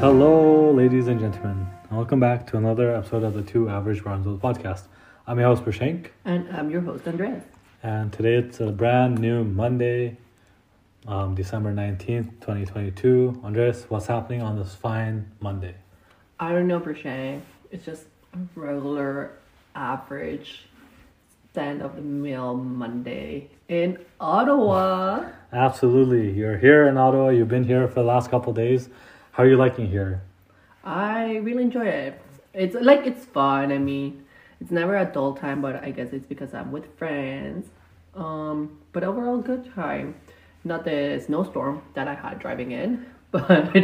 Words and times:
Hello, 0.00 0.70
ladies 0.70 1.08
and 1.08 1.18
gentlemen. 1.18 1.66
Welcome 1.90 2.20
back 2.20 2.46
to 2.48 2.56
another 2.56 2.94
episode 2.94 3.24
of 3.24 3.34
the 3.34 3.42
Two 3.42 3.68
Average 3.68 4.02
Bronzos 4.04 4.38
podcast. 4.38 4.82
I'm 5.26 5.38
your 5.40 5.48
host, 5.48 5.64
Prashank, 5.64 6.08
And 6.24 6.48
I'm 6.56 6.70
your 6.70 6.82
host, 6.82 7.06
Andres. 7.08 7.42
and 7.82 8.12
today 8.12 8.36
it's 8.36 8.60
a 8.60 8.70
brand 8.70 9.18
new 9.18 9.42
Monday, 9.42 10.16
um, 11.08 11.34
December 11.34 11.72
19th, 11.72 12.30
2022. 12.40 13.40
Andres, 13.42 13.86
what's 13.88 14.06
happening 14.06 14.40
on 14.40 14.56
this 14.56 14.74
fine 14.74 15.30
Monday? 15.40 15.74
I 16.38 16.52
don't 16.52 16.68
know, 16.68 16.78
Prashank. 16.80 17.40
It's 17.72 17.84
just 17.84 18.04
a 18.34 18.38
regular, 18.54 19.32
average, 19.74 20.66
stand 21.50 21.82
of 21.82 21.96
the 21.96 22.02
mill 22.02 22.54
Monday 22.54 23.48
in 23.68 23.98
Ottawa. 24.20 25.24
Absolutely. 25.52 26.30
You're 26.30 26.56
here 26.58 26.86
in 26.86 26.96
Ottawa. 26.96 27.30
You've 27.30 27.48
been 27.48 27.64
here 27.64 27.88
for 27.88 27.94
the 27.94 28.04
last 28.06 28.30
couple 28.30 28.52
days. 28.52 28.88
How 29.38 29.44
are 29.44 29.48
you 29.48 29.56
liking 29.56 29.86
here? 29.88 30.20
I 30.82 31.36
really 31.36 31.62
enjoy 31.62 31.86
it. 31.86 32.20
It's 32.54 32.74
like 32.74 33.06
it's 33.06 33.24
fun. 33.24 33.70
I 33.70 33.78
mean, 33.78 34.24
it's 34.60 34.72
never 34.72 34.96
a 34.96 35.04
dull 35.04 35.32
time, 35.32 35.62
but 35.62 35.76
I 35.76 35.92
guess 35.92 36.08
it's 36.12 36.26
because 36.26 36.54
I'm 36.54 36.72
with 36.72 36.86
friends. 36.98 37.68
Um, 38.16 38.80
but 38.92 39.04
overall, 39.04 39.38
good 39.38 39.72
time. 39.76 40.16
Not 40.64 40.84
the 40.84 41.22
snowstorm 41.24 41.82
that 41.94 42.08
I 42.08 42.14
had 42.14 42.40
driving 42.40 42.72
in, 42.72 43.06
but 43.30 43.76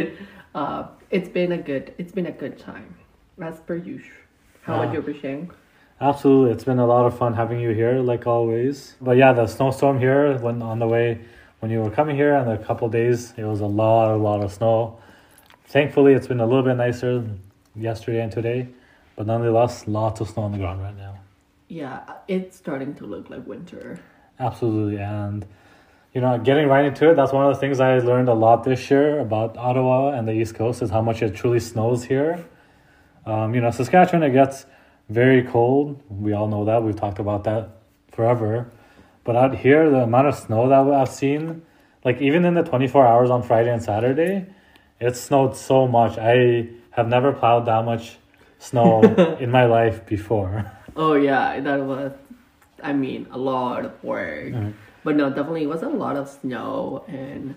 uh, 0.53 0.87
it's 1.09 1.29
been 1.29 1.53
a 1.53 1.57
good. 1.57 1.93
It's 1.97 2.11
been 2.11 2.25
a 2.25 2.33
good 2.33 2.59
time, 2.59 2.93
as 3.41 3.61
per 3.61 3.77
usual. 3.77 4.11
How 4.63 4.73
Ah. 4.73 4.81
about 4.81 4.93
you, 4.93 5.01
Prashank? 5.01 5.51
Absolutely. 6.01 6.51
It's 6.51 6.65
been 6.65 6.79
a 6.79 6.85
lot 6.85 7.05
of 7.05 7.17
fun 7.17 7.33
having 7.33 7.61
you 7.61 7.69
here, 7.69 7.99
like 8.01 8.27
always. 8.27 8.95
But 8.99 9.15
yeah, 9.15 9.31
the 9.31 9.47
snowstorm 9.47 9.99
here, 9.99 10.37
when 10.39 10.61
on 10.61 10.79
the 10.79 10.87
way, 10.89 11.21
when 11.61 11.71
you 11.71 11.79
were 11.81 11.91
coming 11.91 12.17
here, 12.17 12.33
and 12.35 12.49
a 12.51 12.57
couple 12.57 12.89
days, 12.89 13.33
it 13.37 13.45
was 13.45 13.61
a 13.61 13.65
lot, 13.65 14.11
a 14.11 14.17
lot 14.17 14.43
of 14.43 14.51
snow. 14.51 14.99
Thankfully, 15.67 16.13
it's 16.13 16.27
been 16.27 16.39
a 16.39 16.45
little 16.45 16.63
bit 16.63 16.75
nicer 16.75 17.23
yesterday 17.75 18.21
and 18.21 18.31
today, 18.31 18.67
but 19.15 19.25
nonetheless, 19.25 19.87
lots 19.87 20.21
of 20.21 20.29
snow 20.29 20.43
on 20.43 20.51
the 20.51 20.57
ground 20.57 20.81
right 20.81 20.95
now. 20.95 21.19
Yeah, 21.67 22.03
it's 22.27 22.55
starting 22.55 22.93
to 22.95 23.05
look 23.05 23.29
like 23.29 23.45
winter. 23.47 23.99
Absolutely. 24.39 24.99
And, 24.99 25.45
you 26.13 26.21
know, 26.21 26.37
getting 26.37 26.67
right 26.67 26.85
into 26.85 27.09
it, 27.09 27.15
that's 27.15 27.33
one 27.33 27.47
of 27.47 27.53
the 27.53 27.59
things 27.59 27.79
I 27.79 27.97
learned 27.97 28.29
a 28.29 28.33
lot 28.33 28.63
this 28.63 28.91
year 28.91 29.19
about 29.19 29.57
Ottawa 29.57 30.11
and 30.11 30.27
the 30.27 30.33
East 30.33 30.53
Coast 30.53 30.83
is 30.83 30.91
how 30.91 31.01
much 31.01 31.23
it 31.23 31.33
truly 31.33 31.59
snows 31.59 32.03
here. 32.03 32.45
Um, 33.25 33.55
you 33.55 33.61
know, 33.61 33.71
Saskatchewan, 33.71 34.21
it 34.21 34.33
gets 34.33 34.67
very 35.09 35.43
cold. 35.43 36.01
We 36.09 36.33
all 36.33 36.47
know 36.47 36.65
that. 36.65 36.83
We've 36.83 36.95
talked 36.95 37.17
about 37.17 37.43
that 37.45 37.69
forever. 38.11 38.71
But 39.23 39.35
out 39.35 39.55
here, 39.55 39.89
the 39.89 40.03
amount 40.03 40.27
of 40.27 40.35
snow 40.35 40.69
that 40.69 40.93
I've 40.93 41.09
seen, 41.09 41.63
like 42.03 42.21
even 42.21 42.45
in 42.45 42.53
the 42.53 42.61
24 42.61 43.07
hours 43.07 43.31
on 43.31 43.41
Friday 43.41 43.73
and 43.73 43.81
Saturday, 43.81 44.45
it 44.99 45.15
snowed 45.15 45.55
so 45.55 45.87
much. 45.87 46.17
I 46.17 46.69
have 46.91 47.07
never 47.07 47.33
plowed 47.33 47.65
that 47.65 47.85
much 47.85 48.17
snow 48.59 49.01
in 49.39 49.51
my 49.51 49.65
life 49.65 50.05
before. 50.05 50.71
Oh 50.95 51.13
yeah, 51.15 51.59
that 51.59 51.81
was, 51.81 52.13
I 52.81 52.93
mean, 52.93 53.27
a 53.31 53.37
lot 53.37 53.85
of 53.85 54.03
work. 54.03 54.53
Mhm. 54.53 54.73
But 55.03 55.15
no, 55.15 55.29
definitely 55.29 55.63
it 55.63 55.69
was 55.69 55.83
a 55.83 55.89
lot 55.89 56.15
of 56.15 56.27
snow 56.27 57.03
and 57.07 57.55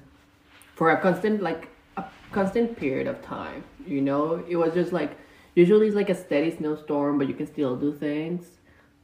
for 0.74 0.90
a 0.90 1.00
constant 1.00 1.42
like 1.42 1.68
a 1.96 2.04
constant 2.32 2.76
period 2.76 3.06
of 3.06 3.22
time. 3.22 3.64
You 3.86 4.00
know, 4.02 4.44
it 4.48 4.56
was 4.56 4.74
just 4.74 4.92
like 4.92 5.16
usually 5.54 5.86
it's 5.86 5.96
like 5.96 6.10
a 6.10 6.14
steady 6.14 6.50
snowstorm, 6.56 7.18
but 7.18 7.26
you 7.28 7.34
can 7.34 7.46
still 7.46 7.74
do 7.76 7.92
things. 7.94 8.46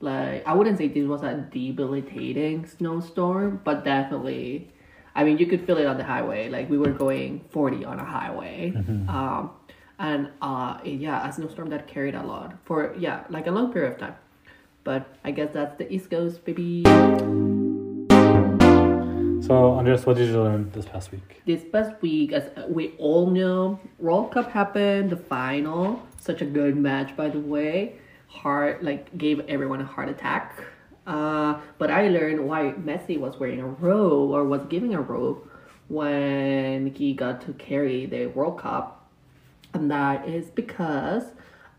Like 0.01 0.47
I 0.47 0.53
wouldn't 0.55 0.77
say 0.79 0.89
this 0.89 1.07
was 1.07 1.23
a 1.23 1.35
debilitating 1.51 2.67
snowstorm, 2.67 3.61
but 3.65 3.85
definitely. 3.85 4.71
I 5.15 5.25
mean, 5.25 5.39
you 5.39 5.47
could 5.47 5.65
feel 5.67 5.79
it 5.79 5.87
on 5.87 5.97
the 5.97 6.05
highway. 6.05 6.49
Like 6.49 6.69
we 6.69 6.79
were 6.79 6.91
going 6.91 7.45
forty 7.51 7.85
on 7.85 7.99
a 8.01 8.05
highway. 8.05 8.73
Um, 9.09 9.51
and 10.01 10.29
uh 10.43 10.77
yeah 10.85 11.29
a 11.29 11.33
snowstorm 11.33 11.71
that 11.71 11.87
carried 11.87 12.17
a 12.17 12.23
lot 12.23 12.53
for 12.65 12.93
yeah 12.99 13.23
like 13.31 13.47
a 13.47 13.51
long 13.53 13.73
period 13.73 13.93
of 13.93 13.99
time 13.99 14.17
but 14.83 15.07
i 15.23 15.31
guess 15.31 15.51
that's 15.53 15.79
the 15.79 15.87
east 15.93 16.11
coast 16.11 16.45
baby 16.45 16.83
So, 19.45 19.73
Andres, 19.79 20.07
what 20.07 20.17
did 20.17 20.29
you 20.31 20.43
learn 20.43 20.71
this 20.73 20.87
past 20.87 21.13
week? 21.13 21.43
this 21.47 21.63
past 21.71 21.93
week 22.01 22.33
as 22.33 22.51
we 22.69 22.95
all 22.99 23.27
know 23.31 23.79
world 24.01 24.33
cup 24.33 24.51
happened 24.51 25.11
the 25.11 25.17
final 25.17 26.03
such 26.19 26.41
a 26.43 26.47
good 26.47 26.77
match 26.77 27.15
by 27.17 27.29
the 27.29 27.39
way 27.39 27.95
heart 28.27 28.83
like 28.83 29.17
gave 29.17 29.39
everyone 29.47 29.81
a 29.81 29.85
heart 29.85 30.09
attack 30.09 30.59
uh 31.07 31.61
but 31.79 31.91
i 31.91 32.09
learned 32.09 32.47
why 32.47 32.73
messi 32.79 33.19
was 33.19 33.39
wearing 33.39 33.61
a 33.61 33.67
robe 33.67 34.31
or 34.31 34.45
was 34.45 34.63
giving 34.67 34.95
a 34.95 35.01
robe 35.01 35.39
when 35.89 36.95
he 36.95 37.13
got 37.13 37.41
to 37.43 37.53
carry 37.55 38.07
the 38.07 38.27
world 38.27 38.59
cup. 38.59 39.09
And 39.73 39.91
that 39.91 40.29
is 40.29 40.51
because 40.51 41.25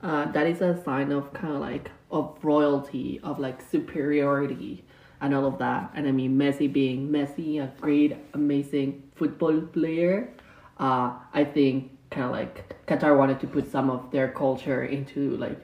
uh, 0.04 0.32
that 0.32 0.48
is 0.48 0.62
a 0.62 0.82
sign 0.84 1.12
of 1.12 1.34
kind 1.34 1.54
of 1.54 1.62
like 1.62 1.92
of 2.12 2.38
royalty 2.44 3.20
of 3.24 3.40
like 3.40 3.62
superiority 3.62 4.84
and 5.22 5.34
all 5.34 5.46
of 5.46 5.58
that. 5.60 5.92
And 5.96 6.08
i 6.08 6.12
mean 6.12 6.38
messi 6.38 6.72
being 6.72 7.10
messi 7.10 7.62
a 7.62 7.72
great 7.82 8.16
amazing 8.34 9.04
football 9.16 9.62
player 9.62 10.30
uh, 10.78 11.14
i 11.34 11.44
think 11.44 11.92
kind 12.12 12.26
of 12.26 12.32
like 12.32 12.76
qatar 12.86 13.18
wanted 13.18 13.40
to 13.40 13.48
put 13.48 13.72
some 13.72 13.90
of 13.90 14.12
their 14.12 14.28
culture 14.30 14.84
into 14.84 15.38
like 15.38 15.60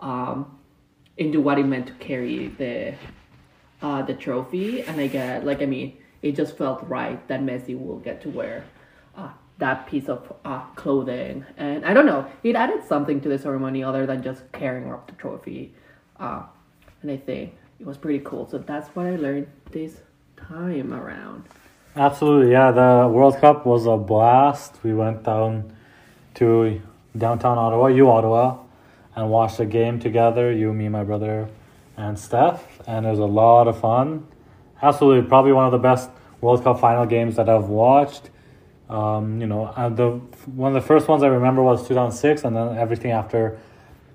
um, 0.00 0.58
into 1.16 1.40
what 1.40 1.58
it 1.58 1.64
meant 1.64 1.86
to 1.86 1.92
carry 1.94 2.48
the 2.48 2.94
uh, 3.82 4.02
the 4.02 4.14
trophy 4.14 4.82
and 4.82 5.00
i 5.00 5.06
get 5.06 5.44
like 5.44 5.60
i 5.62 5.66
mean 5.66 5.96
it 6.22 6.32
just 6.32 6.56
felt 6.56 6.82
right 6.88 7.26
that 7.28 7.40
messi 7.40 7.78
will 7.78 7.98
get 7.98 8.20
to 8.22 8.28
wear 8.28 8.64
uh, 9.16 9.30
that 9.58 9.86
piece 9.86 10.08
of 10.08 10.32
uh, 10.44 10.60
clothing 10.76 11.44
and 11.56 11.84
i 11.84 11.92
don't 11.92 12.06
know 12.06 12.26
it 12.42 12.56
added 12.56 12.82
something 12.86 13.20
to 13.20 13.28
the 13.28 13.38
ceremony 13.38 13.82
other 13.82 14.06
than 14.06 14.22
just 14.22 14.50
carrying 14.52 14.90
up 14.92 15.06
the 15.06 15.12
trophy 15.14 15.74
uh, 16.20 16.42
and 17.02 17.10
i 17.10 17.16
think 17.16 17.54
it 17.78 17.86
was 17.86 17.96
pretty 17.96 18.20
cool 18.20 18.48
so 18.48 18.58
that's 18.58 18.88
what 18.90 19.06
i 19.06 19.16
learned 19.16 19.46
this 19.70 20.00
time 20.36 20.92
around 20.92 21.44
Absolutely, 21.94 22.52
yeah. 22.52 22.70
The 22.70 23.06
World 23.12 23.36
Cup 23.38 23.66
was 23.66 23.84
a 23.84 23.98
blast. 23.98 24.78
We 24.82 24.94
went 24.94 25.24
down 25.24 25.76
to 26.34 26.80
downtown 27.16 27.58
Ottawa, 27.58 27.88
you 27.88 28.10
Ottawa, 28.10 28.56
and 29.14 29.30
watched 29.30 29.58
the 29.58 29.66
game 29.66 29.98
together. 30.00 30.52
You, 30.52 30.72
me, 30.72 30.88
my 30.88 31.04
brother, 31.04 31.48
and 31.96 32.18
Steph, 32.18 32.80
and 32.86 33.06
it 33.06 33.10
was 33.10 33.18
a 33.18 33.24
lot 33.24 33.68
of 33.68 33.80
fun. 33.80 34.26
Absolutely, 34.80 35.28
probably 35.28 35.52
one 35.52 35.66
of 35.66 35.72
the 35.72 35.78
best 35.78 36.10
World 36.40 36.64
Cup 36.64 36.80
final 36.80 37.06
games 37.06 37.36
that 37.36 37.48
I've 37.48 37.66
watched. 37.66 38.30
Um, 38.88 39.40
you 39.40 39.46
know, 39.46 39.72
the 39.94 40.20
one 40.50 40.74
of 40.74 40.82
the 40.82 40.86
first 40.86 41.08
ones 41.08 41.22
I 41.22 41.28
remember 41.28 41.62
was 41.62 41.86
two 41.86 41.94
thousand 41.94 42.18
six, 42.18 42.44
and 42.44 42.56
then 42.56 42.76
everything 42.76 43.12
after 43.12 43.58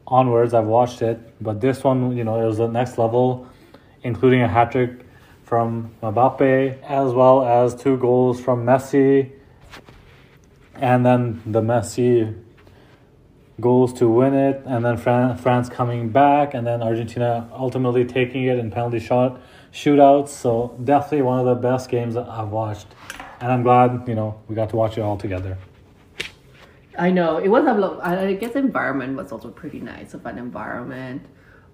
onwards 0.06 0.54
I've 0.54 0.66
watched 0.66 1.02
it. 1.02 1.20
But 1.42 1.62
this 1.62 1.84
one, 1.84 2.16
you 2.16 2.24
know, 2.24 2.42
it 2.42 2.46
was 2.46 2.58
the 2.58 2.68
next 2.68 2.98
level, 2.98 3.48
including 4.04 4.42
a 4.42 4.48
hat 4.48 4.72
trick 4.72 5.06
from 5.44 5.92
Mbappe, 6.04 6.84
as 6.84 7.14
well 7.14 7.46
as 7.46 7.74
two 7.74 7.98
goals 7.98 8.42
from 8.42 8.66
Messi, 8.66 9.32
and 10.76 11.06
then 11.06 11.42
the 11.46 11.62
Messi 11.62 12.36
goals 13.60 13.92
to 13.94 14.08
win 14.08 14.34
it, 14.34 14.62
and 14.66 14.86
then 14.86 14.98
Fran- 14.98 15.38
France 15.38 15.70
coming 15.70 16.10
back, 16.10 16.54
and 16.54 16.66
then 16.66 16.84
Argentina 16.84 17.50
ultimately 17.54 18.06
taking 18.06 18.44
it 18.44 18.60
in 18.60 18.70
penalty 18.70 19.00
shot 19.00 19.40
shootouts. 19.74 20.30
So 20.30 20.78
definitely 20.84 21.24
one 21.24 21.40
of 21.40 21.46
the 21.46 21.56
best 21.56 21.90
games 21.90 22.14
that 22.14 22.28
I've 22.28 22.50
watched, 22.50 22.88
and 23.42 23.52
I'm 23.52 23.64
glad 23.64 24.08
you 24.08 24.16
know 24.16 24.40
we 24.48 24.56
got 24.56 24.70
to 24.70 24.76
watch 24.76 24.98
it 24.98 25.02
all 25.02 25.18
together. 25.18 25.58
I 26.98 27.12
know 27.12 27.38
it 27.38 27.50
was 27.50 27.66
a 27.66 27.74
lot. 27.74 28.04
I 28.04 28.34
guess 28.34 28.54
the 28.54 28.60
environment 28.60 29.18
was 29.18 29.32
also 29.32 29.50
pretty 29.50 29.80
nice 29.80 30.14
of 30.14 30.26
an 30.26 30.38
environment. 30.38 31.24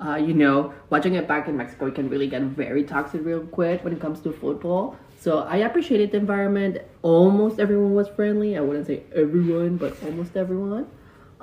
Uh, 0.03 0.15
you 0.15 0.33
know, 0.33 0.73
watching 0.89 1.15
it 1.15 1.27
back 1.27 1.47
in 1.47 1.55
Mexico, 1.55 1.85
it 1.85 1.95
can 1.95 2.09
really 2.09 2.27
get 2.27 2.41
very 2.41 2.83
toxic 2.83 3.23
real 3.23 3.39
quick 3.41 3.83
when 3.85 3.93
it 3.93 4.01
comes 4.01 4.19
to 4.21 4.33
football. 4.33 4.97
So 5.17 5.39
I 5.39 5.57
appreciated 5.57 6.11
the 6.11 6.17
environment. 6.17 6.79
Almost 7.03 7.59
everyone 7.59 7.93
was 7.93 8.09
friendly. 8.09 8.57
I 8.57 8.61
wouldn't 8.61 8.87
say 8.87 9.03
everyone, 9.15 9.77
but 9.77 9.95
almost 10.03 10.35
everyone. 10.35 10.87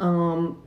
Um, 0.00 0.62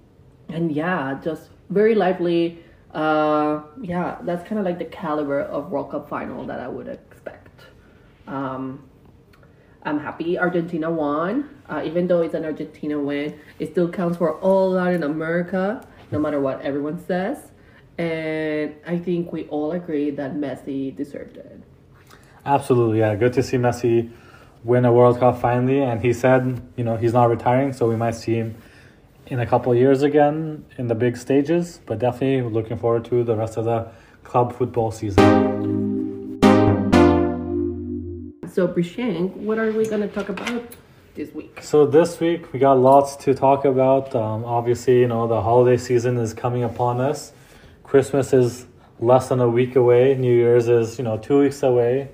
and 0.47 0.71
yeah, 0.71 1.19
just 1.21 1.49
very 1.69 1.95
lively. 1.95 2.63
Uh, 2.93 3.63
yeah, 3.81 4.19
that's 4.21 4.47
kind 4.47 4.59
of 4.59 4.65
like 4.65 4.77
the 4.77 4.85
caliber 4.85 5.41
of 5.41 5.71
World 5.71 5.91
Cup 5.91 6.07
final 6.07 6.45
that 6.45 6.59
I 6.59 6.67
would 6.67 6.87
expect. 6.87 7.61
Um, 8.27 8.87
I'm 9.81 9.99
happy 9.99 10.37
Argentina 10.37 10.89
won. 10.89 11.49
Uh, 11.67 11.81
even 11.83 12.07
though 12.07 12.21
it's 12.21 12.35
an 12.35 12.45
Argentina 12.45 12.99
win, 12.99 13.39
it 13.59 13.71
still 13.71 13.89
counts 13.89 14.17
for 14.17 14.39
all 14.39 14.71
Latin 14.71 15.03
America, 15.03 15.85
no 16.11 16.19
matter 16.19 16.39
what 16.39 16.61
everyone 16.61 17.03
says. 17.03 17.51
And 17.97 18.75
I 18.85 18.97
think 18.97 19.31
we 19.31 19.45
all 19.45 19.71
agree 19.71 20.11
that 20.11 20.35
Messi 20.35 20.95
deserved 20.95 21.37
it. 21.37 21.61
Absolutely, 22.45 22.99
yeah. 22.99 23.15
Good 23.15 23.33
to 23.33 23.43
see 23.43 23.57
Messi 23.57 24.11
win 24.63 24.85
a 24.85 24.93
World 24.93 25.19
Cup 25.19 25.39
finally, 25.41 25.81
and 25.81 26.01
he 26.01 26.13
said, 26.13 26.61
you 26.75 26.83
know, 26.83 26.95
he's 26.95 27.13
not 27.13 27.29
retiring, 27.29 27.73
so 27.73 27.89
we 27.89 27.95
might 27.95 28.15
see 28.15 28.35
him 28.35 28.55
in 29.33 29.39
a 29.39 29.47
couple 29.47 29.71
of 29.71 29.77
years 29.79 30.03
again 30.03 30.63
in 30.77 30.87
the 30.87 30.93
big 30.93 31.17
stages. 31.17 31.79
But 31.87 31.97
definitely 31.97 32.47
looking 32.47 32.77
forward 32.77 33.03
to 33.05 33.23
the 33.23 33.35
rest 33.35 33.57
of 33.57 33.65
the 33.65 33.87
club 34.23 34.55
football 34.55 34.91
season. 34.91 35.23
So, 38.53 38.67
Brishang, 38.67 39.35
what 39.37 39.57
are 39.57 39.71
we 39.71 39.87
going 39.87 40.01
to 40.01 40.07
talk 40.07 40.29
about 40.29 40.75
this 41.15 41.33
week? 41.33 41.57
So 41.63 41.87
this 41.87 42.19
week 42.19 42.53
we 42.53 42.59
got 42.59 42.73
lots 42.73 43.15
to 43.25 43.33
talk 43.33 43.65
about. 43.65 44.15
Um, 44.15 44.45
obviously, 44.45 44.99
you 44.99 45.07
know 45.07 45.25
the 45.25 45.41
holiday 45.41 45.77
season 45.77 46.17
is 46.17 46.35
coming 46.35 46.63
upon 46.63 47.01
us. 47.01 47.33
Christmas 47.83 48.33
is 48.33 48.67
less 48.99 49.29
than 49.29 49.39
a 49.39 49.49
week 49.49 49.75
away. 49.75 50.13
New 50.13 50.31
Year's 50.31 50.67
is 50.67 50.99
you 50.99 51.03
know 51.03 51.17
two 51.17 51.39
weeks 51.39 51.63
away. 51.63 52.09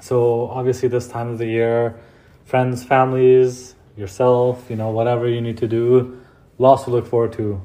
So 0.00 0.48
obviously, 0.48 0.88
this 0.88 1.06
time 1.06 1.28
of 1.28 1.36
the 1.36 1.48
year, 1.48 2.00
friends, 2.46 2.82
families, 2.82 3.74
yourself, 3.98 4.66
you 4.70 4.76
know 4.76 4.90
whatever 4.90 5.28
you 5.28 5.40
need 5.40 5.58
to 5.58 5.68
do, 5.68 6.20
lots 6.58 6.84
to 6.84 6.90
look 6.90 7.06
forward 7.06 7.32
to. 7.34 7.60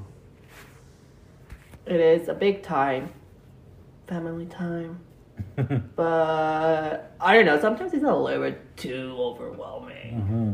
It 1.86 2.00
is 2.00 2.28
a 2.28 2.34
big 2.34 2.64
time, 2.64 3.12
family 4.08 4.46
time. 4.46 5.00
but 5.96 7.16
I 7.20 7.34
don't 7.36 7.46
know. 7.46 7.60
Sometimes 7.60 7.94
it's 7.94 8.04
a 8.04 8.14
little 8.14 8.44
bit 8.44 8.78
too 8.78 9.16
overwhelming. 9.20 10.22
Mm-hmm. 10.22 10.54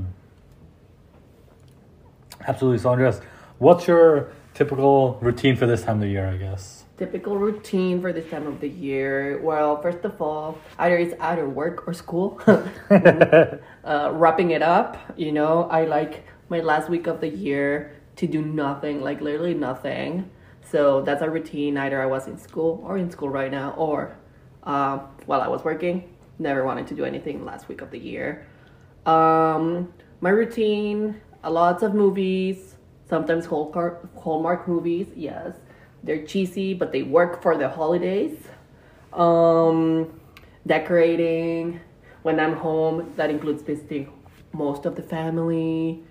Absolutely. 2.48 2.80
So 2.80 2.90
Andres, 2.90 3.22
what's 3.58 3.88
your 3.88 4.32
typical 4.54 5.18
routine 5.22 5.56
for 5.56 5.68
this 5.68 5.84
time 5.84 5.96
of 5.96 6.02
the 6.02 6.08
year? 6.08 6.28
I 6.28 6.38
guess. 6.38 6.86
Typical 6.98 7.38
routine 7.38 8.02
for 8.02 8.12
this 8.12 8.30
time 8.30 8.48
of 8.48 8.60
the 8.60 8.68
year. 8.68 9.40
Well, 9.42 9.82
first 9.82 10.04
of 10.04 10.22
all, 10.22 10.58
either 10.78 10.98
it's 10.98 11.14
either 11.22 11.48
work 11.48 11.88
or 11.88 11.94
school. 11.94 12.42
uh, 13.90 14.12
wrapping 14.14 14.52
it 14.52 14.62
up, 14.62 14.98
you 15.18 15.32
know, 15.32 15.64
I 15.64 15.86
like 15.86 16.24
my 16.50 16.60
last 16.60 16.90
week 16.90 17.08
of 17.08 17.20
the 17.20 17.28
year 17.28 18.00
to 18.18 18.28
do 18.28 18.42
nothing, 18.42 19.02
like 19.02 19.20
literally 19.20 19.56
nothing. 19.56 20.30
So 20.62 21.02
that's 21.02 21.24
a 21.24 21.30
routine. 21.30 21.76
Either 21.76 22.00
I 22.00 22.06
was 22.06 22.28
in 22.28 22.38
school 22.38 22.84
or 22.86 22.98
in 22.98 23.10
school 23.10 23.30
right 23.30 23.52
now, 23.52 23.72
or 23.72 24.16
uh, 24.64 25.00
while 25.26 25.42
I 25.42 25.48
was 25.48 25.64
working. 25.64 26.16
Never 26.38 26.64
wanted 26.64 26.88
to 26.88 26.96
do 26.96 27.04
anything 27.04 27.44
last 27.44 27.68
week 27.68 27.82
of 27.82 27.90
the 27.90 27.98
year. 27.98 28.46
Um, 29.06 29.92
my 30.22 30.30
routine: 30.30 31.20
lots 31.44 31.82
of 31.82 31.96
movies. 31.96 32.76
Sometimes 33.10 33.48
Hallmark, 33.48 34.16
Hallmark 34.20 34.68
movies. 34.68 35.08
Yes, 35.16 35.56
they're 36.04 36.24
cheesy, 36.26 36.76
but 36.76 36.92
they 36.92 37.02
work 37.02 37.42
for 37.42 37.58
the 37.58 37.68
holidays. 37.68 38.38
Um, 39.14 40.22
decorating. 40.68 41.82
When 42.24 42.40
I'm 42.40 42.56
home, 42.56 43.14
that 43.16 43.30
includes 43.30 43.62
visiting 43.62 44.12
most 44.52 44.86
of 44.86 44.96
the 44.96 45.04
family. 45.04 46.04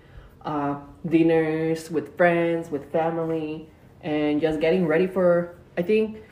Uh, 0.43 0.79
dinners 1.05 1.91
with 1.91 2.15
friends, 2.15 2.71
with 2.71 2.91
family, 2.91 3.67
and 4.01 4.39
just 4.39 4.59
getting 4.61 4.87
ready 4.87 5.05
for. 5.05 5.55
I 5.77 5.81
think 5.81 6.23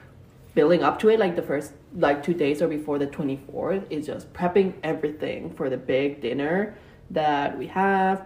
building 0.58 0.82
up 0.82 0.98
to 0.98 1.10
it 1.10 1.20
like 1.20 1.36
the 1.36 1.42
first 1.44 1.74
like 1.94 2.24
two 2.24 2.34
days 2.34 2.64
or 2.64 2.68
before 2.68 2.98
the 2.98 3.06
24th 3.06 3.84
is 3.92 4.08
just 4.08 4.34
prepping 4.34 4.74
everything 4.82 5.54
for 5.54 5.70
the 5.70 5.78
big 5.78 6.20
dinner 6.20 6.76
that 7.12 7.56
we 7.56 7.68
have 7.68 8.26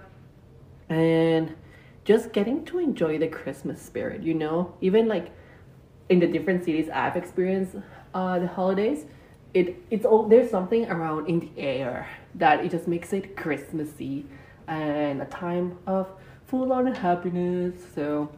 and 0.88 1.53
just 2.06 2.31
getting 2.31 2.63
to 2.63 2.80
enjoy 2.80 3.18
the 3.18 3.27
christmas 3.27 3.81
spirit 3.81 4.24
you 4.24 4.33
know 4.33 4.74
even 4.80 5.09
like 5.09 5.30
in 6.07 6.19
the 6.19 6.27
different 6.27 6.63
cities 6.63 6.89
i've 6.94 7.18
experienced 7.18 7.75
uh, 8.13 8.39
the 8.39 8.48
holidays 8.48 9.06
it 9.53 9.75
it's 9.89 10.06
all 10.06 10.27
there's 10.27 10.50
something 10.50 10.89
around 10.89 11.27
in 11.27 11.39
the 11.39 11.51
air 11.57 12.07
that 12.36 12.63
it 12.63 12.71
just 12.71 12.88
makes 12.88 13.12
it 13.13 13.36
christmassy 13.36 14.25
and 14.68 15.21
a 15.21 15.25
time 15.25 15.77
of 15.88 16.07
full 16.45 16.71
on 16.71 16.88
happiness 16.94 17.74
so 17.94 18.30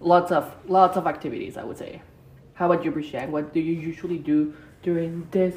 lots 0.00 0.30
of 0.30 0.54
lots 0.68 0.96
of 0.96 1.06
activities 1.06 1.56
i 1.56 1.64
would 1.64 1.78
say 1.78 2.00
how 2.54 2.70
about 2.70 2.84
you, 2.84 2.92
Brishang? 2.92 3.30
What 3.30 3.52
do 3.52 3.60
you 3.60 3.72
usually 3.72 4.18
do 4.18 4.54
during 4.82 5.26
this 5.30 5.56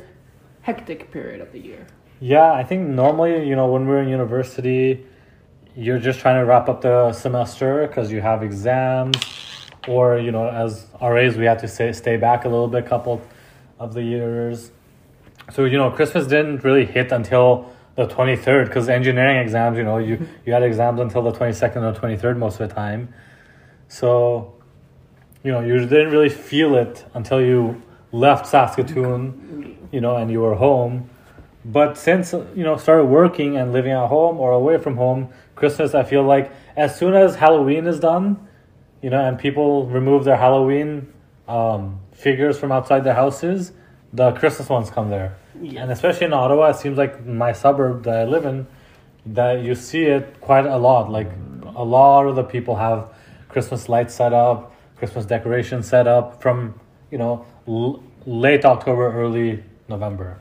hectic 0.62 1.12
period 1.12 1.42
of 1.42 1.52
the 1.52 1.60
year? 1.60 1.86
Yeah, 2.20 2.54
I 2.54 2.64
think 2.64 2.88
normally, 2.88 3.48
you 3.48 3.56
know, 3.56 3.68
when 3.68 3.86
we're 3.86 4.02
in 4.02 4.10
university, 4.10 5.06
you're 5.76 6.00
just 6.00 6.20
trying 6.20 6.40
to 6.40 6.46
wrap 6.46 6.70
up 6.70 6.82
the 6.82 7.12
semester 7.12 7.86
because 7.86 8.12
you 8.12 8.22
have 8.22 8.42
exams, 8.42 9.18
or 9.88 10.18
you 10.18 10.32
know, 10.32 10.48
as 10.48 10.88
RAs, 11.02 11.36
we 11.36 11.46
have 11.46 11.60
to 11.62 11.68
stay 11.68 11.92
stay 11.92 12.18
back 12.18 12.46
a 12.46 12.50
little 12.50 12.70
bit, 12.70 12.86
couple 12.86 13.22
of 13.78 13.94
the 13.94 14.02
years. 14.02 14.72
So 15.52 15.66
you 15.66 15.78
know, 15.78 15.92
Christmas 15.92 16.28
didn't 16.28 16.64
really 16.64 16.86
hit 16.86 17.12
until 17.12 17.72
the 17.96 18.08
twenty 18.08 18.36
third 18.36 18.68
because 18.68 18.90
engineering 18.90 19.38
exams, 19.38 19.78
you 19.78 19.84
know, 19.84 19.98
you 19.98 20.28
you 20.46 20.54
had 20.54 20.64
exams 20.64 21.00
until 21.00 21.22
the 21.22 21.32
twenty 21.32 21.54
second 21.54 21.84
or 21.84 21.94
twenty 21.94 22.18
third 22.18 22.38
most 22.38 22.60
of 22.60 22.70
the 22.70 22.76
time. 22.76 23.14
So 23.88 24.54
you 25.44 25.52
know, 25.52 25.62
you 25.62 25.78
didn't 25.80 26.12
really 26.12 26.30
feel 26.30 26.76
it 26.76 27.06
until 27.14 27.40
you 27.40 27.82
left 28.12 28.48
Saskatoon, 28.48 29.78
you 29.92 30.02
know, 30.02 30.16
and 30.16 30.32
you 30.32 30.42
were 30.42 30.56
home. 30.56 31.10
But 31.64 31.98
since 31.98 32.34
you 32.34 32.64
know 32.64 32.78
started 32.78 33.06
working 33.06 33.58
and 33.58 33.72
living 33.72 33.92
at 33.92 34.08
home 34.08 34.40
or 34.40 34.52
away 34.52 34.78
from 34.78 34.98
home, 34.98 35.30
Christmas 35.56 35.96
I 35.96 36.04
feel 36.04 36.24
like 36.24 36.52
as 36.76 36.98
soon 36.98 37.14
as 37.14 37.36
Halloween 37.36 37.88
is 37.88 38.00
done, 38.00 38.48
you 39.02 39.10
know, 39.10 39.24
and 39.24 39.38
people 39.38 39.86
remove 39.88 40.24
their 40.26 40.38
Halloween 40.38 41.14
um, 41.48 42.00
figures 42.12 42.58
from 42.58 42.72
outside 42.72 43.04
their 43.04 43.14
houses, 43.14 43.72
the 44.14 44.32
Christmas 44.34 44.70
ones 44.70 44.90
come 44.90 45.10
there. 45.10 45.38
Yes. 45.62 45.82
And 45.82 45.92
especially 45.92 46.28
in 46.28 46.34
Ottawa, 46.34 46.70
it 46.70 46.78
seems 46.78 46.98
like 46.98 47.26
my 47.26 47.52
suburb 47.52 48.04
that 48.04 48.18
I 48.18 48.24
live 48.26 48.46
in, 48.46 48.68
that 49.26 49.64
you 49.64 49.76
see 49.76 50.04
it 50.04 50.40
quite 50.42 50.66
a 50.66 50.78
lot. 50.78 51.12
Like 51.12 51.32
a 51.76 51.84
lot 51.84 52.28
of 52.28 52.36
the 52.36 52.44
people 52.44 52.76
have 52.76 53.10
Christmas 53.50 53.90
lights 53.90 54.14
set 54.14 54.34
up, 54.34 54.76
Christmas 54.98 55.26
decorations 55.26 55.88
set 55.88 56.08
up 56.08 56.42
from 56.42 56.80
you 57.12 57.18
know 57.18 57.46
l- 57.68 58.04
late 58.26 58.66
October, 58.66 59.12
early 59.12 59.64
November, 59.88 60.40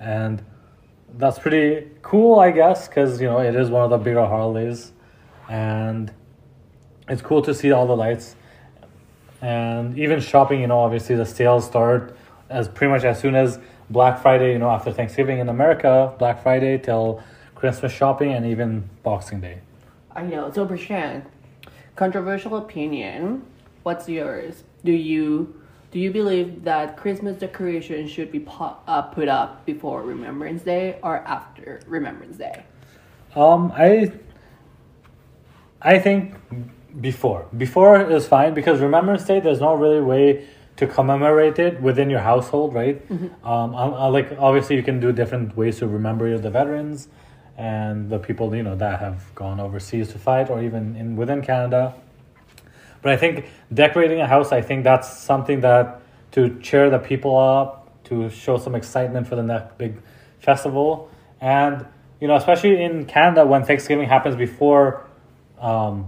and 0.00 0.42
that's 1.18 1.38
pretty 1.38 1.88
cool, 2.02 2.40
I 2.40 2.50
guess, 2.50 2.88
because 2.88 3.20
you 3.20 3.26
know 3.26 3.38
it 3.38 3.54
is 3.54 3.70
one 3.70 3.84
of 3.84 3.90
the 3.90 3.98
bigger 3.98 4.26
holidays, 4.26 4.92
and 5.48 6.12
it's 7.08 7.22
cool 7.22 7.42
to 7.42 7.54
see 7.54 7.72
all 7.72 7.86
the 7.86 7.96
lights, 7.96 8.36
and 9.40 9.98
even 9.98 10.20
shopping. 10.20 10.60
You 10.60 10.66
know, 10.66 10.80
obviously 10.80 11.16
the 11.16 11.26
sales 11.26 11.66
start 11.66 12.16
as 12.52 12.68
pretty 12.68 12.92
much 12.92 13.04
as 13.04 13.18
soon 13.20 13.34
as 13.34 13.58
Black 13.90 14.20
Friday. 14.20 14.52
You 14.52 14.58
know, 14.58 14.70
after 14.70 14.92
Thanksgiving 14.92 15.38
in 15.38 15.48
America, 15.48 16.14
Black 16.18 16.42
Friday 16.42 16.78
till 16.78 17.22
Christmas 17.54 17.92
shopping, 17.92 18.32
and 18.32 18.46
even 18.46 18.88
Boxing 19.02 19.40
Day. 19.40 19.60
I 20.14 20.22
know. 20.22 20.50
So, 20.52 20.66
Brishang, 20.66 21.24
controversial 21.96 22.56
opinion. 22.56 23.44
What's 23.82 24.08
yours? 24.08 24.64
Do 24.84 24.92
you 24.92 25.62
do 25.92 25.98
you 25.98 26.10
believe 26.10 26.64
that 26.64 26.96
Christmas 26.96 27.36
decorations 27.36 28.10
should 28.10 28.32
be 28.32 28.40
pu- 28.40 28.76
uh, 28.86 29.02
put 29.02 29.28
up 29.28 29.66
before 29.66 30.02
Remembrance 30.02 30.62
Day 30.62 30.98
or 31.02 31.18
after 31.18 31.80
Remembrance 31.86 32.38
Day? 32.38 32.64
Um, 33.36 33.72
I 33.76 34.12
I 35.80 35.98
think 35.98 36.34
before 37.00 37.46
before 37.56 38.10
is 38.10 38.26
fine 38.26 38.54
because 38.54 38.80
Remembrance 38.80 39.24
Day 39.24 39.40
there's 39.40 39.60
no 39.60 39.74
really 39.74 40.00
way 40.00 40.46
to 40.76 40.86
commemorate 40.86 41.58
it 41.58 41.80
within 41.80 42.10
your 42.10 42.20
household, 42.20 42.74
right? 42.74 43.02
Um, 43.44 43.74
I, 43.74 43.84
I 43.86 44.06
like 44.06 44.36
obviously 44.38 44.76
you 44.76 44.82
can 44.82 45.00
do 45.00 45.12
different 45.12 45.56
ways 45.56 45.78
to 45.78 45.86
remember 45.86 46.36
the 46.38 46.50
veterans 46.50 47.08
and 47.56 48.08
the 48.08 48.18
people 48.18 48.54
you 48.56 48.62
know 48.62 48.74
that 48.76 49.00
have 49.00 49.34
gone 49.34 49.60
overseas 49.60 50.08
to 50.12 50.18
fight 50.18 50.48
or 50.48 50.62
even 50.62 50.96
in 50.96 51.16
within 51.16 51.42
Canada. 51.42 51.94
But 53.02 53.12
I 53.12 53.16
think 53.16 53.46
decorating 53.72 54.20
a 54.20 54.26
house, 54.26 54.52
I 54.52 54.62
think 54.62 54.84
that's 54.84 55.18
something 55.18 55.60
that 55.60 56.00
to 56.32 56.58
cheer 56.60 56.88
the 56.88 56.98
people 56.98 57.36
up, 57.36 58.04
to 58.04 58.30
show 58.30 58.56
some 58.58 58.74
excitement 58.74 59.26
for 59.26 59.36
the 59.36 59.42
next 59.42 59.76
big 59.76 60.00
festival, 60.38 61.10
and 61.40 61.84
you 62.20 62.28
know, 62.28 62.36
especially 62.36 62.82
in 62.82 63.04
Canada 63.04 63.44
when 63.44 63.64
Thanksgiving 63.64 64.08
happens 64.08 64.36
before 64.36 65.04
um, 65.60 66.06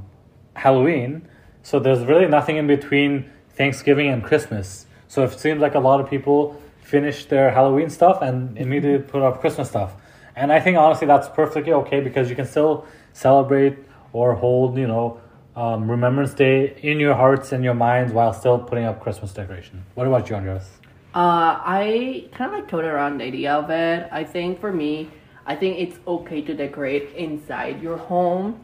Halloween, 0.54 1.28
so 1.62 1.80
there's 1.80 2.04
really 2.04 2.28
nothing 2.28 2.56
in 2.56 2.66
between 2.66 3.30
Thanksgiving 3.56 4.08
and 4.08 4.22
Christmas. 4.22 4.86
So 5.08 5.22
it 5.24 5.38
seems 5.38 5.60
like 5.60 5.74
a 5.74 5.80
lot 5.80 6.00
of 6.00 6.08
people 6.08 6.60
finish 6.80 7.24
their 7.26 7.50
Halloween 7.50 7.88
stuff 7.90 8.20
and 8.22 8.56
immediately 8.58 9.06
put 9.06 9.22
up 9.22 9.40
Christmas 9.40 9.68
stuff. 9.68 9.94
And 10.36 10.52
I 10.52 10.60
think 10.60 10.76
honestly 10.76 11.06
that's 11.06 11.28
perfectly 11.28 11.72
okay 11.72 12.00
because 12.00 12.28
you 12.28 12.36
can 12.36 12.46
still 12.46 12.86
celebrate 13.12 13.78
or 14.12 14.34
hold, 14.34 14.76
you 14.76 14.86
know, 14.86 15.20
um, 15.56 15.88
Remembrance 15.90 16.34
Day 16.34 16.76
in 16.82 16.98
your 16.98 17.14
hearts 17.14 17.52
and 17.52 17.62
your 17.62 17.74
minds 17.74 18.12
while 18.12 18.32
still 18.32 18.58
putting 18.58 18.84
up 18.84 19.00
Christmas 19.00 19.32
decoration. 19.32 19.84
What 19.94 20.06
about 20.06 20.28
you, 20.28 20.36
Andres? 20.36 20.68
Uh, 21.14 21.62
I 21.64 22.28
kind 22.32 22.52
of 22.52 22.58
like 22.58 22.68
toted 22.68 22.88
around 22.88 23.18
the 23.18 23.24
idea 23.24 23.52
of 23.54 23.70
it. 23.70 24.08
I 24.10 24.24
think 24.24 24.60
for 24.60 24.72
me, 24.72 25.10
I 25.46 25.54
think 25.54 25.78
it's 25.78 25.98
okay 26.06 26.42
to 26.42 26.54
decorate 26.54 27.14
inside 27.14 27.80
your 27.80 27.98
home, 27.98 28.58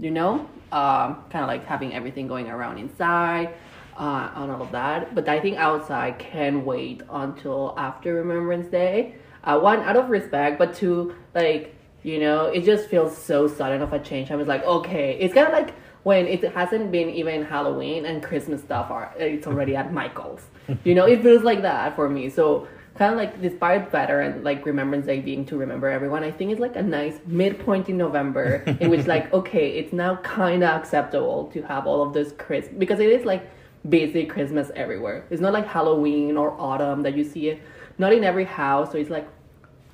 you 0.00 0.10
know, 0.10 0.48
um, 0.72 1.22
kind 1.30 1.44
of 1.44 1.46
like 1.46 1.64
having 1.66 1.94
everything 1.94 2.26
going 2.26 2.48
around 2.48 2.78
inside, 2.78 3.54
uh, 3.96 4.30
and 4.34 4.50
all 4.50 4.62
of 4.62 4.72
that. 4.72 5.14
But 5.14 5.28
I 5.28 5.40
think 5.40 5.56
outside 5.56 6.18
can 6.18 6.64
wait 6.64 7.02
until 7.10 7.74
after 7.76 8.14
Remembrance 8.14 8.68
Day. 8.68 9.16
Uh, 9.42 9.58
one 9.58 9.80
out 9.80 9.96
of 9.96 10.08
respect, 10.08 10.58
but 10.58 10.74
two, 10.74 11.14
like 11.34 11.74
you 12.02 12.20
know, 12.20 12.46
it 12.46 12.64
just 12.64 12.88
feels 12.88 13.16
so 13.16 13.48
sudden 13.48 13.82
of 13.82 13.92
a 13.92 13.98
change. 13.98 14.30
I 14.30 14.36
was 14.36 14.46
like, 14.46 14.62
okay, 14.64 15.16
it's 15.18 15.32
kind 15.32 15.46
of 15.46 15.52
like 15.52 15.74
when 16.02 16.26
it 16.26 16.42
hasn't 16.52 16.92
been 16.92 17.08
even 17.08 17.44
Halloween 17.44 18.04
and 18.04 18.22
Christmas 18.22 18.60
stuff 18.60 18.90
are 18.90 19.12
it's 19.18 19.46
already 19.46 19.74
at 19.74 19.92
Michael's. 19.92 20.42
You 20.84 20.94
know, 20.94 21.06
it 21.06 21.22
feels 21.22 21.42
like 21.42 21.62
that 21.62 21.96
for 21.96 22.08
me. 22.08 22.28
So 22.28 22.68
kind 22.94 23.10
of 23.12 23.18
like 23.18 23.40
despite 23.42 23.90
better 23.90 24.20
and 24.20 24.44
like 24.44 24.64
Remembrance 24.66 25.06
Day 25.06 25.20
being 25.20 25.44
to 25.46 25.56
remember 25.56 25.88
everyone, 25.88 26.22
I 26.22 26.30
think 26.30 26.52
it's 26.52 26.60
like 26.60 26.76
a 26.76 26.82
nice 26.82 27.18
midpoint 27.26 27.88
in 27.88 27.96
November 27.96 28.62
in 28.80 28.90
which 28.90 29.06
like 29.06 29.32
okay, 29.38 29.78
it's 29.78 29.92
now 29.92 30.16
kind 30.16 30.62
of 30.62 30.80
acceptable 30.80 31.50
to 31.54 31.62
have 31.62 31.86
all 31.86 32.02
of 32.02 32.12
this 32.12 32.32
Christmas 32.32 32.74
because 32.78 33.00
it 33.00 33.08
is 33.08 33.24
like 33.24 33.50
basic 33.88 34.30
Christmas 34.30 34.70
everywhere. 34.74 35.26
It's 35.30 35.40
not 35.40 35.52
like 35.52 35.66
Halloween 35.66 36.36
or 36.36 36.58
autumn 36.60 37.02
that 37.02 37.16
you 37.16 37.24
see 37.24 37.48
it 37.48 37.62
not 37.98 38.12
in 38.12 38.24
every 38.24 38.44
house, 38.44 38.92
so 38.92 38.98
it's 38.98 39.10
like 39.10 39.28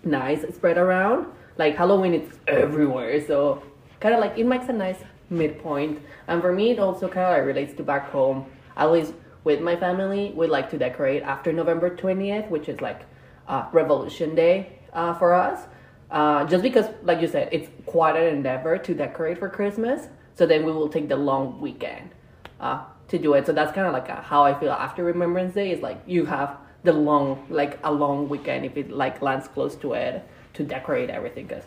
nice 0.05 0.43
spread 0.55 0.79
around. 0.79 1.27
Like 1.59 1.77
Halloween, 1.77 2.15
it's 2.15 2.39
everywhere, 2.47 3.25
so 3.27 3.63
kind 4.01 4.15
of 4.15 4.21
like 4.21 4.39
it 4.39 4.45
makes 4.45 4.69
a 4.69 4.73
nice 4.73 4.99
midpoint. 5.29 6.01
And 6.27 6.41
for 6.41 6.53
me, 6.53 6.71
it 6.71 6.79
also 6.79 7.09
kind 7.09 7.27
of 7.27 7.39
like 7.39 7.47
relates 7.47 7.75
to 7.75 7.83
back 7.83 8.11
home. 8.11 8.47
At 8.77 8.91
least 8.91 9.13
with 9.45 9.61
my 9.61 9.77
family, 9.77 10.33
we 10.35 10.47
like 10.47 10.71
to 10.71 10.79
decorate 10.79 11.23
after 11.23 11.53
November 11.53 11.95
20th, 11.95 12.49
which 12.49 12.69
is 12.69 12.81
like 12.81 13.03
uh, 13.49 13.69
Revolution 13.73 14.35
Day 14.35 14.79
uh, 14.93 15.15
for 15.15 15.35
us. 15.35 15.67
Uh, 16.11 16.45
just 16.45 16.63
because, 16.63 16.87
like 17.03 17.21
you 17.21 17.29
said, 17.29 17.49
it's 17.53 17.69
quite 17.87 18.17
an 18.17 18.35
endeavor 18.35 18.79
to 18.79 18.95
decorate 18.95 19.39
for 19.39 19.49
Christmas. 19.49 20.09
So 20.35 20.47
then 20.47 20.65
we 20.65 20.73
will 20.73 20.89
take 20.89 21.09
the 21.09 21.17
long 21.17 21.61
weekend 21.61 22.11
uh, 22.61 22.85
to 23.11 23.19
do 23.19 23.35
it. 23.35 23.47
So 23.47 23.53
that's 23.53 23.73
kind 23.73 23.87
of 23.87 23.93
like 23.93 24.09
a, 24.09 24.17
how 24.17 24.45
I 24.45 24.59
feel 24.59 24.71
after 24.73 25.05
Remembrance 25.05 25.55
Day 25.55 25.73
is 25.73 25.83
like 25.83 26.01
you 26.07 26.25
have 26.27 26.57
the 26.83 26.93
long, 26.93 27.47
like 27.51 27.79
a 27.85 27.93
long 27.93 28.29
weekend 28.29 28.65
if 28.65 28.77
it 28.77 28.91
like 28.91 29.21
lands 29.21 29.49
close 29.49 29.77
to 29.77 29.93
it 29.93 30.27
to 30.55 30.65
decorate 30.65 31.11
everything. 31.11 31.47
Because 31.47 31.65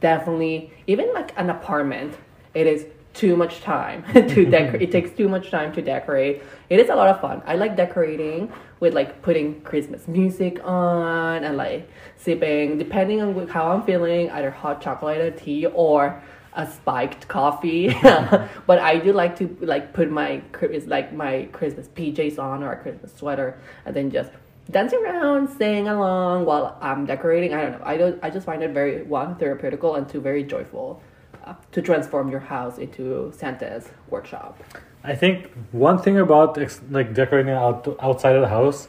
definitely, 0.00 0.72
even 0.86 1.12
like 1.14 1.32
an 1.38 1.50
apartment, 1.50 2.16
it 2.54 2.66
is 2.66 2.86
too 3.12 3.36
much 3.36 3.60
time 3.60 4.04
to 4.14 4.44
decorate. 4.50 4.82
it 4.82 4.90
takes 4.90 5.10
too 5.10 5.28
much 5.28 5.50
time 5.50 5.72
to 5.74 5.82
decorate. 5.82 6.42
It 6.68 6.80
is 6.80 6.88
a 6.88 6.94
lot 6.94 7.08
of 7.08 7.20
fun. 7.20 7.42
I 7.46 7.56
like 7.56 7.76
decorating 7.76 8.52
with 8.80 8.94
like 8.94 9.22
putting 9.22 9.60
Christmas 9.62 10.06
music 10.08 10.60
on 10.64 11.44
and 11.44 11.56
like 11.56 11.88
sipping, 12.16 12.78
depending 12.78 13.22
on 13.22 13.48
how 13.48 13.70
I'm 13.70 13.82
feeling, 13.82 14.30
either 14.30 14.50
hot 14.50 14.82
chocolate 14.82 15.20
or 15.20 15.30
tea 15.30 15.66
or 15.66 16.22
a 16.56 16.66
spiked 16.66 17.28
coffee. 17.28 17.88
but 18.02 18.78
I 18.78 18.98
do 18.98 19.12
like 19.12 19.36
to 19.36 19.56
like 19.60 19.92
put 19.92 20.10
my 20.10 20.42
like 20.86 21.12
my 21.12 21.48
Christmas 21.52 21.88
PJs 21.88 22.38
on 22.38 22.62
or 22.62 22.72
a 22.72 22.76
Christmas 22.76 23.14
sweater 23.14 23.58
and 23.84 23.94
then 23.94 24.10
just 24.10 24.30
dance 24.70 24.92
around, 24.92 25.48
sing 25.48 25.86
along 25.88 26.44
while 26.44 26.76
I'm 26.80 27.06
decorating. 27.06 27.54
I 27.54 27.62
don't 27.62 27.72
know. 27.72 27.82
I 27.84 27.96
don't. 27.96 28.18
I 28.22 28.30
just 28.30 28.46
find 28.46 28.62
it 28.62 28.70
very 28.72 29.02
one 29.02 29.36
therapeutical 29.36 29.96
and 29.96 30.08
two 30.08 30.20
very 30.20 30.42
joyful 30.42 31.00
uh, 31.44 31.54
to 31.72 31.82
transform 31.82 32.30
your 32.30 32.40
house 32.40 32.78
into 32.78 33.32
Santa's 33.36 33.88
workshop. 34.10 34.60
I 35.04 35.14
think 35.14 35.52
one 35.70 35.98
thing 35.98 36.18
about 36.18 36.58
ex- 36.58 36.80
like 36.90 37.14
decorating 37.14 37.52
out 37.52 37.96
outside 38.00 38.34
of 38.34 38.42
the 38.42 38.48
house, 38.48 38.88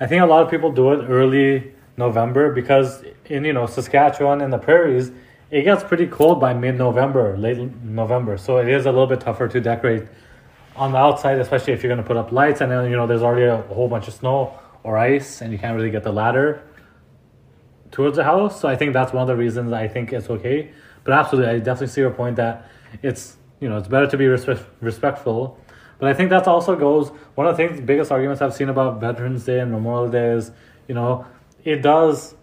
I 0.00 0.06
think 0.06 0.22
a 0.22 0.26
lot 0.26 0.42
of 0.42 0.50
people 0.50 0.72
do 0.72 0.92
it 0.92 1.04
early 1.08 1.74
November 1.96 2.52
because 2.52 3.04
in 3.26 3.44
you 3.44 3.52
know 3.52 3.66
Saskatchewan 3.66 4.40
and 4.40 4.52
the 4.52 4.58
prairies, 4.58 5.12
it 5.50 5.62
gets 5.62 5.82
pretty 5.82 6.06
cold 6.06 6.40
by 6.40 6.54
mid 6.54 6.76
November, 6.76 7.36
late 7.36 7.58
November. 7.82 8.36
So 8.38 8.58
it 8.58 8.68
is 8.68 8.86
a 8.86 8.92
little 8.92 9.06
bit 9.06 9.20
tougher 9.20 9.48
to 9.48 9.60
decorate 9.60 10.06
on 10.76 10.92
the 10.92 10.98
outside, 10.98 11.38
especially 11.38 11.72
if 11.72 11.82
you're 11.82 11.90
going 11.90 12.02
to 12.02 12.06
put 12.06 12.16
up 12.16 12.30
lights 12.32 12.60
and 12.60 12.70
then 12.70 12.90
you 12.90 12.96
know 12.96 13.06
there's 13.06 13.22
already 13.22 13.46
a 13.46 13.56
whole 13.74 13.88
bunch 13.88 14.08
of 14.08 14.14
snow 14.14 14.58
or 14.82 14.96
ice 14.96 15.40
and 15.40 15.52
you 15.52 15.58
can't 15.58 15.76
really 15.76 15.90
get 15.90 16.04
the 16.04 16.12
ladder 16.12 16.62
towards 17.90 18.16
the 18.16 18.24
house. 18.24 18.60
So 18.60 18.68
I 18.68 18.76
think 18.76 18.92
that's 18.92 19.12
one 19.12 19.22
of 19.22 19.28
the 19.28 19.36
reasons 19.36 19.72
I 19.72 19.88
think 19.88 20.12
it's 20.12 20.30
okay. 20.30 20.70
But 21.02 21.14
absolutely, 21.14 21.50
I 21.50 21.58
definitely 21.58 21.88
see 21.88 22.00
your 22.00 22.10
point 22.10 22.36
that 22.36 22.70
it's 23.02 23.36
you 23.58 23.68
know 23.68 23.76
it's 23.76 23.88
better 23.88 24.06
to 24.06 24.16
be 24.16 24.26
respect, 24.26 24.62
respectful. 24.80 25.58
But 25.98 26.08
I 26.08 26.14
think 26.14 26.30
that 26.30 26.46
also 26.46 26.76
goes 26.76 27.08
one 27.34 27.46
of 27.46 27.56
the 27.56 27.66
things, 27.66 27.80
biggest 27.80 28.10
arguments 28.12 28.40
I've 28.40 28.54
seen 28.54 28.68
about 28.68 29.00
Veterans 29.00 29.44
Day 29.44 29.60
and 29.60 29.72
Memorial 29.72 30.08
Day 30.08 30.30
is 30.30 30.52
you 30.86 30.94
know 30.94 31.26
it 31.64 31.82
does 31.82 32.36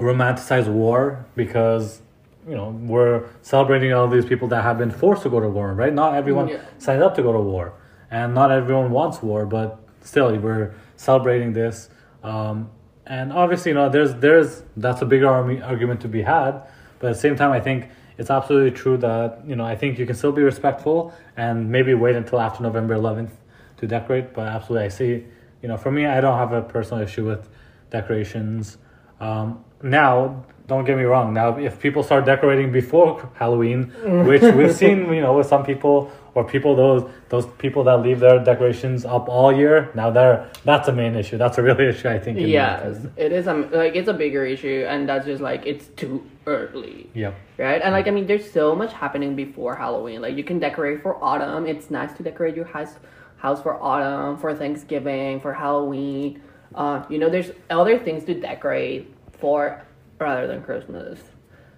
romanticize 0.00 0.66
war 0.68 1.24
because 1.36 2.00
you 2.48 2.54
know 2.54 2.70
we're 2.70 3.28
celebrating 3.42 3.92
all 3.92 4.08
these 4.08 4.24
people 4.24 4.48
that 4.48 4.62
have 4.62 4.78
been 4.78 4.90
forced 4.90 5.22
to 5.22 5.30
go 5.30 5.40
to 5.40 5.48
war, 5.48 5.72
right? 5.74 5.92
Not 5.92 6.14
everyone 6.14 6.48
Yeah. 6.48 6.58
signed 6.78 7.02
up 7.02 7.14
to 7.16 7.22
go 7.22 7.32
to 7.32 7.40
war, 7.40 7.72
and 8.10 8.34
not 8.34 8.50
everyone 8.50 8.90
wants 8.90 9.22
war, 9.22 9.46
but 9.46 9.78
still 10.02 10.34
we're 10.36 10.72
celebrating 10.96 11.52
this. 11.52 11.90
Um, 12.24 12.70
and 13.06 13.32
obviously, 13.32 13.70
you 13.70 13.74
know, 13.74 13.88
there's 13.88 14.14
there's 14.14 14.62
that's 14.76 15.02
a 15.02 15.06
bigger 15.06 15.28
army, 15.28 15.60
argument 15.62 16.00
to 16.02 16.08
be 16.08 16.22
had, 16.22 16.62
but 16.98 17.08
at 17.08 17.14
the 17.14 17.20
same 17.20 17.36
time, 17.36 17.52
I 17.52 17.60
think 17.60 17.88
it's 18.18 18.30
absolutely 18.30 18.70
true 18.72 18.96
that 18.98 19.42
you 19.46 19.56
know 19.56 19.64
I 19.64 19.76
think 19.76 19.98
you 19.98 20.06
can 20.06 20.14
still 20.14 20.32
be 20.32 20.42
respectful 20.42 21.12
and 21.36 21.70
maybe 21.70 21.94
wait 21.94 22.16
until 22.16 22.40
after 22.40 22.62
November 22.62 22.94
11th 22.94 23.30
to 23.78 23.86
decorate. 23.86 24.32
But 24.34 24.46
absolutely, 24.48 24.86
I 24.86 24.88
see. 24.88 25.24
You 25.62 25.68
know, 25.68 25.76
for 25.76 25.90
me, 25.90 26.06
I 26.06 26.20
don't 26.22 26.38
have 26.38 26.52
a 26.52 26.62
personal 26.62 27.02
issue 27.02 27.26
with 27.26 27.46
decorations. 27.90 28.78
Um, 29.20 29.62
now, 29.82 30.44
don't 30.66 30.84
get 30.84 30.96
me 30.96 31.02
wrong. 31.02 31.34
Now, 31.34 31.58
if 31.58 31.80
people 31.80 32.02
start 32.02 32.24
decorating 32.24 32.70
before 32.70 33.28
Halloween, 33.34 33.92
which 34.26 34.42
we've 34.42 34.74
seen, 34.74 35.12
you 35.12 35.20
know, 35.20 35.36
with 35.36 35.48
some 35.48 35.64
people 35.64 36.12
or 36.34 36.44
people 36.44 36.76
those 36.76 37.10
those 37.28 37.46
people 37.58 37.82
that 37.84 38.02
leave 38.02 38.20
their 38.20 38.38
decorations 38.38 39.04
up 39.04 39.28
all 39.28 39.52
year, 39.52 39.90
now 39.96 40.10
they're 40.10 40.48
that's 40.64 40.86
a 40.86 40.92
main 40.92 41.16
issue. 41.16 41.36
That's 41.38 41.58
a 41.58 41.62
real 41.62 41.78
issue, 41.92 42.08
I 42.08 42.20
think. 42.20 42.38
Yes, 42.38 43.04
it 43.16 43.32
is. 43.32 43.48
Um, 43.48 43.68
like 43.72 43.96
it's 43.96 44.08
a 44.08 44.12
bigger 44.14 44.44
issue, 44.46 44.86
and 44.88 45.08
that's 45.08 45.26
just 45.26 45.42
like 45.42 45.66
it's 45.66 45.88
too 45.88 46.24
early. 46.46 47.10
yeah 47.14 47.32
right? 47.58 47.82
And 47.82 47.92
like 47.92 48.08
I 48.08 48.10
mean, 48.10 48.26
there's 48.26 48.50
so 48.50 48.74
much 48.74 48.92
happening 48.92 49.36
before 49.36 49.74
Halloween. 49.76 50.22
Like 50.22 50.36
you 50.36 50.44
can 50.44 50.58
decorate 50.58 51.02
for 51.02 51.22
autumn. 51.22 51.66
It's 51.66 51.90
nice 51.90 52.12
to 52.14 52.22
decorate 52.22 52.56
your 52.56 52.66
house 52.66 52.94
house 53.36 53.62
for 53.62 53.74
autumn, 53.82 54.38
for 54.38 54.54
Thanksgiving, 54.54 55.40
for 55.40 55.52
Halloween. 55.52 56.42
Uh, 56.74 57.04
you 57.08 57.18
know, 57.18 57.28
there's 57.28 57.50
other 57.68 57.98
things 57.98 58.24
to 58.24 58.34
decorate 58.34 59.12
for 59.40 59.82
rather 60.18 60.46
than 60.46 60.62
Christmas. 60.62 61.18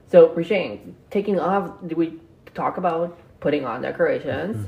So, 0.09 0.29
Rishane, 0.31 0.95
taking 1.11 1.41
off, 1.41 1.71
did 1.87 1.97
we 1.97 2.21
talk 2.55 2.77
about 2.77 3.19
putting 3.41 3.65
on 3.65 3.83
decorations? 3.83 4.67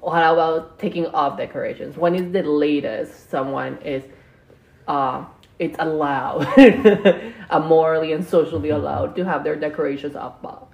What 0.00 0.18
about 0.18 0.78
taking 0.78 1.06
off 1.06 1.36
decorations? 1.36 1.96
When 1.96 2.14
is 2.14 2.32
the 2.32 2.42
latest 2.42 3.30
someone 3.30 3.78
is 3.78 4.04
uh, 4.86 5.24
it's 5.58 5.76
allowed, 5.78 6.46
uh, 7.50 7.60
morally 7.60 8.12
and 8.12 8.24
socially 8.24 8.70
allowed 8.70 9.16
to 9.16 9.24
have 9.24 9.42
their 9.42 9.56
decorations 9.56 10.14
up. 10.14 10.70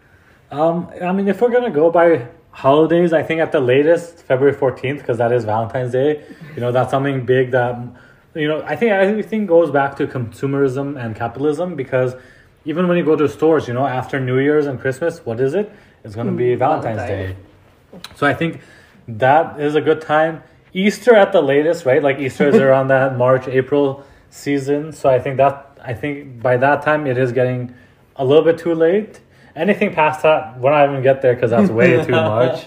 Um, 0.51 0.91
I 1.01 1.13
mean, 1.13 1.29
if 1.29 1.41
we're 1.41 1.51
gonna 1.51 1.71
go 1.71 1.91
by 1.91 2.29
holidays, 2.51 3.13
I 3.13 3.23
think 3.23 3.41
at 3.41 3.53
the 3.53 3.61
latest 3.61 4.19
February 4.19 4.57
fourteenth, 4.57 5.01
because 5.01 5.19
that 5.19 5.33
is 5.33 5.45
Valentine's 5.45 5.93
Day. 5.93 6.25
You 6.55 6.61
know, 6.61 6.73
that's 6.73 6.91
something 6.91 7.25
big 7.25 7.53
that 7.53 7.79
you 8.35 8.49
know. 8.49 8.63
I 8.63 8.77
think 8.77 8.93
everything 8.93 9.47
goes 9.47 9.71
back 9.71 9.97
to 9.97 10.07
consumerism 10.07 11.03
and 11.03 11.15
capitalism 11.17 11.77
because 11.77 12.15
even 12.65 12.89
when 12.89 12.97
you 12.97 13.05
go 13.05 13.17
to 13.17 13.29
stores, 13.29 13.69
you 13.69 13.75
know, 13.75 13.87
after 13.87 14.21
New 14.21 14.39
Year's 14.39 14.67
and 14.67 14.81
Christmas, 14.81 15.25
what 15.25 15.41
is 15.41 15.55
it? 15.55 15.73
It's 16.05 16.15
gonna 16.15 16.33
be 16.33 16.55
Valentine's 16.55 17.03
Day. 17.03 17.37
So 18.17 18.27
I 18.27 18.35
think 18.35 18.61
that 19.09 19.61
is 19.61 19.75
a 19.75 19.81
good 19.81 20.01
time. 20.01 20.43
Easter 20.73 21.15
at 21.15 21.33
the 21.33 21.43
latest, 21.43 21.85
right? 21.85 22.03
Like 22.03 22.19
Easter 22.19 22.49
is 22.49 22.57
around 22.67 22.89
that 22.89 23.17
March 23.17 23.47
April 23.49 24.05
season. 24.31 24.93
So 24.93 25.09
I 25.09 25.19
think 25.19 25.37
that 25.37 25.79
I 25.83 25.95
think 25.95 26.41
by 26.43 26.57
that 26.57 26.83
time 26.83 27.07
it 27.07 27.19
is 27.19 27.33
getting 27.33 27.75
a 28.17 28.25
little 28.25 28.45
bit 28.45 28.59
too 28.59 28.75
late. 28.75 29.21
Anything 29.55 29.93
past 29.93 30.23
that, 30.23 30.59
we're 30.59 30.71
not 30.71 30.89
even 30.89 31.03
get 31.03 31.21
there 31.21 31.35
because 31.35 31.51
that's 31.51 31.71
way 31.71 32.03
too 32.07 32.13
much. 32.13 32.67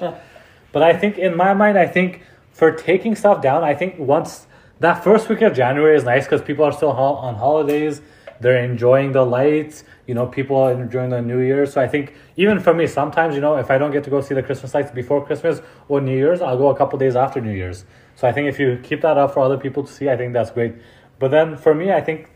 But 0.71 0.83
I 0.83 0.95
think 0.95 1.17
in 1.17 1.35
my 1.35 1.53
mind, 1.53 1.77
I 1.77 1.87
think 1.87 2.21
for 2.51 2.71
taking 2.71 3.15
stuff 3.15 3.41
down, 3.41 3.63
I 3.63 3.73
think 3.73 3.97
once 3.97 4.45
that 4.79 5.03
first 5.03 5.29
week 5.29 5.41
of 5.41 5.53
January 5.53 5.95
is 5.95 6.03
nice 6.03 6.25
because 6.25 6.41
people 6.41 6.65
are 6.65 6.71
still 6.71 6.93
ho- 6.93 7.15
on 7.15 7.35
holidays. 7.35 8.01
They're 8.41 8.63
enjoying 8.63 9.13
the 9.13 9.25
lights. 9.25 9.83
You 10.07 10.13
know, 10.13 10.27
people 10.27 10.57
are 10.57 10.73
enjoying 10.73 11.09
the 11.09 11.21
New 11.21 11.39
Year. 11.39 11.65
So 11.65 11.81
I 11.81 11.87
think 11.87 12.13
even 12.35 12.59
for 12.59 12.73
me, 12.73 12.85
sometimes 12.85 13.35
you 13.35 13.41
know, 13.41 13.55
if 13.55 13.71
I 13.71 13.77
don't 13.77 13.91
get 13.91 14.03
to 14.03 14.09
go 14.09 14.21
see 14.21 14.35
the 14.35 14.43
Christmas 14.43 14.73
lights 14.73 14.91
before 14.91 15.25
Christmas 15.25 15.61
or 15.87 16.01
New 16.01 16.15
Year's, 16.15 16.41
I'll 16.41 16.57
go 16.57 16.69
a 16.69 16.77
couple 16.77 16.99
days 16.99 17.15
after 17.15 17.39
New 17.39 17.53
Year's. 17.53 17.85
So 18.15 18.27
I 18.27 18.31
think 18.31 18.47
if 18.47 18.59
you 18.59 18.79
keep 18.83 19.01
that 19.01 19.17
up 19.17 19.33
for 19.33 19.39
other 19.39 19.57
people 19.57 19.83
to 19.83 19.91
see, 19.91 20.09
I 20.09 20.17
think 20.17 20.33
that's 20.33 20.51
great. 20.51 20.75
But 21.19 21.31
then 21.31 21.55
for 21.57 21.73
me, 21.73 21.91
I 21.91 22.01
think 22.01 22.29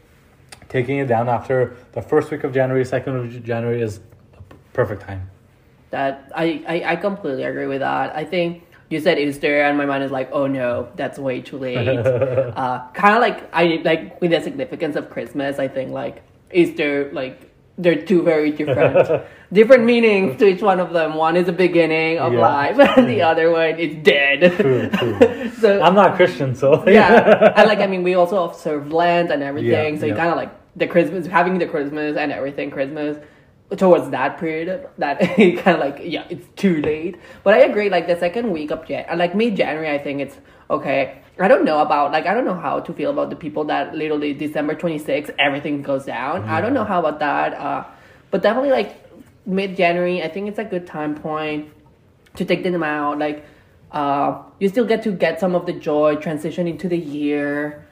taking 0.70 0.98
it 1.00 1.08
down 1.08 1.28
after 1.28 1.76
the 1.92 2.02
first 2.02 2.32
week 2.32 2.44
of 2.44 2.54
January, 2.54 2.86
second 2.86 3.16
of 3.16 3.44
January 3.44 3.82
is 3.82 4.00
a 4.38 4.56
perfect 4.74 5.02
time. 5.02 5.30
That 5.90 6.32
I, 6.36 6.64
I, 6.68 6.94
I 6.94 6.96
completely 6.96 7.44
agree 7.44 7.66
with 7.66 7.80
that. 7.80 8.16
I 8.16 8.24
think 8.24 8.64
you 8.90 9.00
said 9.00 9.20
Easter, 9.20 9.62
and 9.62 9.78
my 9.78 9.86
mind 9.86 10.04
is 10.04 10.12
like, 10.12 10.30
oh 10.32 10.48
no, 10.48 10.90
that's 10.96 11.20
way 11.20 11.42
too 11.42 11.58
late. 11.58 11.78
uh, 12.06 12.88
kind 12.94 13.16
of 13.16 13.22
like 13.22 13.50
I 13.54 13.82
like 13.84 14.20
with 14.22 14.32
the 14.32 14.42
significance 14.42 14.96
of 14.96 15.10
Christmas. 15.10 15.60
I 15.60 15.68
think 15.68 15.92
like 15.92 16.24
Easter, 16.52 17.12
like 17.14 17.50
they're 17.78 18.02
two 18.02 18.24
very 18.24 18.52
different 18.52 19.24
different 19.54 19.86
meanings 19.86 20.38
to 20.40 20.48
each 20.48 20.62
one 20.62 20.80
of 20.80 20.92
them. 20.92 21.14
One 21.16 21.38
is 21.38 21.46
the 21.46 21.52
beginning 21.54 22.20
of 22.20 22.34
Yeah. 22.34 22.40
life, 22.40 22.80
and 22.98 23.08
the 23.08 23.22
other 23.22 23.52
one 23.52 23.80
is 23.80 23.96
dead. 24.04 24.52
True, 24.58 24.90
true. 24.90 25.52
so 25.62 25.82
I'm 25.82 25.96
not 25.96 26.16
Christian, 26.16 26.56
so 26.56 26.88
yeah, 26.90 27.54
and 27.56 27.68
like 27.68 27.80
I 27.80 27.88
mean, 27.88 28.04
we 28.04 28.16
also 28.16 28.44
observe 28.44 28.92
Lent 28.92 29.32
and 29.32 29.44
everything. 29.44 29.94
Yeah, 29.96 30.00
so 30.00 30.06
you 30.08 30.16
kind 30.16 30.30
of 30.30 30.36
like 30.36 30.52
the 30.76 30.88
Christmas, 30.88 31.28
having 31.28 31.58
the 31.60 31.68
Christmas 31.68 32.18
and 32.18 32.32
everything 32.32 32.72
Christmas. 32.72 33.18
Towards 33.78 34.10
that 34.10 34.38
period 34.40 34.88
that 34.98 35.20
kind 35.38 35.68
of 35.68 35.80
like 35.80 36.00
yeah 36.04 36.26
it's 36.30 36.48
too 36.56 36.82
late. 36.82 37.18
But 37.44 37.54
i 37.54 37.60
agree 37.60 37.90
like 37.90 38.08
the 38.08 38.18
second 38.18 38.52
week 38.52 38.72
of 38.72 38.86
Jan- 38.88 39.18
like 39.18 39.36
mid-january 39.36 39.90
i 39.90 39.98
think 39.98 40.22
it's 40.22 40.38
okay. 40.70 41.22
I 41.40 41.48
don't 41.48 41.64
know 41.64 41.80
about 41.80 42.12
like 42.12 42.26
i 42.26 42.34
don't 42.34 42.46
know 42.46 42.60
how 42.60 42.80
to 42.82 42.94
feel 42.94 43.12
about 43.12 43.30
the 43.30 43.36
people 43.36 43.64
that 43.66 43.96
literally 43.96 44.34
december 44.34 44.76
26th 44.76 45.34
everything 45.40 45.82
goes 45.82 46.06
down. 46.06 46.44
I 46.44 46.62
don't 46.62 46.74
know 46.74 46.84
how 46.84 47.00
about 47.00 47.20
that 47.20 47.54
uh, 47.54 47.86
but 48.32 48.42
definitely 48.42 48.72
like 48.72 48.96
mid-january 49.46 50.22
i 50.22 50.28
think 50.28 50.50
it's 50.50 50.60
a 50.60 50.66
good 50.66 50.86
time 50.86 51.16
point 51.16 51.72
to 52.36 52.46
take 52.46 52.64
them 52.64 52.84
out. 52.84 53.20
Like 53.20 53.46
uh, 53.92 54.42
you 54.60 54.70
still 54.70 54.86
get 54.86 55.02
to 55.04 55.12
get 55.12 55.40
some 55.40 55.56
of 55.56 55.66
the 55.66 55.74
joy 55.74 56.16
transition 56.16 56.68
into 56.68 56.88
the 56.88 56.98
year. 56.98 57.86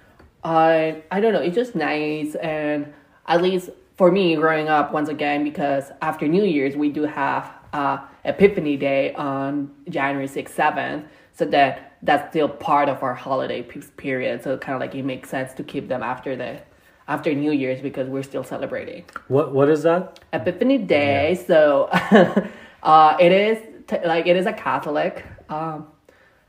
Uh, 0.43 0.93
i 1.11 1.19
don't 1.19 1.33
know 1.33 1.41
it's 1.41 1.55
just 1.55 1.75
nice 1.75 2.35
and 2.35 2.93
at 3.27 3.41
least 3.41 3.69
for 3.97 4.11
me 4.11 4.35
growing 4.35 4.69
up 4.69 4.93
once 4.93 5.09
again 5.09 5.43
because 5.43 5.91
after 6.01 6.27
new 6.27 6.43
year's 6.43 6.75
we 6.75 6.89
do 6.89 7.03
have 7.03 7.51
uh, 7.73 7.97
epiphany 8.23 8.77
day 8.77 9.13
on 9.13 9.69
january 9.89 10.27
6th 10.27 10.53
7th 10.53 11.03
so 11.33 11.45
that 11.45 11.87
that's 12.01 12.29
still 12.31 12.49
part 12.49 12.89
of 12.89 13.03
our 13.03 13.13
holiday 13.13 13.61
pe- 13.61 13.81
period. 13.97 14.43
So 14.43 14.57
kind 14.57 14.75
of 14.75 14.81
like 14.81 14.95
it 14.95 15.03
makes 15.03 15.29
sense 15.29 15.53
to 15.55 15.63
keep 15.63 15.87
them 15.87 16.03
after 16.03 16.35
the 16.35 16.61
after 17.07 17.33
new 17.33 17.51
year's 17.51 17.79
because 17.81 18.09
we're 18.09 18.23
still 18.23 18.43
celebrating. 18.43 19.05
What 19.27 19.53
what 19.53 19.69
is 19.69 19.83
that? 19.83 20.19
epiphany 20.33 20.77
day. 20.77 21.39
So 21.47 21.85
uh, 22.83 23.17
it 23.19 23.31
is 23.31 23.57
t- 23.87 24.05
like 24.05 24.27
it 24.27 24.35
is 24.35 24.45
a 24.45 24.53
catholic 24.53 25.25
um, 25.49 25.87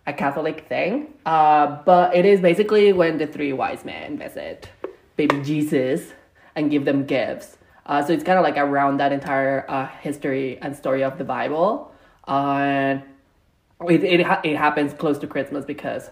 a 0.06 0.12
catholic 0.12 0.66
thing. 0.68 1.14
Uh, 1.24 1.82
but 1.84 2.14
it 2.14 2.24
is 2.24 2.40
basically 2.40 2.92
when 2.92 3.18
the 3.18 3.26
three 3.26 3.52
wise 3.52 3.84
men 3.84 4.18
visit 4.18 4.68
baby 5.16 5.42
jesus 5.42 6.12
and 6.58 6.70
give 6.70 6.84
them 6.84 7.06
gifts. 7.06 7.56
Uh, 7.86 8.04
so 8.04 8.12
it's 8.12 8.24
kind 8.24 8.36
of 8.38 8.42
like 8.42 8.58
around 8.58 8.98
that 8.98 9.12
entire 9.12 9.64
uh, 9.70 9.86
history 10.00 10.58
and 10.60 10.76
story 10.76 11.02
of 11.04 11.16
the 11.16 11.24
bible. 11.24 11.94
Uh, 12.26 12.58
and 12.58 13.02
it, 13.88 14.02
it, 14.02 14.26
ha- 14.26 14.40
it 14.44 14.56
happens 14.56 14.92
close 14.92 15.18
to 15.18 15.26
christmas 15.26 15.64
because 15.64 16.10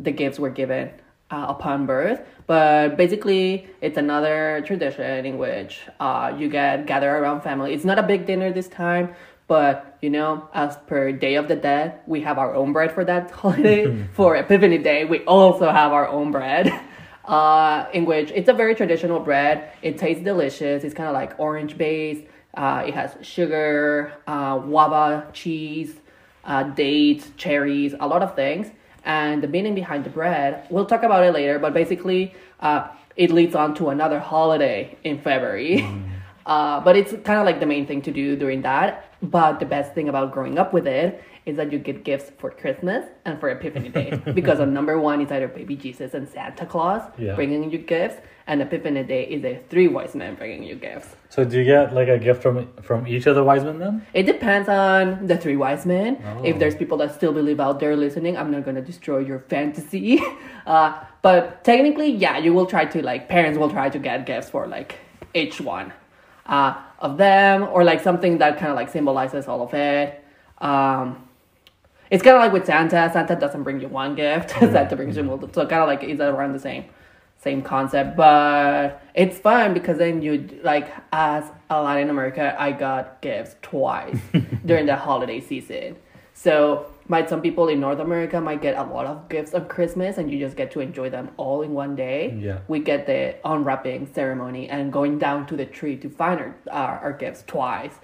the 0.00 0.10
gifts 0.10 0.38
were 0.38 0.50
given 0.50 0.90
uh, 1.30 1.46
upon 1.48 1.86
birth. 1.86 2.20
But 2.46 2.96
basically 2.96 3.68
it's 3.82 3.98
another 3.98 4.64
tradition 4.66 5.26
in 5.26 5.38
which 5.38 5.82
uh, 6.00 6.34
you 6.36 6.48
get 6.48 6.86
gather 6.86 7.10
around 7.14 7.42
family. 7.42 7.74
It's 7.74 7.84
not 7.84 7.98
a 7.98 8.02
big 8.02 8.26
dinner 8.26 8.50
this 8.50 8.68
time 8.68 9.14
but 9.48 9.98
you 10.00 10.08
know 10.08 10.48
as 10.54 10.78
per 10.86 11.12
day 11.12 11.34
of 11.34 11.46
the 11.48 11.56
dead 11.56 12.00
we 12.06 12.22
have 12.22 12.38
our 12.38 12.54
own 12.54 12.72
bread 12.72 12.90
for 12.90 13.04
that 13.04 13.30
holiday. 13.42 14.06
For 14.14 14.36
epiphany 14.36 14.78
day 14.78 15.04
we 15.04 15.20
also 15.24 15.70
have 15.70 15.92
our 15.92 16.08
own 16.08 16.30
bread 16.30 16.72
uh, 17.24 17.86
in 17.92 18.04
which 18.04 18.30
it's 18.32 18.48
a 18.48 18.52
very 18.52 18.74
traditional 18.74 19.20
bread 19.20 19.72
it 19.82 19.98
tastes 19.98 20.22
delicious 20.22 20.84
it's 20.84 20.94
kind 20.94 21.08
of 21.08 21.14
like 21.14 21.38
orange 21.38 21.76
based 21.78 22.24
uh, 22.54 22.84
it 22.86 22.94
has 22.94 23.16
sugar 23.22 24.12
uh, 24.26 24.58
guava 24.58 25.26
cheese 25.32 25.96
uh, 26.44 26.64
dates, 26.64 27.30
cherries, 27.36 27.94
a 27.98 28.06
lot 28.06 28.22
of 28.22 28.34
things. 28.34 28.68
And 29.04 29.42
the 29.42 29.48
meaning 29.48 29.74
behind 29.74 30.04
the 30.04 30.10
bread, 30.10 30.66
we'll 30.70 30.86
talk 30.86 31.02
about 31.02 31.24
it 31.24 31.32
later, 31.32 31.58
but 31.58 31.74
basically, 31.74 32.34
uh, 32.60 32.88
it 33.16 33.30
leads 33.30 33.54
on 33.54 33.74
to 33.76 33.88
another 33.90 34.20
holiday 34.20 34.96
in 35.04 35.20
February. 35.20 35.86
Uh, 36.44 36.80
but 36.80 36.96
it's 36.96 37.12
kind 37.12 37.38
of 37.38 37.46
like 37.46 37.60
the 37.60 37.66
main 37.66 37.86
thing 37.86 38.02
to 38.02 38.10
do 38.10 38.34
during 38.34 38.62
that. 38.62 39.04
But 39.22 39.60
the 39.60 39.64
best 39.64 39.94
thing 39.94 40.08
about 40.08 40.32
growing 40.32 40.58
up 40.58 40.72
with 40.72 40.88
it 40.88 41.22
is 41.44 41.56
that 41.56 41.72
you 41.72 41.78
get 41.78 42.04
gifts 42.04 42.30
for 42.38 42.50
Christmas 42.50 43.04
and 43.24 43.38
for 43.40 43.48
Epiphany 43.50 43.88
Day. 43.88 44.20
because 44.34 44.60
on 44.60 44.72
number 44.72 44.98
one 44.98 45.20
is 45.20 45.30
either 45.32 45.48
baby 45.48 45.74
Jesus 45.76 46.14
and 46.14 46.28
Santa 46.28 46.64
Claus 46.66 47.02
Yeah. 47.18 47.34
bringing 47.34 47.70
you 47.70 47.78
gifts, 47.78 48.20
and 48.46 48.60
Epiphany 48.60 49.02
Day 49.04 49.24
is 49.24 49.44
a 49.44 49.60
three 49.70 49.88
wise 49.88 50.14
men 50.14 50.34
bringing 50.34 50.62
you 50.62 50.74
gifts. 50.74 51.14
So 51.28 51.44
do 51.44 51.58
you 51.58 51.64
get 51.64 51.94
like 51.94 52.08
a 52.08 52.18
gift 52.18 52.42
from 52.42 52.68
from 52.82 53.06
each 53.06 53.26
of 53.26 53.34
the 53.34 53.44
wise 53.44 53.64
men 53.64 53.78
then? 53.78 54.06
It 54.14 54.24
depends 54.24 54.68
on 54.68 55.26
the 55.26 55.36
three 55.36 55.56
wise 55.56 55.84
men. 55.86 56.22
Oh. 56.24 56.44
If 56.44 56.58
there's 56.58 56.74
people 56.74 56.98
that 56.98 57.14
still 57.14 57.32
believe 57.32 57.60
out 57.60 57.80
there 57.80 57.96
listening, 57.96 58.36
I'm 58.36 58.50
not 58.50 58.64
gonna 58.64 58.82
destroy 58.82 59.18
your 59.18 59.40
fantasy. 59.48 60.20
Uh, 60.64 60.94
but 61.22 61.64
technically, 61.64 62.08
yeah, 62.08 62.38
you 62.38 62.52
will 62.54 62.66
try 62.66 62.84
to 62.84 63.02
like 63.02 63.28
parents 63.28 63.58
will 63.58 63.68
try 63.70 63.88
to 63.90 63.98
get 63.98 64.26
gifts 64.26 64.48
for 64.48 64.68
like 64.68 64.94
each 65.34 65.60
one 65.60 65.92
uh, 66.46 66.80
of 67.00 67.18
them, 67.18 67.64
or 67.64 67.82
like 67.82 68.00
something 68.00 68.38
that 68.38 68.58
kind 68.58 68.70
of 68.70 68.76
like 68.76 68.88
symbolizes 68.88 69.48
all 69.48 69.60
of 69.62 69.74
it. 69.74 70.24
Um, 70.58 71.26
it's 72.12 72.22
kind 72.22 72.36
of 72.36 72.42
like 72.42 72.52
with 72.52 72.66
Santa. 72.66 73.10
Santa 73.10 73.34
doesn't 73.34 73.62
bring 73.62 73.80
you 73.80 73.88
one 73.88 74.14
gift. 74.14 74.50
Santa 74.60 74.94
brings 74.94 75.16
you 75.16 75.22
multiple. 75.24 75.54
So 75.54 75.66
kind 75.66 75.80
of 75.80 75.88
like 75.88 76.02
it's 76.02 76.20
around 76.20 76.52
the 76.52 76.58
same 76.58 76.84
same 77.38 77.62
concept, 77.62 78.16
but 78.16 79.02
it's 79.14 79.38
fun 79.38 79.74
because 79.74 79.98
then 79.98 80.20
you 80.20 80.60
like 80.62 80.92
as 81.10 81.44
a 81.70 81.82
Latin 81.82 82.10
America, 82.10 82.54
I 82.56 82.70
got 82.70 83.22
gifts 83.22 83.56
twice 83.62 84.18
during 84.66 84.84
the 84.84 84.94
holiday 84.94 85.40
season. 85.40 85.96
So 86.34 86.86
might 87.08 87.30
some 87.30 87.40
people 87.40 87.68
in 87.68 87.80
North 87.80 87.98
America 87.98 88.40
might 88.42 88.60
get 88.60 88.76
a 88.76 88.84
lot 88.84 89.06
of 89.06 89.28
gifts 89.30 89.54
on 89.54 89.66
Christmas 89.66 90.18
and 90.18 90.30
you 90.30 90.38
just 90.38 90.54
get 90.54 90.70
to 90.72 90.80
enjoy 90.80 91.08
them 91.08 91.30
all 91.38 91.62
in 91.62 91.72
one 91.72 91.96
day. 91.96 92.38
Yeah. 92.38 92.58
We 92.68 92.80
get 92.80 93.06
the 93.06 93.36
unwrapping 93.42 94.12
ceremony 94.12 94.68
and 94.68 94.92
going 94.92 95.18
down 95.18 95.46
to 95.46 95.56
the 95.56 95.64
tree 95.64 95.96
to 95.96 96.10
find 96.10 96.38
our 96.38 96.54
our, 96.70 96.98
our 96.98 97.12
gifts 97.14 97.42
twice. 97.46 97.94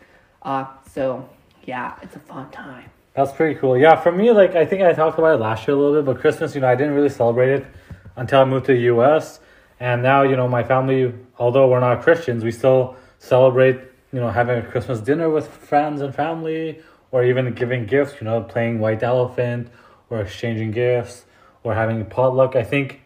Uh, 0.40 0.64
so 0.90 1.28
yeah, 1.64 1.94
it's 2.02 2.16
a 2.16 2.20
fun 2.20 2.50
time. 2.50 2.90
That's 3.18 3.32
pretty 3.32 3.58
cool. 3.58 3.76
Yeah, 3.76 3.96
for 3.96 4.12
me, 4.12 4.30
like 4.30 4.54
I 4.54 4.64
think 4.64 4.80
I 4.82 4.92
talked 4.92 5.18
about 5.18 5.34
it 5.34 5.42
last 5.42 5.66
year 5.66 5.76
a 5.76 5.80
little 5.80 6.00
bit, 6.00 6.04
but 6.04 6.20
Christmas, 6.20 6.54
you 6.54 6.60
know, 6.60 6.68
I 6.68 6.76
didn't 6.76 6.94
really 6.94 7.08
celebrate 7.08 7.50
it 7.50 7.66
until 8.14 8.42
I 8.42 8.44
moved 8.44 8.66
to 8.66 8.74
the 8.74 8.82
U.S. 8.82 9.40
And 9.80 10.04
now, 10.04 10.22
you 10.22 10.36
know, 10.36 10.46
my 10.46 10.62
family, 10.62 11.12
although 11.36 11.66
we're 11.66 11.80
not 11.80 12.00
Christians, 12.00 12.44
we 12.44 12.52
still 12.52 12.94
celebrate, 13.18 13.80
you 14.12 14.20
know, 14.20 14.30
having 14.30 14.58
a 14.58 14.62
Christmas 14.62 15.00
dinner 15.00 15.28
with 15.28 15.48
friends 15.48 16.00
and 16.00 16.14
family, 16.14 16.80
or 17.10 17.24
even 17.24 17.52
giving 17.54 17.86
gifts. 17.86 18.20
You 18.20 18.26
know, 18.26 18.40
playing 18.40 18.78
White 18.78 19.02
Elephant, 19.02 19.68
or 20.10 20.20
exchanging 20.20 20.70
gifts, 20.70 21.24
or 21.64 21.74
having 21.74 22.04
potluck. 22.04 22.54
I 22.54 22.62
think 22.62 23.00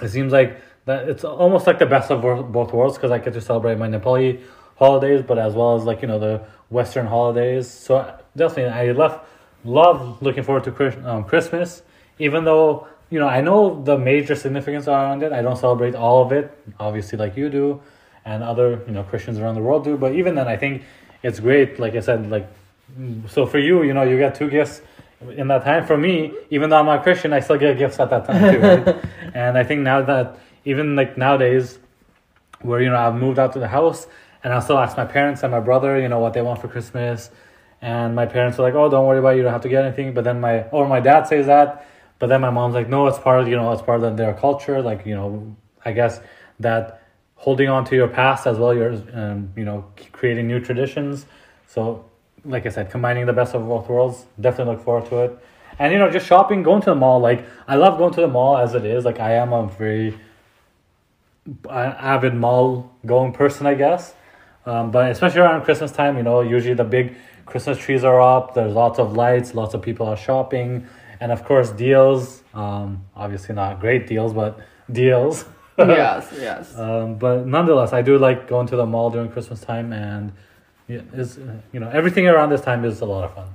it 0.00 0.08
seems 0.08 0.32
like 0.32 0.62
that 0.86 1.10
it's 1.10 1.24
almost 1.24 1.66
like 1.66 1.78
the 1.78 1.84
best 1.84 2.10
of 2.10 2.22
both 2.22 2.72
worlds 2.72 2.96
because 2.96 3.10
I 3.10 3.18
get 3.18 3.34
to 3.34 3.42
celebrate 3.42 3.76
my 3.76 3.86
Nepali 3.86 4.40
holidays, 4.76 5.20
but 5.20 5.38
as 5.38 5.52
well 5.52 5.76
as 5.76 5.84
like 5.84 6.00
you 6.00 6.08
know 6.08 6.18
the 6.18 6.46
Western 6.68 7.06
holidays. 7.06 7.70
So 7.70 8.14
definitely, 8.36 8.72
I 8.72 8.92
left 8.92 9.24
love 9.64 10.20
looking 10.22 10.42
forward 10.42 10.64
to 10.64 11.10
um, 11.10 11.24
Christmas, 11.24 11.82
even 12.18 12.44
though 12.44 12.86
you 13.10 13.18
know 13.18 13.28
I 13.28 13.40
know 13.40 13.82
the 13.82 13.98
major 13.98 14.34
significance 14.34 14.88
around 14.88 15.22
it. 15.22 15.32
I 15.32 15.42
don't 15.42 15.56
celebrate 15.56 15.94
all 15.94 16.24
of 16.24 16.32
it, 16.32 16.56
obviously, 16.78 17.18
like 17.18 17.36
you 17.36 17.48
do, 17.50 17.80
and 18.24 18.42
other 18.42 18.82
you 18.86 18.92
know 18.92 19.02
Christians 19.02 19.38
around 19.38 19.54
the 19.54 19.62
world 19.62 19.84
do. 19.84 19.96
But 19.96 20.14
even 20.14 20.34
then, 20.34 20.48
I 20.48 20.56
think 20.56 20.82
it's 21.22 21.40
great. 21.40 21.78
Like 21.78 21.94
I 21.94 22.00
said, 22.00 22.30
like 22.30 22.48
so 23.28 23.46
for 23.46 23.58
you, 23.58 23.82
you 23.82 23.92
know, 23.92 24.02
you 24.02 24.16
get 24.16 24.34
two 24.34 24.48
gifts 24.48 24.80
in 25.36 25.48
that 25.48 25.64
time. 25.64 25.86
For 25.86 25.96
me, 25.96 26.32
even 26.50 26.70
though 26.70 26.76
I'm 26.76 26.86
not 26.86 27.02
Christian, 27.02 27.32
I 27.32 27.40
still 27.40 27.58
get 27.58 27.78
gifts 27.78 27.98
at 28.00 28.10
that 28.10 28.26
time 28.26 28.54
too. 28.54 28.60
Right? 28.60 29.04
and 29.34 29.58
I 29.58 29.64
think 29.64 29.82
now 29.82 30.02
that 30.02 30.38
even 30.64 30.96
like 30.96 31.16
nowadays, 31.16 31.78
where 32.62 32.80
you 32.80 32.90
know 32.90 32.96
I've 32.96 33.14
moved 33.14 33.38
out 33.38 33.52
to 33.54 33.58
the 33.58 33.68
house, 33.68 34.06
and 34.44 34.52
I 34.52 34.60
still 34.60 34.78
ask 34.78 34.96
my 34.96 35.04
parents 35.04 35.42
and 35.42 35.50
my 35.50 35.60
brother, 35.60 36.00
you 36.00 36.08
know, 36.08 36.18
what 36.18 36.32
they 36.32 36.42
want 36.42 36.60
for 36.60 36.68
Christmas, 36.68 37.30
and 37.82 38.14
my 38.14 38.26
parents 38.26 38.58
are 38.58 38.62
like, 38.62 38.74
"Oh, 38.74 38.88
don't 38.88 39.06
worry 39.06 39.18
about 39.18 39.34
it. 39.34 39.38
You 39.38 39.42
don't 39.42 39.52
have 39.52 39.62
to 39.62 39.68
get 39.68 39.84
anything." 39.84 40.14
But 40.14 40.24
then 40.24 40.40
my 40.40 40.62
or 40.70 40.88
my 40.88 41.00
dad 41.00 41.26
says 41.26 41.46
that, 41.46 41.86
but 42.18 42.28
then 42.28 42.40
my 42.40 42.50
mom's 42.50 42.74
like, 42.74 42.88
"No, 42.88 43.06
it's 43.06 43.18
part 43.18 43.40
of 43.40 43.48
you 43.48 43.56
know, 43.56 43.72
it's 43.72 43.82
part 43.82 44.02
of 44.02 44.16
their 44.16 44.34
culture. 44.34 44.80
Like 44.82 45.06
you 45.06 45.14
know, 45.14 45.56
I 45.84 45.92
guess 45.92 46.20
that." 46.60 47.02
holding 47.36 47.68
on 47.68 47.84
to 47.84 47.94
your 47.94 48.08
past 48.08 48.46
as 48.46 48.58
well 48.58 48.74
you're 48.74 48.94
um, 49.12 49.52
you 49.56 49.64
know 49.64 49.84
creating 50.12 50.46
new 50.48 50.58
traditions 50.58 51.26
so 51.66 52.04
like 52.44 52.66
i 52.66 52.68
said 52.68 52.90
combining 52.90 53.26
the 53.26 53.32
best 53.32 53.54
of 53.54 53.66
both 53.68 53.88
worlds 53.88 54.26
definitely 54.40 54.74
look 54.74 54.84
forward 54.84 55.06
to 55.08 55.18
it 55.18 55.38
and 55.78 55.92
you 55.92 55.98
know 55.98 56.10
just 56.10 56.26
shopping 56.26 56.62
going 56.62 56.80
to 56.80 56.90
the 56.90 56.94
mall 56.94 57.20
like 57.20 57.44
i 57.68 57.76
love 57.76 57.98
going 57.98 58.12
to 58.12 58.20
the 58.20 58.28
mall 58.28 58.56
as 58.56 58.74
it 58.74 58.84
is 58.84 59.04
like 59.04 59.20
i 59.20 59.32
am 59.32 59.52
a 59.52 59.66
very 59.68 60.18
avid 61.70 62.34
mall 62.34 62.90
going 63.04 63.32
person 63.32 63.66
i 63.66 63.74
guess 63.74 64.14
um, 64.66 64.90
but 64.90 65.10
especially 65.10 65.40
around 65.40 65.62
christmas 65.64 65.90
time 65.92 66.16
you 66.16 66.22
know 66.22 66.40
usually 66.40 66.74
the 66.74 66.84
big 66.84 67.14
christmas 67.46 67.78
trees 67.78 68.04
are 68.04 68.20
up 68.20 68.54
there's 68.54 68.72
lots 68.72 68.98
of 68.98 69.14
lights 69.14 69.54
lots 69.54 69.74
of 69.74 69.80
people 69.80 70.06
are 70.06 70.16
shopping 70.16 70.86
and 71.20 71.32
of 71.32 71.44
course 71.44 71.70
deals 71.70 72.42
um, 72.54 73.04
obviously 73.14 73.54
not 73.54 73.80
great 73.80 74.06
deals 74.06 74.32
but 74.32 74.58
deals 74.90 75.44
yes, 75.78 76.32
yes. 76.34 76.74
um, 76.78 77.16
but 77.16 77.46
nonetheless, 77.46 77.92
I 77.92 78.00
do 78.00 78.16
like 78.16 78.48
going 78.48 78.66
to 78.68 78.76
the 78.76 78.86
mall 78.86 79.10
during 79.10 79.30
Christmas 79.30 79.60
time, 79.60 79.92
and 79.92 80.32
it's 80.88 81.36
uh, 81.36 81.56
you 81.70 81.80
know 81.80 81.90
everything 81.90 82.26
around 82.26 82.48
this 82.48 82.62
time 82.62 82.84
is 82.86 83.02
a 83.02 83.04
lot 83.04 83.24
of 83.24 83.34
fun. 83.34 83.48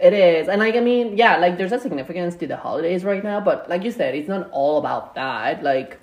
It 0.00 0.12
is. 0.12 0.48
And 0.48 0.58
like 0.58 0.74
I 0.74 0.80
mean, 0.80 1.16
yeah, 1.16 1.36
like 1.36 1.58
there's 1.58 1.70
a 1.70 1.78
significance 1.78 2.34
to 2.36 2.46
the 2.48 2.56
holidays 2.56 3.04
right 3.04 3.22
now, 3.22 3.38
but 3.40 3.68
like 3.68 3.84
you 3.84 3.92
said, 3.92 4.16
it's 4.16 4.28
not 4.28 4.50
all 4.50 4.78
about 4.78 5.14
that. 5.14 5.62
Like 5.62 6.00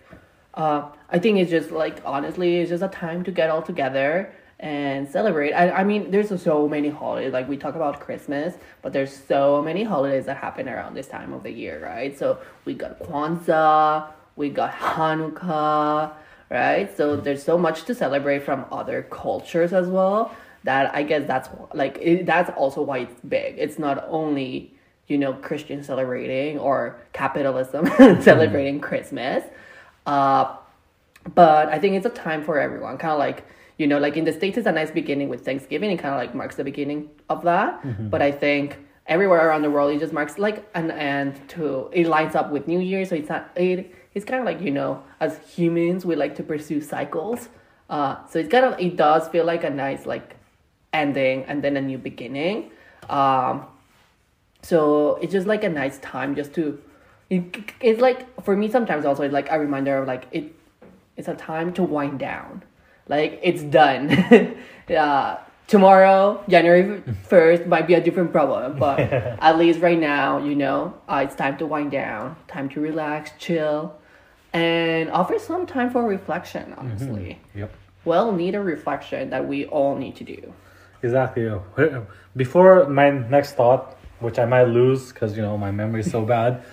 uh 0.54 0.88
I 1.10 1.20
think 1.20 1.40
it's 1.40 1.52
just 1.52 1.72
like 1.72 2.02
honestly, 2.06 2.60
it's 2.60 2.70
just 2.70 2.84
a 2.84 2.88
time 2.88 3.24
to 3.26 3.32
get 3.32 3.50
all 3.50 3.62
together 3.62 4.32
and 4.60 5.08
celebrate. 5.08 5.54
I, 5.54 5.70
I 5.70 5.84
mean, 5.84 6.10
there's 6.10 6.42
so 6.42 6.68
many 6.68 6.90
holidays. 6.90 7.34
Like 7.34 7.48
we 7.48 7.58
talk 7.58 7.76
about 7.76 8.00
Christmas, 8.00 8.56
but 8.82 8.92
there's 8.94 9.16
so 9.16 9.62
many 9.62 9.84
holidays 9.84 10.26
that 10.26 10.38
happen 10.38 10.68
around 10.68 10.96
this 10.96 11.08
time 11.08 11.32
of 11.34 11.44
the 11.44 11.52
year, 11.52 11.84
right? 11.84 12.18
So 12.18 12.40
we 12.66 12.74
got 12.74 13.00
Kwanzaa, 13.00 14.10
we 14.36 14.50
got 14.50 14.74
Hanukkah, 14.74 16.12
right? 16.50 16.96
So 16.98 17.16
there's 17.16 17.44
so 17.44 17.58
much 17.58 17.84
to 17.86 17.96
celebrate 17.96 18.44
from 18.44 18.66
other 18.72 19.04
cultures 19.04 19.74
as 19.74 19.88
well 19.88 20.36
that 20.64 20.94
I 20.94 21.04
guess 21.04 21.26
that's 21.28 21.50
like 21.74 21.98
it, 22.02 22.26
that's 22.26 22.50
also 22.58 22.82
why 22.82 23.00
it's 23.00 23.20
big. 23.22 23.56
It's 23.58 23.78
not 23.78 24.06
only 24.10 24.74
you 25.08 25.18
know 25.18 25.34
Christian 25.34 25.84
celebrating 25.84 26.58
or 26.60 27.00
capitalism 27.14 27.86
celebrating 28.22 28.80
Christmas, 28.80 29.44
uh, 30.06 30.56
but 31.36 31.70
I 31.70 31.80
think 31.80 31.96
it's 31.96 32.06
a 32.06 32.10
time 32.10 32.44
for 32.44 32.60
everyone. 32.60 32.98
Kind 32.98 33.14
of 33.14 33.20
like 33.20 33.46
you 33.78 33.88
know, 33.88 34.00
like 34.00 34.18
in 34.18 34.26
the 34.26 34.34
states, 34.34 34.58
it's 34.58 34.68
a 34.68 34.72
nice 34.72 34.92
beginning 34.92 35.30
with 35.30 35.46
Thanksgiving. 35.46 35.92
It 35.92 35.98
kind 35.98 36.14
of 36.14 36.20
like 36.20 36.34
marks 36.34 36.56
the 36.56 36.64
beginning 36.64 37.10
of 37.30 37.44
that. 37.44 37.82
But 38.10 38.22
I 38.22 38.32
think 38.32 38.78
everywhere 39.06 39.48
around 39.48 39.62
the 39.62 39.70
world, 39.70 39.96
it 39.96 40.00
just 40.00 40.14
marks 40.14 40.38
like 40.38 40.68
an 40.74 40.92
end 40.92 41.40
to 41.50 41.90
it 41.94 42.08
lines 42.08 42.36
up 42.36 42.52
with 42.52 42.68
New 42.68 42.80
Year. 42.80 43.06
So 43.06 43.16
it's 43.16 43.30
not 43.30 43.50
it. 43.56 43.94
It's 44.14 44.26
kind 44.26 44.40
of 44.40 44.46
like 44.46 44.62
you 44.62 44.72
know, 44.72 45.04
as 45.20 45.38
humans, 45.56 46.06
we 46.06 46.16
like 46.16 46.36
to 46.36 46.44
pursue 46.44 46.82
cycles. 46.82 47.50
Uh, 47.90 48.18
so 48.30 48.40
it's 48.40 48.50
kind 48.50 48.66
of 48.66 48.80
it 48.80 48.96
does 48.98 49.28
feel 49.30 49.46
like 49.46 49.64
a 49.64 49.70
nice 49.70 50.06
like 50.06 50.36
ending 50.92 51.46
and 51.46 51.64
then 51.64 51.78
a 51.78 51.82
new 51.82 51.98
beginning. 51.98 52.72
Um, 53.10 53.66
so 54.62 55.16
it's 55.22 55.32
just 55.32 55.48
like 55.48 55.64
a 55.64 55.70
nice 55.70 56.00
time 56.00 56.36
just 56.36 56.54
to. 56.56 56.82
It, 57.30 57.74
it's 57.82 58.00
like 58.02 58.42
for 58.44 58.56
me 58.56 58.72
sometimes 58.72 59.06
also 59.06 59.24
it's 59.24 59.34
like 59.34 59.52
a 59.52 59.60
reminder 59.60 59.98
of 60.00 60.08
like 60.08 60.26
it. 60.32 60.54
It's 61.16 61.28
a 61.28 61.36
time 61.36 61.74
to 61.74 61.84
wind 61.84 62.20
down, 62.20 62.64
like 63.08 63.40
it's 63.44 63.62
done. 63.64 64.10
uh, 64.90 65.38
tomorrow, 65.68 66.44
January 66.48 67.02
first, 67.24 67.66
might 67.66 67.88
be 67.88 67.94
a 67.94 68.02
different 68.02 68.32
problem, 68.32 68.78
but 68.86 69.00
at 69.00 69.58
least 69.58 69.80
right 69.82 70.00
now, 70.00 70.38
you 70.40 70.56
know, 70.56 70.94
uh, 71.08 71.22
it's 71.26 71.36
time 71.36 71.58
to 71.58 71.66
wind 71.66 71.92
down, 71.92 72.36
time 72.48 72.70
to 72.70 72.80
relax, 72.80 73.32
chill, 73.38 73.96
and 74.54 75.10
offer 75.12 75.38
some 75.40 75.66
time 75.66 75.90
for 75.90 76.04
reflection. 76.04 76.74
Honestly, 76.78 77.40
Yep. 77.56 77.72
well 78.06 78.32
need 78.32 78.56
a 78.56 78.62
reflection 78.62 79.30
that 79.30 79.48
we 79.48 79.66
all 79.66 79.96
need 79.96 80.16
to 80.16 80.24
do. 80.24 80.54
Exactly. 81.04 81.52
Before 82.36 82.88
my 82.90 83.12
next 83.12 83.54
thought, 83.54 83.98
which 84.20 84.40
I 84.40 84.46
might 84.46 84.64
lose 84.64 85.12
because 85.12 85.36
you 85.38 85.44
know 85.44 85.58
my 85.58 85.72
memory 85.72 86.02
is 86.02 86.10
so 86.10 86.26
bad, 86.26 86.64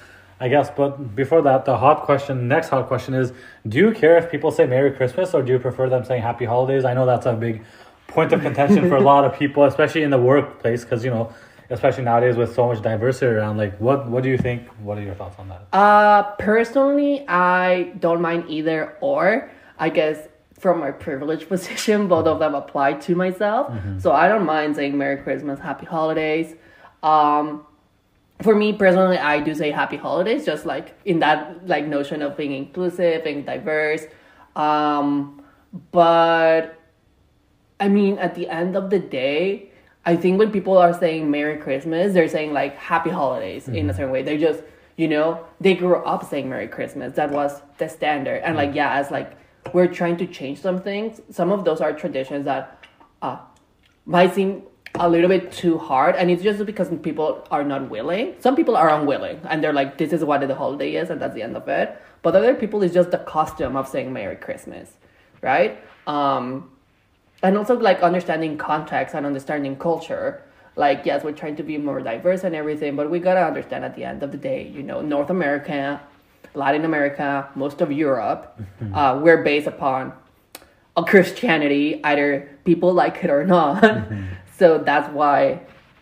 I 0.41 0.49
guess. 0.49 0.71
But 0.71 1.15
before 1.15 1.43
that, 1.43 1.65
the 1.65 1.77
hot 1.77 2.03
question, 2.03 2.49
next 2.49 2.69
hot 2.69 2.87
question 2.89 3.15
is: 3.15 3.33
Do 3.67 3.79
you 3.79 3.93
care 3.93 4.17
if 4.17 4.31
people 4.31 4.51
say 4.51 4.67
Merry 4.67 4.91
Christmas, 4.93 5.35
or 5.35 5.43
do 5.43 5.53
you 5.53 5.59
prefer 5.59 5.89
them 5.89 6.05
saying 6.05 6.23
Happy 6.23 6.45
Holidays? 6.45 6.85
I 6.85 6.95
know 6.95 7.07
that's 7.07 7.27
a 7.27 7.35
big 7.35 7.65
point 8.09 8.33
of 8.33 8.43
contention 8.43 8.89
for 8.89 8.97
a 8.97 9.01
lot 9.01 9.25
of 9.25 9.35
people, 9.39 9.65
especially 9.65 10.03
in 10.03 10.11
the 10.11 10.19
workplace, 10.19 10.85
because 10.85 11.05
you 11.05 11.11
know, 11.11 11.33
especially 11.71 12.05
nowadays 12.05 12.37
with 12.37 12.55
so 12.55 12.67
much 12.67 12.83
diversity 12.83 13.27
around. 13.27 13.57
Like, 13.57 13.79
what 13.79 14.09
what 14.09 14.23
do 14.23 14.29
you 14.29 14.39
think? 14.39 14.69
What 14.83 14.99
are 14.99 15.03
your 15.03 15.15
thoughts 15.15 15.39
on 15.39 15.49
that? 15.49 15.67
Uh, 15.73 16.23
personally, 16.39 17.27
I 17.29 17.93
don't 17.99 18.21
mind 18.21 18.45
either 18.49 18.97
or. 19.01 19.51
I 19.77 19.89
guess 19.89 20.29
from 20.59 20.79
my 20.79 20.93
privileged 20.93 21.49
position, 21.55 22.09
both 22.09 22.27
of 22.27 22.39
them 22.39 22.55
apply 22.55 22.95
to 22.95 23.15
myself. 23.15 23.73
So 23.99 24.13
I 24.13 24.29
don't 24.29 24.47
mind 24.47 24.77
saying 24.77 24.97
Merry 24.97 25.17
Christmas, 25.23 25.59
Happy 25.61 25.87
Holidays. 25.87 26.55
Um, 27.03 27.67
for 28.43 28.55
me 28.55 28.73
personally, 28.73 29.19
I 29.19 29.41
do 29.41 29.55
say 29.55 29.71
Happy 29.71 29.97
Holidays, 29.97 30.45
just 30.45 30.67
like 30.67 30.95
in 31.05 31.21
that 31.21 31.67
like 31.69 31.87
notion 31.87 32.23
of 32.23 32.37
being 32.37 32.53
inclusive 32.53 33.27
and 33.27 33.47
diverse. 33.47 34.05
Um, 34.57 35.43
but 35.93 36.81
I 37.81 37.89
mean, 37.89 38.19
at 38.19 38.35
the 38.35 38.49
end 38.49 38.77
of 38.77 38.91
the 38.91 38.99
day, 38.99 39.71
I 40.07 40.17
think 40.17 40.39
when 40.39 40.51
people 40.51 40.77
are 40.77 40.93
saying 40.93 41.31
Merry 41.31 41.59
Christmas, 41.59 42.13
they're 42.13 42.29
saying 42.29 42.53
like 42.53 42.77
Happy 42.77 43.11
Holidays 43.11 43.69
in 43.69 43.89
a 43.89 43.95
certain 43.95 44.11
way. 44.11 44.23
They 44.23 44.37
just, 44.37 44.63
you 44.97 45.09
know, 45.09 45.47
they 45.61 45.75
grew 45.75 45.97
up 45.97 46.29
saying 46.29 46.49
Merry 46.49 46.69
Christmas. 46.69 47.15
That 47.15 47.31
was 47.31 47.63
the 47.79 47.89
standard. 47.89 48.43
And 48.45 48.57
like, 48.57 48.75
yeah, 48.75 48.95
as 48.95 49.11
like 49.11 49.37
we're 49.73 49.87
trying 49.87 50.17
to 50.19 50.27
change 50.27 50.61
some 50.61 50.83
things, 50.83 51.21
some 51.31 51.51
of 51.51 51.65
those 51.65 51.81
are 51.81 51.93
traditions 51.93 52.45
that 52.45 52.85
uh, 53.23 53.39
might 54.05 54.35
seem 54.35 54.65
a 54.97 55.09
little 55.09 55.29
bit 55.29 55.51
too 55.53 55.79
hard. 55.79 56.17
And 56.17 56.31
it's 56.31 56.43
just 56.43 56.65
because 56.65 56.89
people 57.03 57.47
are 57.51 57.65
not 57.65 57.91
willing. 57.91 58.35
Some 58.41 58.57
people 58.57 58.77
are 58.77 58.89
unwilling 58.89 59.41
and 59.49 59.63
they're 59.63 59.73
like, 59.73 59.99
this 59.99 60.13
is 60.13 60.25
what 60.25 60.47
the 60.47 60.55
holiday 60.55 60.95
is, 60.95 61.11
and 61.11 61.21
that's 61.21 61.35
the 61.35 61.43
end 61.43 61.57
of 61.57 61.69
it. 61.69 62.01
But 62.23 62.37
other 62.37 62.55
people, 62.55 62.83
it's 62.83 62.95
just 62.95 63.11
the 63.11 63.19
custom 63.19 63.77
of 63.77 63.89
saying 63.89 64.13
Merry 64.13 64.37
Christmas, 64.37 64.93
right? 65.43 65.79
Um, 66.07 66.71
and 67.43 67.59
also 67.59 67.79
like 67.79 68.03
understanding 68.03 68.57
context 68.57 69.15
and 69.15 69.27
understanding 69.27 69.77
culture 69.77 70.43
like 70.77 71.03
yes 71.05 71.23
we're 71.23 71.33
trying 71.33 71.57
to 71.57 71.63
be 71.63 71.79
more 71.79 72.01
diverse 72.01 72.43
and 72.43 72.55
everything 72.55 72.97
but 72.97 73.11
we 73.11 73.19
gotta 73.19 73.45
understand 73.45 73.85
at 73.85 73.95
the 73.95 74.05
end 74.05 74.23
of 74.23 74.33
the 74.33 74.39
day 74.39 74.67
you 74.67 74.83
know 74.83 75.01
north 75.01 75.31
america 75.31 76.01
latin 76.55 76.85
america 76.85 77.49
most 77.55 77.81
of 77.81 77.93
europe 77.93 78.59
uh, 78.95 79.19
we're 79.23 79.43
based 79.43 79.67
upon 79.67 80.13
a 80.97 81.05
christianity 81.05 82.03
either 82.05 82.49
people 82.65 82.93
like 82.93 83.23
it 83.23 83.31
or 83.31 83.45
not 83.45 83.85
so 84.57 84.79
that's 84.79 85.09
why 85.13 85.61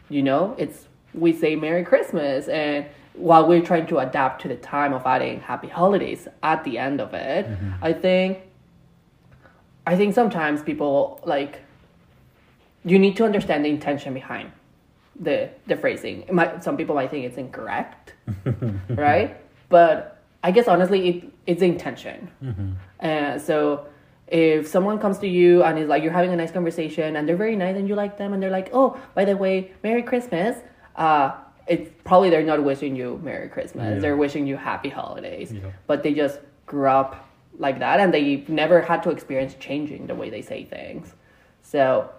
you 0.09 0.23
know 0.23 0.55
it's 0.59 0.87
we 1.15 1.33
say 1.33 1.57
merry 1.57 1.85
christmas 1.85 2.49
and 2.49 2.87
while 3.15 3.47
we're 3.47 3.63
trying 3.63 3.87
to 3.87 3.99
adapt 3.99 4.41
to 4.41 4.49
the 4.49 4.57
time 4.57 4.93
of 4.93 5.05
adding 5.05 5.41
happy 5.41 5.69
holidays 5.69 6.29
at 6.43 6.65
the 6.65 6.79
end 6.79 7.01
of 7.01 7.13
it 7.15 7.47
mm-hmm. 7.47 7.85
i 7.85 7.93
think 7.93 8.39
I 9.87 9.97
think 9.97 10.15
sometimes 10.15 10.63
people 10.63 11.21
like 11.25 11.61
you 12.85 12.99
need 12.99 13.17
to 13.17 13.25
understand 13.25 13.65
the 13.65 13.69
intention 13.69 14.15
behind 14.15 14.53
the 15.19 15.51
the 15.67 15.77
phrasing. 15.77 16.23
It 16.23 16.33
might, 16.33 16.63
some 16.63 16.77
people 16.77 16.95
might 16.95 17.11
think 17.11 17.25
it's 17.25 17.37
incorrect, 17.37 18.15
right? 18.91 19.37
But 19.69 20.23
I 20.43 20.51
guess 20.51 20.69
honestly, 20.69 21.09
it 21.09 21.25
it's 21.47 21.61
the 21.61 21.67
intention. 21.67 22.31
And 23.01 23.41
so 23.43 23.87
if 24.33 24.67
someone 24.67 24.99
comes 24.99 25.19
to 25.19 25.29
you 25.29 25.63
and 25.63 25.79
is 25.79 25.89
like 25.89 26.03
you're 26.03 26.11
having 26.11 26.33
a 26.33 26.37
nice 26.37 26.51
conversation 26.51 27.17
and 27.17 27.29
they're 27.29 27.37
very 27.37 27.55
nice 27.55 27.77
and 27.77 27.87
you 27.87 27.95
like 27.95 28.17
them 28.17 28.33
and 28.33 28.43
they're 28.43 28.51
like, 28.51 28.71
oh, 28.73 28.99
by 29.15 29.27
the 29.27 29.37
way, 29.37 29.71
Merry 29.83 30.03
Christmas. 30.03 30.57
Uh, 30.97 31.33
it's 31.67 31.91
probably 32.03 32.31
they're 32.31 32.43
not 32.43 32.65
wishing 32.65 32.97
you 32.97 33.21
Merry 33.23 33.51
Christmas. 33.51 33.95
Yeah. 33.95 34.01
They're 34.01 34.17
wishing 34.17 34.47
you 34.47 34.57
Happy 34.57 34.89
Holidays. 34.89 35.53
Yeah. 35.53 35.61
But 35.87 36.03
they 36.03 36.15
just 36.15 36.41
grew 36.65 36.89
up 36.89 37.29
like 37.59 37.79
that 37.81 38.01
and 38.01 38.13
they 38.13 38.43
never 38.49 38.81
had 38.81 39.03
to 39.03 39.11
experience 39.11 39.55
changing 39.61 40.07
the 40.07 40.15
way 40.15 40.31
they 40.31 40.41
say 40.41 40.65
things. 40.65 41.13
So 41.61 42.11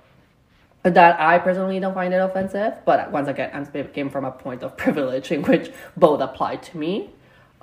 that 0.84 1.20
I 1.20 1.40
personally 1.40 1.80
don't 1.80 1.96
find 1.96 2.14
it 2.14 2.18
offensive, 2.18 2.76
but 2.86 3.12
once 3.12 3.28
again, 3.28 3.50
I'm 3.54 3.66
speaking 3.66 4.12
from 4.12 4.24
a 4.24 4.32
point 4.32 4.62
of 4.62 4.78
privilege 4.86 5.32
in 5.32 5.42
which 5.42 5.72
both 5.98 6.22
apply 6.22 6.58
to 6.58 6.78
me. 6.78 7.10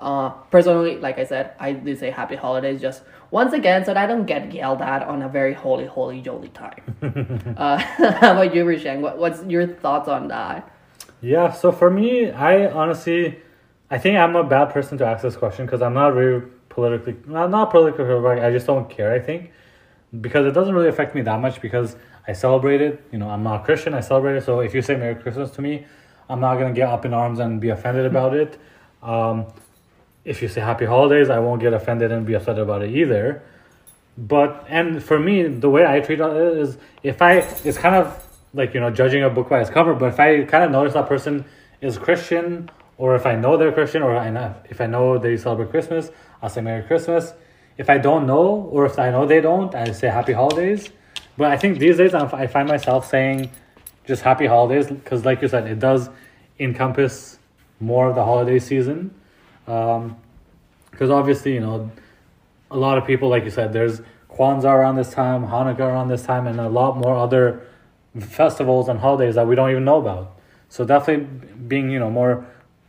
Uh, 0.00 0.30
personally, 0.50 0.96
like 0.96 1.18
I 1.18 1.24
said, 1.24 1.52
I 1.58 1.72
do 1.72 1.94
say 1.94 2.10
happy 2.10 2.34
holidays 2.34 2.80
just 2.80 3.02
once 3.30 3.52
again 3.52 3.84
so 3.84 3.92
that 3.92 4.02
I 4.02 4.06
don't 4.06 4.24
get 4.24 4.52
yelled 4.52 4.80
at 4.80 5.02
on 5.02 5.20
a 5.20 5.28
very 5.28 5.52
holy, 5.52 5.84
holy, 5.84 6.22
jolly 6.22 6.48
time. 6.48 6.82
uh, 7.56 7.76
how 8.20 8.32
about 8.32 8.54
you, 8.54 8.64
Rishang? 8.64 9.00
What, 9.00 9.18
what's 9.18 9.44
your 9.44 9.66
thoughts 9.66 10.08
on 10.08 10.28
that? 10.28 10.68
Yeah, 11.20 11.52
so 11.52 11.70
for 11.70 11.90
me, 11.90 12.30
I 12.30 12.70
honestly, 12.70 13.40
I 13.90 13.98
think 13.98 14.16
I'm 14.16 14.36
a 14.36 14.42
bad 14.42 14.70
person 14.70 14.96
to 14.98 15.06
ask 15.06 15.22
this 15.22 15.36
question 15.36 15.66
because 15.66 15.82
I'm 15.82 15.92
not 15.92 16.14
very 16.14 16.40
politically, 16.70 17.16
not, 17.26 17.50
not 17.50 17.70
politically 17.70 18.06
correct. 18.06 18.42
I 18.42 18.50
just 18.50 18.66
don't 18.66 18.88
care. 18.88 19.12
I 19.12 19.20
think 19.20 19.50
because 20.22 20.46
it 20.46 20.52
doesn't 20.52 20.74
really 20.74 20.88
affect 20.88 21.14
me 21.14 21.20
that 21.22 21.40
much 21.40 21.60
because 21.60 21.94
I 22.26 22.32
celebrate 22.32 22.80
it. 22.80 23.04
You 23.12 23.18
know, 23.18 23.28
I'm 23.28 23.42
not 23.42 23.66
Christian. 23.66 23.92
I 23.92 24.00
celebrate 24.00 24.36
it. 24.36 24.44
So 24.44 24.60
if 24.60 24.74
you 24.74 24.80
say 24.80 24.96
Merry 24.96 25.14
Christmas 25.14 25.50
to 25.52 25.60
me, 25.60 25.84
I'm 26.30 26.40
not 26.40 26.54
gonna 26.54 26.72
get 26.72 26.88
up 26.88 27.04
in 27.04 27.12
arms 27.12 27.38
and 27.38 27.60
be 27.60 27.68
offended 27.68 28.06
about 28.06 28.34
it. 28.34 28.58
Um, 29.02 29.46
if 30.24 30.42
you 30.42 30.48
say 30.48 30.60
Happy 30.60 30.84
Holidays, 30.84 31.30
I 31.30 31.38
won't 31.38 31.60
get 31.60 31.72
offended 31.72 32.12
and 32.12 32.26
be 32.26 32.34
upset 32.34 32.58
about 32.58 32.82
it 32.82 32.90
either. 32.90 33.42
But 34.18 34.66
and 34.68 35.02
for 35.02 35.18
me, 35.18 35.46
the 35.46 35.70
way 35.70 35.86
I 35.86 36.00
treat 36.00 36.20
it 36.20 36.58
is 36.58 36.76
if 37.02 37.22
I 37.22 37.36
it's 37.64 37.78
kind 37.78 37.94
of 37.94 38.26
like 38.52 38.74
you 38.74 38.80
know 38.80 38.90
judging 38.90 39.22
a 39.22 39.30
book 39.30 39.48
by 39.48 39.60
its 39.60 39.70
cover. 39.70 39.94
But 39.94 40.10
if 40.12 40.20
I 40.20 40.44
kind 40.44 40.64
of 40.64 40.70
notice 40.70 40.94
that 40.94 41.08
person 41.08 41.44
is 41.80 41.96
Christian, 41.96 42.70
or 42.98 43.14
if 43.14 43.24
I 43.24 43.36
know 43.36 43.56
they're 43.56 43.72
Christian, 43.72 44.02
or 44.02 44.16
I 44.16 44.30
know, 44.30 44.54
if 44.68 44.80
I 44.80 44.86
know 44.86 45.18
they 45.18 45.36
celebrate 45.36 45.70
Christmas, 45.70 46.10
I'll 46.42 46.50
say 46.50 46.60
Merry 46.60 46.82
Christmas. 46.82 47.32
If 47.78 47.88
I 47.88 47.96
don't 47.96 48.26
know, 48.26 48.68
or 48.70 48.84
if 48.84 48.98
I 48.98 49.10
know 49.10 49.26
they 49.26 49.40
don't, 49.40 49.74
I 49.74 49.92
say 49.92 50.08
Happy 50.08 50.34
Holidays. 50.34 50.90
But 51.38 51.50
I 51.50 51.56
think 51.56 51.78
these 51.78 51.96
days 51.96 52.12
I'm, 52.12 52.28
I 52.34 52.46
find 52.46 52.68
myself 52.68 53.08
saying 53.08 53.50
just 54.06 54.22
Happy 54.22 54.46
Holidays 54.46 54.88
because, 54.88 55.24
like 55.24 55.40
you 55.40 55.48
said, 55.48 55.66
it 55.66 55.78
does 55.78 56.10
encompass 56.58 57.38
more 57.78 58.08
of 58.10 58.14
the 58.14 58.24
holiday 58.24 58.58
season. 58.58 59.14
Um, 59.70 60.16
because 60.90 61.10
obviously, 61.10 61.54
you 61.54 61.60
know, 61.60 61.90
a 62.70 62.76
lot 62.76 62.98
of 62.98 63.06
people, 63.06 63.28
like 63.28 63.44
you 63.44 63.50
said, 63.50 63.72
there's 63.72 64.02
Kwanzaa 64.28 64.64
around 64.64 64.96
this 64.96 65.12
time, 65.12 65.46
Hanukkah 65.46 65.80
around 65.80 66.08
this 66.08 66.22
time, 66.22 66.46
and 66.46 66.60
a 66.60 66.68
lot 66.68 66.96
more 66.96 67.16
other 67.16 67.66
festivals 68.18 68.88
and 68.88 68.98
holidays 68.98 69.36
that 69.36 69.46
we 69.46 69.54
don't 69.54 69.70
even 69.70 69.84
know 69.84 69.98
about. 69.98 70.36
So 70.68 70.84
definitely 70.84 71.24
being, 71.68 71.90
you 71.90 71.98
know, 71.98 72.10
more 72.10 72.46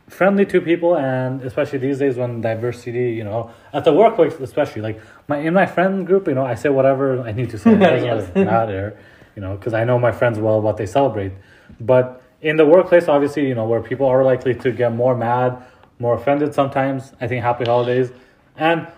friendly 0.08 0.44
to 0.46 0.60
people, 0.60 0.96
and 0.96 1.42
especially 1.42 1.78
these 1.78 1.98
days 1.98 2.16
when 2.16 2.40
diversity, 2.40 3.12
you 3.12 3.24
know, 3.24 3.50
at 3.72 3.84
the 3.84 3.92
workplace, 3.92 4.34
especially 4.34 4.82
like 4.82 5.00
my 5.28 5.38
in 5.38 5.54
my 5.54 5.66
friend 5.66 6.06
group, 6.06 6.28
you 6.28 6.34
know, 6.34 6.44
I 6.44 6.54
say 6.54 6.68
whatever 6.68 7.22
I 7.22 7.32
need 7.32 7.50
to 7.50 7.58
say. 7.58 7.72
It 7.72 7.78
matter, 8.36 8.98
you 9.36 9.42
know, 9.42 9.56
because 9.56 9.74
I 9.74 9.84
know 9.84 9.98
my 9.98 10.12
friends 10.12 10.38
well 10.38 10.60
what 10.60 10.76
they 10.76 10.86
celebrate. 10.86 11.32
But 11.80 12.22
in 12.40 12.56
the 12.56 12.66
workplace, 12.66 13.08
obviously, 13.08 13.48
you 13.48 13.54
know, 13.54 13.66
where 13.66 13.80
people 13.80 14.06
are 14.06 14.22
likely 14.24 14.54
to 14.56 14.72
get 14.72 14.92
more 14.92 15.16
mad, 15.16 15.64
more 15.98 16.14
offended 16.14 16.54
sometimes. 16.54 17.12
I 17.20 17.26
think 17.26 17.42
happy 17.42 17.64
holidays, 17.64 18.10
and 18.56 18.88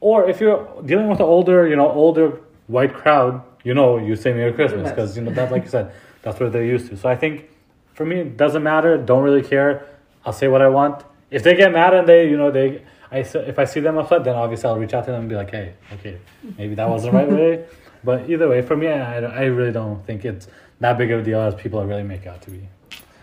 or 0.00 0.28
if 0.28 0.40
you're 0.40 0.66
dealing 0.84 1.08
with 1.08 1.20
an 1.20 1.26
older, 1.26 1.66
you 1.66 1.76
know, 1.76 1.90
older 1.90 2.40
white 2.66 2.94
crowd, 2.94 3.42
you 3.64 3.74
know, 3.74 3.98
you 3.98 4.16
say 4.16 4.32
Merry 4.32 4.52
Christmas 4.52 4.90
because 4.90 5.16
you 5.16 5.22
know 5.22 5.32
that, 5.32 5.52
like 5.52 5.64
you 5.64 5.68
said, 5.68 5.92
that's 6.22 6.40
what 6.40 6.52
they're 6.52 6.64
used 6.64 6.88
to. 6.88 6.96
So 6.96 7.08
I 7.08 7.16
think 7.16 7.50
for 7.94 8.04
me, 8.04 8.20
it 8.20 8.36
doesn't 8.36 8.62
matter. 8.62 8.96
Don't 8.96 9.22
really 9.22 9.42
care. 9.42 9.86
I'll 10.24 10.32
say 10.32 10.48
what 10.48 10.62
I 10.62 10.68
want. 10.68 11.04
If 11.30 11.42
they 11.42 11.54
get 11.54 11.72
mad 11.72 11.94
and 11.94 12.08
they, 12.08 12.28
you 12.28 12.36
know, 12.36 12.50
they, 12.50 12.82
I 13.10 13.18
if 13.18 13.58
I 13.58 13.64
see 13.64 13.80
them 13.80 13.98
upset, 13.98 14.24
then 14.24 14.36
obviously 14.36 14.68
I'll 14.68 14.78
reach 14.78 14.94
out 14.94 15.04
to 15.04 15.10
them 15.10 15.20
and 15.20 15.28
be 15.28 15.36
like, 15.36 15.50
hey, 15.50 15.74
okay, 15.94 16.18
maybe 16.56 16.74
that 16.74 16.88
wasn't 16.88 17.12
the 17.12 17.18
right 17.18 17.30
way. 17.30 17.64
But 18.02 18.30
either 18.30 18.48
way, 18.48 18.62
for 18.62 18.78
me, 18.78 18.88
I, 18.88 19.18
I 19.18 19.44
really 19.44 19.72
don't 19.72 20.02
think 20.06 20.24
it's 20.24 20.48
that 20.80 20.96
big 20.96 21.10
of 21.10 21.20
a 21.20 21.22
deal 21.22 21.38
as 21.38 21.54
people 21.54 21.84
really 21.84 22.02
make 22.02 22.26
out 22.26 22.40
to 22.42 22.50
be. 22.50 22.66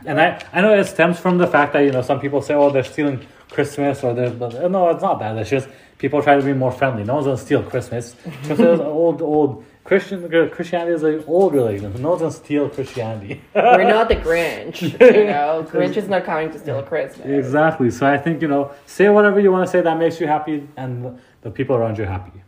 And 0.05 0.19
I, 0.21 0.43
I 0.53 0.61
know 0.61 0.77
it 0.77 0.85
stems 0.85 1.19
from 1.19 1.37
the 1.37 1.47
fact 1.47 1.73
that 1.73 1.79
you 1.79 1.91
know 1.91 2.01
some 2.01 2.19
people 2.19 2.41
say, 2.41 2.53
oh, 2.53 2.69
they're 2.69 2.83
stealing 2.83 3.25
Christmas 3.49 4.03
or 4.03 4.13
they're, 4.13 4.29
but 4.29 4.69
no, 4.71 4.89
it's 4.89 5.01
not 5.01 5.19
that. 5.19 5.37
It's 5.37 5.49
just 5.49 5.67
people 5.97 6.21
try 6.21 6.35
to 6.35 6.43
be 6.43 6.53
more 6.53 6.71
friendly. 6.71 7.03
No 7.03 7.15
one's 7.15 7.25
gonna 7.25 7.37
steal 7.37 7.63
Christmas. 7.63 8.15
Because 8.47 8.79
old, 8.79 9.21
old 9.21 9.65
Christian 9.83 10.25
uh, 10.25 10.49
Christianity 10.53 10.93
is 10.93 11.03
an 11.03 11.23
old 11.27 11.53
religion. 11.53 11.99
No 12.01 12.09
one's 12.09 12.21
gonna 12.21 12.33
steal 12.33 12.69
Christianity. 12.69 13.41
We're 13.55 13.83
not 13.83 14.09
the 14.09 14.15
Grinch, 14.27 14.81
you 14.81 15.25
know. 15.25 15.65
Grinch 15.69 15.97
is 15.97 16.07
not 16.09 16.25
coming 16.25 16.51
to 16.51 16.59
steal 16.59 16.83
Christmas. 16.83 17.25
exactly. 17.25 17.89
So 17.89 18.05
I 18.05 18.17
think 18.17 18.41
you 18.41 18.47
know, 18.47 18.71
say 18.85 19.09
whatever 19.09 19.39
you 19.39 19.51
want 19.51 19.65
to 19.65 19.71
say 19.71 19.81
that 19.81 19.97
makes 19.97 20.19
you 20.19 20.27
happy, 20.27 20.67
and 20.77 21.19
the 21.41 21.49
people 21.49 21.75
around 21.75 21.97
you 21.97 22.05
happy. 22.05 22.43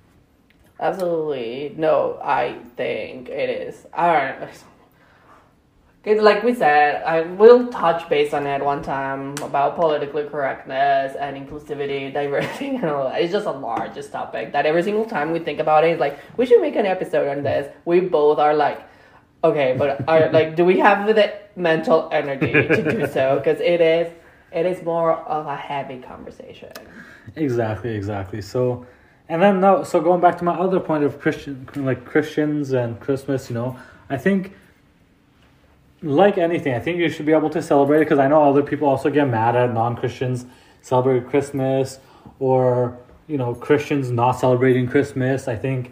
Absolutely. 0.82 1.74
No, 1.78 2.20
I 2.24 2.58
think 2.78 3.30
it 3.30 3.50
is. 3.50 3.86
I 3.94 4.14
don't 4.14 4.42
know. 4.42 4.48
It's 6.06 6.22
like 6.22 6.44
we 6.44 6.54
said, 6.54 7.04
I 7.04 7.22
will 7.22 7.68
touch 7.68 8.08
base 8.08 8.34
on 8.34 8.48
it 8.48 8.64
one 8.64 8.82
time 8.82 9.36
about 9.42 9.76
politically 9.76 10.24
correctness 10.30 11.18
and 11.20 11.36
inclusivity, 11.36 12.14
diversity, 12.20 12.76
and 12.76 12.86
all 12.86 13.10
that. 13.10 13.22
It's 13.22 13.34
just 13.34 13.46
a 13.46 13.52
largest 13.52 14.14
topic 14.14 14.54
that 14.54 14.66
every 14.66 14.84
single 14.84 15.06
time 15.06 15.32
we 15.32 15.40
think 15.40 15.60
about 15.60 15.84
it, 15.84 15.90
it's 15.90 16.00
like, 16.00 16.18
we 16.38 16.46
should 16.46 16.62
make 16.62 16.78
an 16.78 16.86
episode 16.86 17.28
on 17.28 17.44
this. 17.44 17.74
We 17.84 18.00
both 18.00 18.40
are 18.40 18.54
like, 18.54 18.82
okay, 19.44 19.76
but 19.78 20.08
are, 20.08 20.30
like, 20.32 20.56
do 20.56 20.64
we 20.64 20.80
have 20.80 21.06
the 21.06 21.34
mental 21.58 22.08
energy 22.14 22.54
to 22.54 22.92
do 22.92 23.06
so? 23.12 23.38
Because 23.38 23.60
it 23.60 23.82
is, 23.82 24.14
it 24.54 24.66
is 24.66 24.82
more 24.84 25.16
of 25.16 25.48
a 25.48 25.56
heavy 25.56 26.00
conversation. 26.00 26.72
Exactly, 27.36 27.94
exactly. 27.94 28.42
So, 28.42 28.86
and 29.28 29.42
then 29.42 29.60
no, 29.60 29.84
so 29.84 30.00
going 30.00 30.22
back 30.22 30.38
to 30.38 30.46
my 30.46 30.54
other 30.54 30.80
point 30.80 31.04
of 31.04 31.20
Christian, 31.20 31.68
like 31.76 32.06
Christians 32.06 32.72
and 32.72 32.98
Christmas, 33.02 33.50
you 33.50 33.56
know, 33.56 33.78
I 34.10 34.18
think, 34.18 34.54
like 36.02 36.38
anything, 36.38 36.74
I 36.74 36.80
think 36.80 36.98
you 36.98 37.10
should 37.10 37.26
be 37.26 37.34
able 37.34 37.50
to 37.52 37.62
celebrate 37.62 37.98
it 37.98 38.06
because 38.06 38.20
I 38.20 38.28
know 38.28 38.44
other 38.44 38.64
people 38.64 38.88
also 38.88 39.10
get 39.10 39.28
mad 39.28 39.56
at 39.56 39.74
non 39.74 39.96
Christians 39.96 40.46
celebrating 40.82 41.28
Christmas 41.30 42.00
or 42.40 42.98
you 43.28 43.38
know 43.38 43.54
Christians 43.54 44.10
not 44.10 44.34
celebrating 44.34 44.88
Christmas. 44.88 45.48
I 45.48 45.56
think, 45.56 45.92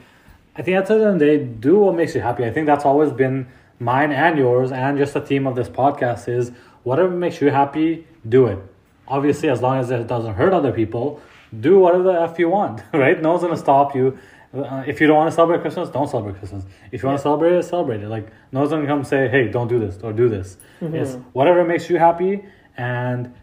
I 0.56 0.62
think 0.62 0.78
at 0.78 0.88
the 0.88 0.94
end 0.94 1.04
of 1.06 1.20
the 1.20 1.26
day, 1.26 1.44
do 1.44 1.80
what 1.80 1.96
makes 1.96 2.16
you 2.16 2.22
happy. 2.22 2.46
I 2.46 2.52
think 2.52 2.68
that's 2.68 2.86
always 2.86 3.12
been 3.12 3.48
mine 3.80 4.12
and 4.12 4.38
yours, 4.38 4.72
and 4.72 4.98
just 4.98 5.14
the 5.14 5.22
theme 5.22 5.46
of 5.46 5.56
this 5.56 5.70
podcast 5.70 6.28
is 6.28 6.52
whatever 6.84 7.10
makes 7.10 7.42
you 7.42 7.50
happy, 7.50 8.08
do 8.28 8.48
it. 8.48 8.60
Obviously, 9.08 9.50
as 9.50 9.62
long 9.62 9.80
as 9.80 9.92
it 9.92 10.08
doesn't 10.08 10.36
hurt 10.36 10.54
other 10.54 10.72
people, 10.72 11.22
do 11.58 11.80
whatever 11.80 12.04
the 12.04 12.22
f 12.22 12.40
you 12.40 12.50
want. 12.50 12.82
Right? 12.94 13.22
No 13.22 13.32
one's 13.32 13.44
gonna 13.44 13.58
stop 13.58 13.96
you. 13.96 14.18
Uh, 14.58 14.84
if 14.88 15.00
you 15.00 15.08
don't 15.08 15.18
want 15.18 15.30
to 15.30 15.36
celebrate 15.36 15.62
Christmas, 15.62 15.90
don't 15.90 16.08
celebrate 16.08 16.38
Christmas. 16.38 16.64
If 16.92 17.04
you 17.04 17.08
want 17.08 17.20
to 17.20 17.24
celebrate 17.24 17.54
it, 17.54 17.64
celebrate 17.64 18.02
it. 18.02 18.10
Like 18.10 18.28
no 18.52 18.62
one's 18.62 18.72
gonna 18.72 18.88
come 18.88 19.04
say, 19.04 19.28
"Hey, 19.28 19.48
don't 19.50 19.68
do 19.68 19.80
this 19.80 20.00
or 20.02 20.14
do 20.14 20.30
this." 20.30 20.58
It's 20.82 21.16
whatever 21.34 21.64
makes 21.64 21.90
you 21.90 21.98
happy, 21.98 22.44
and 22.78 23.34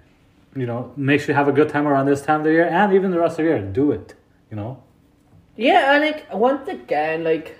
you 0.57 0.67
know 0.67 0.93
makes 0.97 1.29
you 1.29 1.35
have 1.35 1.49
a 1.49 1.53
good 1.53 1.69
time 1.69 1.87
around 1.87 2.07
this 2.07 2.23
time 2.23 2.41
of 2.41 2.45
the 2.45 2.53
year, 2.53 2.67
and 2.67 2.93
even 2.93 3.11
the 3.11 3.19
rest 3.19 3.39
of 3.39 3.45
the 3.45 3.51
year. 3.51 3.61
Do 3.61 3.93
it. 3.93 4.15
You 4.51 4.57
know. 4.57 4.83
Yeah, 5.57 5.95
and 5.95 6.03
like 6.03 6.33
once 6.35 6.69
again, 6.69 7.23
like, 7.23 7.57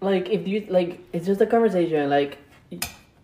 like 0.00 0.28
if 0.28 0.46
you 0.46 0.66
like, 0.68 1.00
it's 1.12 1.26
just 1.26 1.40
a 1.40 1.46
conversation. 1.46 2.08
Like, 2.08 2.38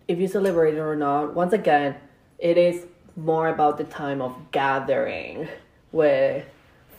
if 0.09 0.19
you 0.19 0.27
celebrate 0.27 0.73
it 0.73 0.79
or 0.79 0.95
not. 0.95 1.35
Once 1.35 1.53
again, 1.53 1.95
it 2.39 2.57
is 2.57 2.85
more 3.15 3.47
about 3.47 3.77
the 3.77 3.83
time 3.83 4.21
of 4.21 4.35
gathering 4.51 5.47
with 5.91 6.45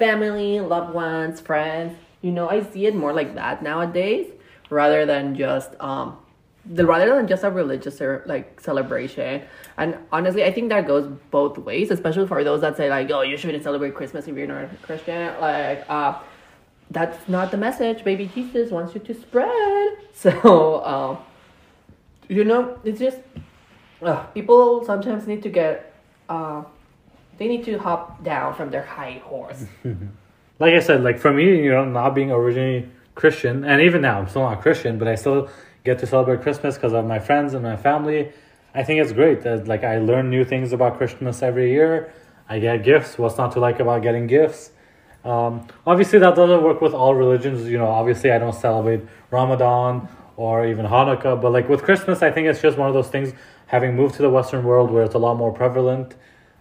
family, 0.00 0.58
loved 0.60 0.92
ones, 0.92 1.40
friends. 1.40 1.96
You 2.22 2.32
know, 2.32 2.48
I 2.48 2.64
see 2.64 2.86
it 2.86 2.96
more 2.96 3.12
like 3.12 3.36
that 3.36 3.62
nowadays, 3.62 4.26
rather 4.68 5.06
than 5.06 5.36
just 5.36 5.70
um, 5.78 6.16
the 6.66 6.84
rather 6.84 7.14
than 7.14 7.28
just 7.28 7.44
a 7.44 7.50
religious 7.50 8.00
like 8.26 8.60
celebration. 8.60 9.42
And 9.76 9.96
honestly, 10.10 10.42
I 10.44 10.52
think 10.52 10.70
that 10.70 10.88
goes 10.88 11.06
both 11.30 11.56
ways, 11.58 11.92
especially 11.92 12.26
for 12.26 12.42
those 12.42 12.62
that 12.62 12.76
say 12.76 12.90
like, 12.90 13.08
"Oh, 13.12 13.22
you 13.22 13.36
shouldn't 13.36 13.62
celebrate 13.62 13.94
Christmas 13.94 14.26
if 14.26 14.36
you're 14.36 14.48
not 14.48 14.64
a 14.64 14.68
Christian." 14.82 15.40
Like, 15.40 15.84
uh, 15.88 16.18
that's 16.90 17.28
not 17.28 17.52
the 17.52 17.56
message 17.56 18.02
baby 18.04 18.28
Jesus 18.34 18.70
wants 18.70 18.94
you 18.94 19.00
to 19.00 19.14
spread. 19.14 19.98
So, 20.12 20.84
um, 20.84 21.18
you 22.28 22.44
know, 22.44 22.78
it's 22.84 23.00
just 23.00 23.20
uh, 24.02 24.24
people 24.34 24.84
sometimes 24.84 25.26
need 25.26 25.42
to 25.44 25.48
get, 25.48 25.94
uh, 26.28 26.64
they 27.40 27.48
need 27.48 27.64
to 27.64 27.78
hop 27.78 28.22
down 28.22 28.54
from 28.54 28.70
their 28.70 28.82
high 28.82 29.22
horse. 29.24 29.64
like 30.58 30.74
I 30.74 30.78
said, 30.78 31.02
like 31.02 31.18
for 31.18 31.32
me, 31.32 31.64
you 31.64 31.70
know, 31.70 31.86
not 31.86 32.14
being 32.14 32.30
originally 32.30 32.86
Christian, 33.14 33.64
and 33.64 33.80
even 33.80 34.02
now 34.02 34.18
I'm 34.18 34.28
still 34.28 34.42
not 34.42 34.60
Christian, 34.60 34.98
but 34.98 35.08
I 35.08 35.14
still 35.14 35.48
get 35.82 35.98
to 36.00 36.06
celebrate 36.06 36.42
Christmas 36.42 36.74
because 36.74 36.92
of 36.92 37.06
my 37.06 37.18
friends 37.18 37.54
and 37.54 37.62
my 37.62 37.78
family. 37.78 38.30
I 38.74 38.82
think 38.82 39.00
it's 39.00 39.12
great 39.12 39.40
that 39.44 39.66
like 39.66 39.84
I 39.84 39.98
learn 40.00 40.28
new 40.28 40.44
things 40.44 40.74
about 40.74 40.98
Christmas 40.98 41.42
every 41.42 41.72
year. 41.72 42.12
I 42.46 42.58
get 42.58 42.84
gifts. 42.84 43.16
What's 43.16 43.38
not 43.38 43.52
to 43.52 43.60
like 43.60 43.80
about 43.80 44.02
getting 44.02 44.26
gifts? 44.26 44.72
Um, 45.24 45.66
obviously, 45.86 46.18
that 46.18 46.34
doesn't 46.34 46.62
work 46.62 46.82
with 46.82 46.92
all 46.92 47.14
religions. 47.14 47.66
You 47.66 47.78
know, 47.78 47.86
obviously, 47.86 48.32
I 48.32 48.38
don't 48.38 48.54
celebrate 48.54 49.00
Ramadan 49.30 50.08
or 50.36 50.66
even 50.66 50.84
Hanukkah, 50.84 51.40
but 51.40 51.52
like 51.52 51.70
with 51.70 51.84
Christmas, 51.84 52.20
I 52.20 52.30
think 52.30 52.48
it's 52.48 52.60
just 52.60 52.76
one 52.76 52.88
of 52.88 52.92
those 52.94 53.08
things. 53.08 53.32
Having 53.68 53.96
moved 53.96 54.16
to 54.16 54.22
the 54.22 54.30
Western 54.30 54.62
world 54.62 54.90
where 54.90 55.04
it's 55.04 55.14
a 55.14 55.18
lot 55.18 55.36
more 55.38 55.52
prevalent 55.52 56.16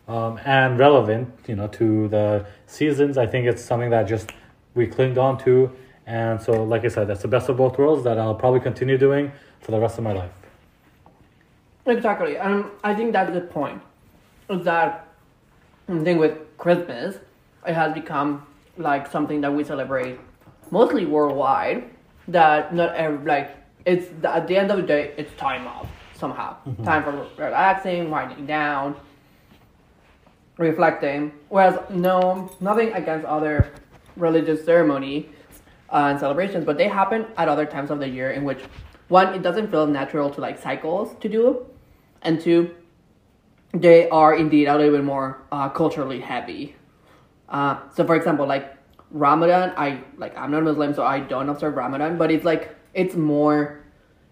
um, 0.10 0.40
and 0.44 0.80
relevant, 0.80 1.32
you 1.48 1.56
know, 1.56 1.68
to 1.68 2.08
the 2.08 2.46
seasons, 2.66 3.18
I 3.18 3.28
think 3.28 3.46
it's 3.46 3.64
something 3.64 3.92
that 3.92 4.04
just 4.08 4.32
we 4.74 4.88
clinged 4.88 5.20
on 5.20 5.38
to. 5.46 5.72
And 6.08 6.42
so, 6.42 6.64
like 6.64 6.84
I 6.84 6.88
said, 6.88 7.08
that's 7.08 7.22
the 7.22 7.28
best 7.28 7.48
of 7.48 7.58
both 7.58 7.78
worlds 7.78 8.04
that 8.06 8.18
I'll 8.18 8.34
probably 8.34 8.60
continue 8.60 8.98
doing 8.98 9.32
for 9.62 9.70
the 9.70 9.80
rest 9.80 10.00
of 10.00 10.04
my 10.04 10.14
life. 10.14 10.32
Exactly, 11.86 12.38
and 12.38 12.66
I 12.84 12.96
think 12.96 13.14
that's 13.14 13.32
the 13.32 13.42
point. 13.42 13.82
Is 14.50 14.66
that 14.66 15.08
the 15.88 16.04
thing 16.04 16.18
with 16.18 16.40
Christmas, 16.58 17.18
it 17.68 17.74
has 17.76 17.94
become 17.94 18.48
like 18.78 19.12
something 19.12 19.42
that 19.42 19.54
we 19.54 19.64
celebrate 19.64 20.20
mostly 20.72 21.06
worldwide. 21.06 21.88
That 22.28 22.74
not 22.74 22.96
every 22.96 23.26
like 23.26 23.56
it's 23.86 24.08
at 24.24 24.48
the 24.48 24.58
end 24.58 24.72
of 24.72 24.78
the 24.78 24.84
day, 24.84 25.14
it's 25.18 25.34
time 25.36 25.68
off 25.68 25.88
somehow, 26.14 26.58
time 26.84 27.04
for 27.04 27.28
relaxing, 27.38 28.10
winding 28.10 28.46
down, 28.46 28.96
reflecting. 30.60 31.32
Whereas 31.48 31.80
no, 31.90 32.52
nothing 32.60 32.92
against 32.94 33.26
other 33.26 33.72
religious 34.16 34.64
ceremony 34.64 35.30
uh, 35.90 36.10
and 36.12 36.20
celebrations, 36.20 36.66
but 36.66 36.78
they 36.78 36.88
happen 36.88 37.26
at 37.38 37.48
other 37.48 37.66
times 37.66 37.90
of 37.90 38.00
the 38.00 38.08
year 38.08 38.32
in 38.32 38.44
which 38.44 38.60
one, 39.08 39.34
it 39.34 39.42
doesn't 39.42 39.72
feel 39.72 39.88
natural 39.88 40.30
to 40.30 40.40
like 40.40 40.60
cycles 40.62 41.16
to 41.22 41.28
do, 41.28 41.66
and 42.22 42.40
two, 42.40 42.76
they 43.74 44.08
are 44.10 44.36
indeed 44.36 44.68
a 44.68 44.78
little 44.78 44.98
bit 44.98 45.04
more 45.04 45.42
uh, 45.52 45.70
culturally 45.70 46.20
heavy. 46.20 46.76
Uh, 47.48 47.80
so, 47.96 48.06
for 48.06 48.16
example, 48.16 48.46
like 48.46 48.78
Ramadan, 49.10 49.74
I 49.78 50.04
like 50.18 50.38
I'm 50.38 50.52
not 50.52 50.64
Muslim, 50.64 50.94
so 50.94 51.04
I 51.04 51.22
don't 51.22 51.50
observe 51.50 51.76
Ramadan, 51.76 52.20
but 52.20 52.30
it's 52.30 52.46
like 52.46 52.76
it's 52.94 53.16
more, 53.16 53.84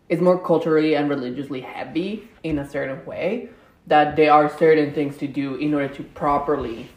it's 0.10 0.22
more 0.22 0.38
culturally 0.38 0.96
and 0.96 1.10
religiously 1.10 1.62
heavy 1.62 2.30
in 2.44 2.60
a 2.60 2.70
certain 2.70 3.04
way. 3.06 3.50
That 3.88 4.16
there 4.16 4.32
are 4.34 4.50
certain 4.58 4.94
things 4.94 5.18
to 5.18 5.28
do 5.28 5.56
in 5.56 5.74
order 5.74 5.88
to 5.96 6.04
properly, 6.04 6.90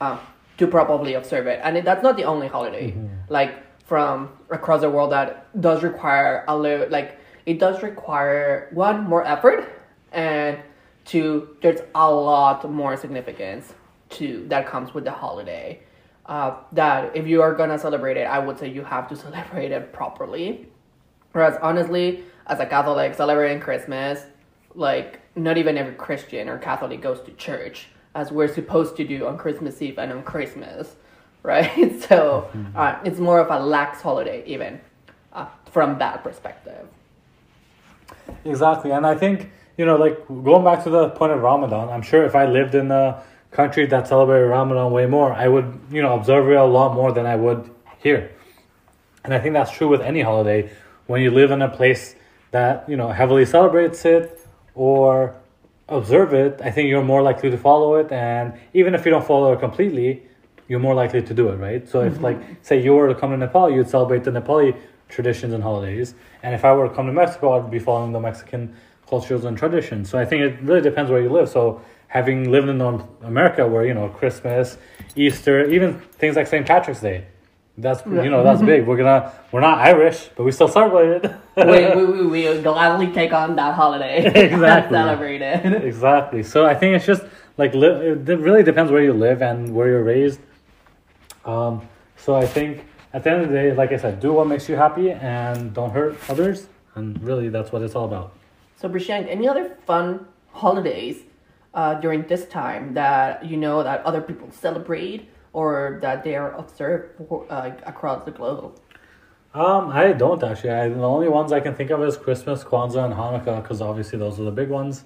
uh, 0.00 0.18
to 0.58 0.66
properly 0.66 1.14
observe 1.14 1.46
it, 1.46 1.60
and 1.62 1.76
that's 1.86 2.02
not 2.02 2.16
the 2.16 2.24
only 2.24 2.48
holiday. 2.48 2.94
Like 3.28 3.52
from 3.84 4.30
across 4.50 4.80
the 4.80 4.90
world, 4.90 5.12
that 5.12 5.60
does 5.60 5.82
require 5.82 6.44
a 6.48 6.56
little, 6.56 6.88
like 6.88 7.18
it 7.46 7.58
does 7.58 7.82
require 7.82 8.68
one 8.72 9.04
more 9.04 9.24
effort, 9.24 9.68
and 10.12 10.58
two, 11.04 11.56
there's 11.62 11.80
a 11.94 12.12
lot 12.12 12.68
more 12.70 12.96
significance 12.96 13.74
to 14.10 14.46
that 14.48 14.66
comes 14.66 14.94
with 14.94 15.04
the 15.04 15.10
holiday. 15.10 15.80
Uh, 16.26 16.56
that 16.72 17.14
if 17.14 17.26
you 17.26 17.42
are 17.42 17.54
gonna 17.54 17.78
celebrate 17.78 18.16
it, 18.16 18.24
I 18.24 18.38
would 18.38 18.58
say 18.58 18.68
you 18.68 18.82
have 18.82 19.08
to 19.08 19.16
celebrate 19.16 19.70
it 19.72 19.92
properly. 19.92 20.68
Whereas 21.32 21.56
honestly, 21.62 22.24
as 22.46 22.60
a 22.60 22.66
Catholic, 22.66 23.14
celebrating 23.14 23.60
Christmas, 23.60 24.26
like 24.76 25.20
not 25.34 25.58
even 25.58 25.76
every 25.76 25.94
Christian 25.94 26.48
or 26.48 26.58
Catholic 26.58 27.00
goes 27.00 27.20
to 27.22 27.32
church 27.32 27.88
as 28.14 28.30
we're 28.30 28.48
supposed 28.48 28.96
to 28.96 29.04
do 29.04 29.26
on 29.26 29.36
Christmas 29.36 29.82
Eve 29.82 29.98
and 29.98 30.12
on 30.12 30.22
Christmas, 30.22 30.96
right? 31.42 32.00
So 32.08 32.48
uh, 32.74 32.98
it's 33.04 33.18
more 33.18 33.40
of 33.40 33.50
a 33.50 33.64
lax 33.64 34.00
holiday 34.00 34.44
even 34.46 34.80
uh, 35.32 35.46
from 35.70 35.98
that 35.98 36.22
perspective. 36.22 36.86
Exactly, 38.44 38.92
and 38.92 39.06
I 39.06 39.14
think 39.14 39.50
you 39.76 39.84
know, 39.84 39.96
like 39.96 40.26
going 40.28 40.64
back 40.64 40.84
to 40.84 40.90
the 40.90 41.10
point 41.10 41.32
of 41.32 41.42
Ramadan, 41.42 41.90
I'm 41.90 42.02
sure 42.02 42.24
if 42.24 42.34
I 42.34 42.46
lived 42.46 42.74
in 42.74 42.90
a 42.90 43.22
country 43.50 43.86
that 43.86 44.08
celebrated 44.08 44.46
Ramadan 44.46 44.90
way 44.90 45.06
more, 45.06 45.32
I 45.32 45.48
would 45.48 45.80
you 45.90 46.02
know 46.02 46.14
observe 46.14 46.48
it 46.48 46.54
a 46.54 46.64
lot 46.64 46.94
more 46.94 47.12
than 47.12 47.26
I 47.26 47.36
would 47.36 47.70
here. 47.98 48.30
And 49.24 49.34
I 49.34 49.40
think 49.40 49.54
that's 49.54 49.70
true 49.70 49.88
with 49.88 50.00
any 50.00 50.22
holiday. 50.22 50.70
when 51.06 51.22
you 51.22 51.30
live 51.30 51.50
in 51.52 51.62
a 51.62 51.68
place 51.68 52.16
that 52.50 52.88
you 52.88 52.96
know 52.96 53.08
heavily 53.10 53.44
celebrates 53.44 54.04
it 54.04 54.35
or 54.76 55.34
observe 55.88 56.34
it, 56.34 56.60
I 56.62 56.70
think 56.70 56.88
you're 56.88 57.02
more 57.02 57.22
likely 57.22 57.50
to 57.50 57.58
follow 57.58 57.96
it. 57.96 58.12
And 58.12 58.54
even 58.74 58.94
if 58.94 59.04
you 59.04 59.10
don't 59.10 59.26
follow 59.26 59.52
it 59.52 59.58
completely, 59.58 60.22
you're 60.68 60.80
more 60.80 60.94
likely 60.94 61.22
to 61.22 61.34
do 61.34 61.48
it, 61.48 61.56
right? 61.56 61.88
So 61.88 62.02
if 62.02 62.14
mm-hmm. 62.14 62.22
like 62.22 62.40
say 62.62 62.80
you 62.80 62.92
were 62.94 63.08
to 63.08 63.14
come 63.14 63.30
to 63.30 63.36
Nepal, 63.36 63.70
you'd 63.70 63.88
celebrate 63.88 64.24
the 64.24 64.30
Nepali 64.30 64.76
traditions 65.08 65.54
and 65.54 65.62
holidays. 65.62 66.14
And 66.42 66.54
if 66.54 66.64
I 66.64 66.72
were 66.74 66.88
to 66.88 66.94
come 66.94 67.06
to 67.06 67.12
Mexico, 67.12 67.58
I'd 67.58 67.70
be 67.70 67.78
following 67.78 68.12
the 68.12 68.20
Mexican 68.20 68.76
cultures 69.08 69.44
and 69.44 69.56
traditions. 69.56 70.10
So 70.10 70.18
I 70.18 70.24
think 70.24 70.42
it 70.42 70.60
really 70.62 70.80
depends 70.80 71.10
where 71.10 71.20
you 71.20 71.30
live. 71.30 71.48
So 71.48 71.80
having 72.08 72.50
lived 72.50 72.68
in 72.68 72.78
North 72.78 73.04
America, 73.22 73.66
where 73.66 73.86
you 73.86 73.94
know 73.94 74.08
Christmas, 74.08 74.78
Easter, 75.14 75.64
even 75.70 76.00
things 76.18 76.36
like 76.36 76.46
St. 76.48 76.66
Patrick's 76.66 77.00
Day, 77.00 77.26
that's 77.78 78.04
you 78.06 78.30
know 78.30 78.42
that's 78.42 78.62
big. 78.62 78.86
We're 78.86 78.96
gonna 78.96 79.32
we're 79.52 79.60
not 79.60 79.78
Irish, 79.78 80.30
but 80.34 80.44
we 80.44 80.52
still 80.52 80.68
celebrate 80.68 81.24
it. 81.24 81.34
we, 81.56 82.04
we, 82.04 82.26
we, 82.28 82.48
we 82.56 82.62
gladly 82.62 83.12
take 83.12 83.32
on 83.32 83.56
that 83.56 83.74
holiday 83.74 84.24
Exactly. 84.34 84.96
celebrate 84.96 85.42
it. 85.42 85.84
exactly. 85.84 86.42
So 86.42 86.64
I 86.64 86.74
think 86.74 86.96
it's 86.96 87.04
just 87.06 87.22
like 87.58 87.74
li- 87.74 87.86
it 87.86 88.38
really 88.38 88.62
depends 88.62 88.90
where 88.90 89.02
you 89.02 89.12
live 89.12 89.42
and 89.42 89.74
where 89.74 89.88
you're 89.88 90.04
raised. 90.04 90.40
Um, 91.44 91.86
so 92.16 92.34
I 92.34 92.46
think 92.46 92.84
at 93.12 93.22
the 93.24 93.30
end 93.30 93.42
of 93.42 93.48
the 93.48 93.54
day, 93.54 93.72
like 93.74 93.92
I 93.92 93.98
said, 93.98 94.20
do 94.20 94.32
what 94.32 94.46
makes 94.46 94.68
you 94.68 94.76
happy 94.76 95.10
and 95.10 95.72
don't 95.74 95.90
hurt 95.90 96.16
others. 96.30 96.68
And 96.94 97.22
really, 97.22 97.50
that's 97.50 97.72
what 97.72 97.82
it's 97.82 97.94
all 97.94 98.06
about. 98.06 98.32
So, 98.76 98.88
Brishank, 98.88 99.28
any 99.28 99.46
other 99.46 99.76
fun 99.86 100.26
holidays 100.52 101.18
uh, 101.74 101.94
during 101.94 102.22
this 102.26 102.46
time 102.46 102.94
that 102.94 103.44
you 103.44 103.58
know 103.58 103.82
that 103.82 104.02
other 104.04 104.22
people 104.22 104.50
celebrate 104.50 105.28
or 105.56 105.98
that 106.02 106.22
they 106.22 106.36
are 106.36 106.52
observed 106.52 107.18
uh, 107.48 107.70
across 107.86 108.24
the 108.26 108.30
globe? 108.30 108.78
Um, 109.54 109.88
I 109.88 110.12
don't 110.12 110.42
actually. 110.44 110.70
I, 110.70 110.90
the 110.90 111.00
only 111.00 111.30
ones 111.30 111.50
I 111.50 111.60
can 111.60 111.74
think 111.74 111.90
of 111.90 112.02
is 112.02 112.18
Christmas, 112.18 112.62
Kwanzaa, 112.62 113.06
and 113.06 113.14
Hanukkah, 113.14 113.62
because 113.62 113.80
obviously 113.80 114.18
those 114.18 114.38
are 114.38 114.44
the 114.44 114.50
big 114.50 114.68
ones. 114.68 115.04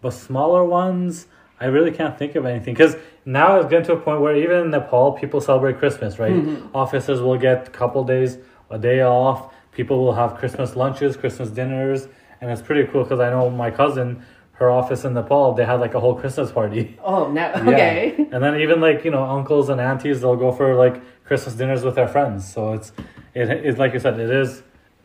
But 0.00 0.12
smaller 0.14 0.64
ones, 0.64 1.26
I 1.60 1.66
really 1.66 1.90
can't 1.90 2.18
think 2.18 2.36
of 2.36 2.46
anything. 2.46 2.72
Because 2.72 2.96
now 3.26 3.58
it's 3.58 3.68
getting 3.68 3.84
to 3.88 3.92
a 3.92 4.00
point 4.00 4.22
where 4.22 4.34
even 4.34 4.56
in 4.60 4.70
Nepal, 4.70 5.12
people 5.12 5.42
celebrate 5.42 5.78
Christmas, 5.78 6.18
right? 6.18 6.32
Offices 6.74 7.20
will 7.20 7.36
get 7.36 7.68
a 7.68 7.70
couple 7.70 8.02
days, 8.02 8.38
a 8.70 8.78
day 8.78 9.02
off. 9.02 9.52
People 9.72 10.02
will 10.02 10.14
have 10.14 10.36
Christmas 10.36 10.74
lunches, 10.74 11.18
Christmas 11.18 11.50
dinners, 11.50 12.08
and 12.40 12.50
it's 12.50 12.62
pretty 12.62 12.90
cool 12.90 13.02
because 13.02 13.20
I 13.20 13.28
know 13.28 13.50
my 13.50 13.70
cousin, 13.70 14.24
her 14.58 14.70
office 14.70 15.04
in 15.04 15.12
Nepal, 15.12 15.52
they 15.52 15.64
had 15.64 15.80
like 15.80 15.94
a 15.94 16.00
whole 16.00 16.14
Christmas 16.14 16.50
party. 16.50 16.98
Oh, 17.04 17.30
no. 17.30 17.40
Yeah. 17.40 17.60
Okay. 17.60 18.16
And 18.32 18.42
then 18.42 18.60
even 18.60 18.80
like 18.80 19.04
you 19.04 19.10
know 19.10 19.24
uncles 19.24 19.68
and 19.68 19.80
aunties, 19.80 20.20
they'll 20.20 20.36
go 20.36 20.50
for 20.50 20.74
like 20.74 21.00
Christmas 21.24 21.54
dinners 21.54 21.84
with 21.84 21.94
their 21.94 22.08
friends. 22.08 22.50
So 22.50 22.72
it's 22.72 22.92
it 23.34 23.50
is 23.64 23.78
like 23.78 23.92
you 23.92 24.00
said, 24.00 24.18
it 24.18 24.30
is 24.30 24.62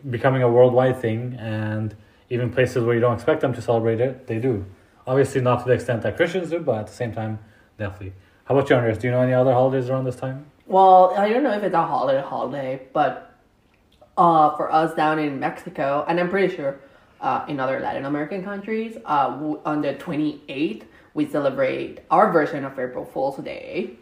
becoming 0.09 0.41
a 0.41 0.49
worldwide 0.49 0.99
thing, 0.99 1.35
and 1.39 1.95
even 2.29 2.51
places 2.51 2.83
where 2.83 2.95
you 2.95 3.01
don't 3.01 3.13
expect 3.13 3.41
them 3.41 3.53
to 3.53 3.61
celebrate 3.61 3.99
it, 3.99 4.27
they 4.27 4.39
do. 4.39 4.65
Obviously, 5.05 5.41
not 5.41 5.59
to 5.59 5.65
the 5.65 5.73
extent 5.73 6.01
that 6.03 6.15
Christians 6.15 6.49
do, 6.49 6.59
but 6.59 6.79
at 6.79 6.87
the 6.87 6.93
same 6.93 7.11
time, 7.13 7.39
definitely. 7.77 8.13
How 8.45 8.55
about 8.55 8.69
you, 8.69 8.75
Andres? 8.75 8.97
Do 8.97 9.07
you 9.07 9.11
know 9.11 9.21
any 9.21 9.33
other 9.33 9.53
holidays 9.53 9.89
around 9.89 10.05
this 10.05 10.15
time? 10.15 10.45
Well, 10.65 11.13
I 11.17 11.29
don't 11.29 11.43
know 11.43 11.53
if 11.53 11.63
it's 11.63 11.75
a 11.75 11.81
holiday 11.81 12.21
holiday, 12.21 12.87
but 12.93 13.37
uh, 14.17 14.55
for 14.55 14.71
us 14.71 14.93
down 14.95 15.19
in 15.19 15.39
Mexico, 15.39 16.05
and 16.07 16.19
I'm 16.19 16.29
pretty 16.29 16.55
sure 16.55 16.79
uh, 17.21 17.45
in 17.47 17.59
other 17.59 17.79
Latin 17.79 18.05
American 18.05 18.43
countries, 18.43 18.97
uh, 19.05 19.55
on 19.65 19.81
the 19.81 19.93
28th, 19.93 20.83
we 21.13 21.27
celebrate 21.27 21.99
our 22.09 22.31
version 22.31 22.65
of 22.65 22.77
April 22.77 23.05
Fool's 23.05 23.37
Day. 23.37 23.97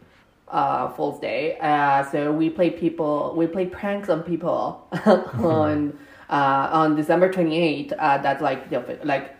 Uh, 0.47 0.89
Fool's 0.93 1.19
Day. 1.19 1.59
Uh, 1.59 2.03
so 2.09 2.31
we 2.31 2.49
play 2.49 2.71
people, 2.71 3.35
we 3.37 3.45
play 3.45 3.67
pranks 3.67 4.09
on 4.09 4.23
people 4.23 4.87
on 5.05 5.97
uh, 6.29 6.69
on 6.71 6.95
December 6.95 7.31
28th. 7.31 7.93
Uh, 7.99 8.17
that's 8.17 8.41
like 8.41 8.69
the 8.69 8.99
like 9.03 9.35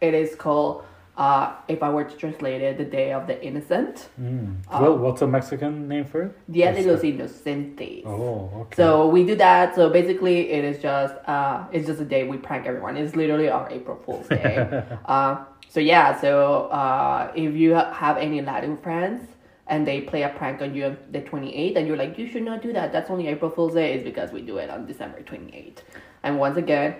it 0.00 0.14
is 0.14 0.34
called. 0.34 0.84
Uh, 1.18 1.52
if 1.66 1.82
I 1.82 1.90
were 1.90 2.04
to 2.04 2.16
translate 2.16 2.62
it, 2.62 2.78
the 2.78 2.84
Day 2.84 3.12
of 3.12 3.26
the 3.26 3.36
Innocent, 3.44 4.08
Mm. 4.22 4.54
well, 4.80 4.96
what's 4.96 5.20
a 5.20 5.26
Mexican 5.26 5.88
name 5.88 6.04
for 6.04 6.22
it? 6.26 6.32
Dia 6.52 6.72
de 6.72 6.82
los 6.86 7.02
Inocentes. 7.02 8.06
Oh, 8.06 8.48
okay. 8.60 8.76
So 8.76 9.08
we 9.08 9.24
do 9.24 9.34
that. 9.34 9.74
So 9.74 9.90
basically, 9.90 10.50
it 10.56 10.64
is 10.64 10.78
just 10.80 11.14
uh, 11.26 11.64
it's 11.72 11.86
just 11.88 12.00
a 12.00 12.04
day 12.04 12.22
we 12.22 12.36
prank 12.36 12.66
everyone. 12.66 12.96
It's 12.96 13.16
literally 13.16 13.48
our 13.50 13.68
April 13.68 13.98
Fool's 14.06 14.28
Day. 14.28 14.54
uh, 15.06 15.44
so 15.68 15.80
yeah. 15.80 16.14
So 16.20 16.68
uh, 16.70 17.32
if 17.34 17.52
you 17.54 17.74
ha- 17.74 17.92
have 17.92 18.16
any 18.16 18.40
Latin 18.40 18.76
friends 18.76 19.26
and 19.66 19.84
they 19.84 20.00
play 20.02 20.22
a 20.22 20.28
prank 20.30 20.62
on 20.62 20.72
you 20.72 20.84
on 20.86 20.96
the 21.10 21.20
twenty 21.22 21.50
eighth, 21.54 21.76
and 21.76 21.88
you're 21.88 21.96
like, 22.04 22.16
you 22.16 22.28
should 22.28 22.44
not 22.44 22.62
do 22.62 22.72
that. 22.72 22.92
That's 22.92 23.10
only 23.10 23.26
April 23.26 23.50
Fool's 23.50 23.74
Day. 23.74 23.92
Is 23.98 24.04
because 24.04 24.30
we 24.30 24.40
do 24.42 24.58
it 24.58 24.70
on 24.70 24.86
December 24.86 25.20
twenty 25.22 25.50
eighth. 25.52 25.82
And 26.22 26.38
once 26.38 26.56
again, 26.56 26.94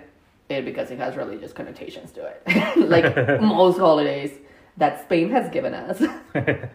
it 0.49 0.65
because 0.65 0.91
it 0.91 0.97
has 0.97 1.15
religious 1.15 1.53
connotations 1.53 2.11
to 2.13 2.25
it, 2.25 2.77
like 2.89 3.15
most 3.41 3.77
holidays 3.77 4.31
that 4.77 5.03
Spain 5.03 5.29
has 5.29 5.49
given 5.49 5.73
us. 5.73 6.01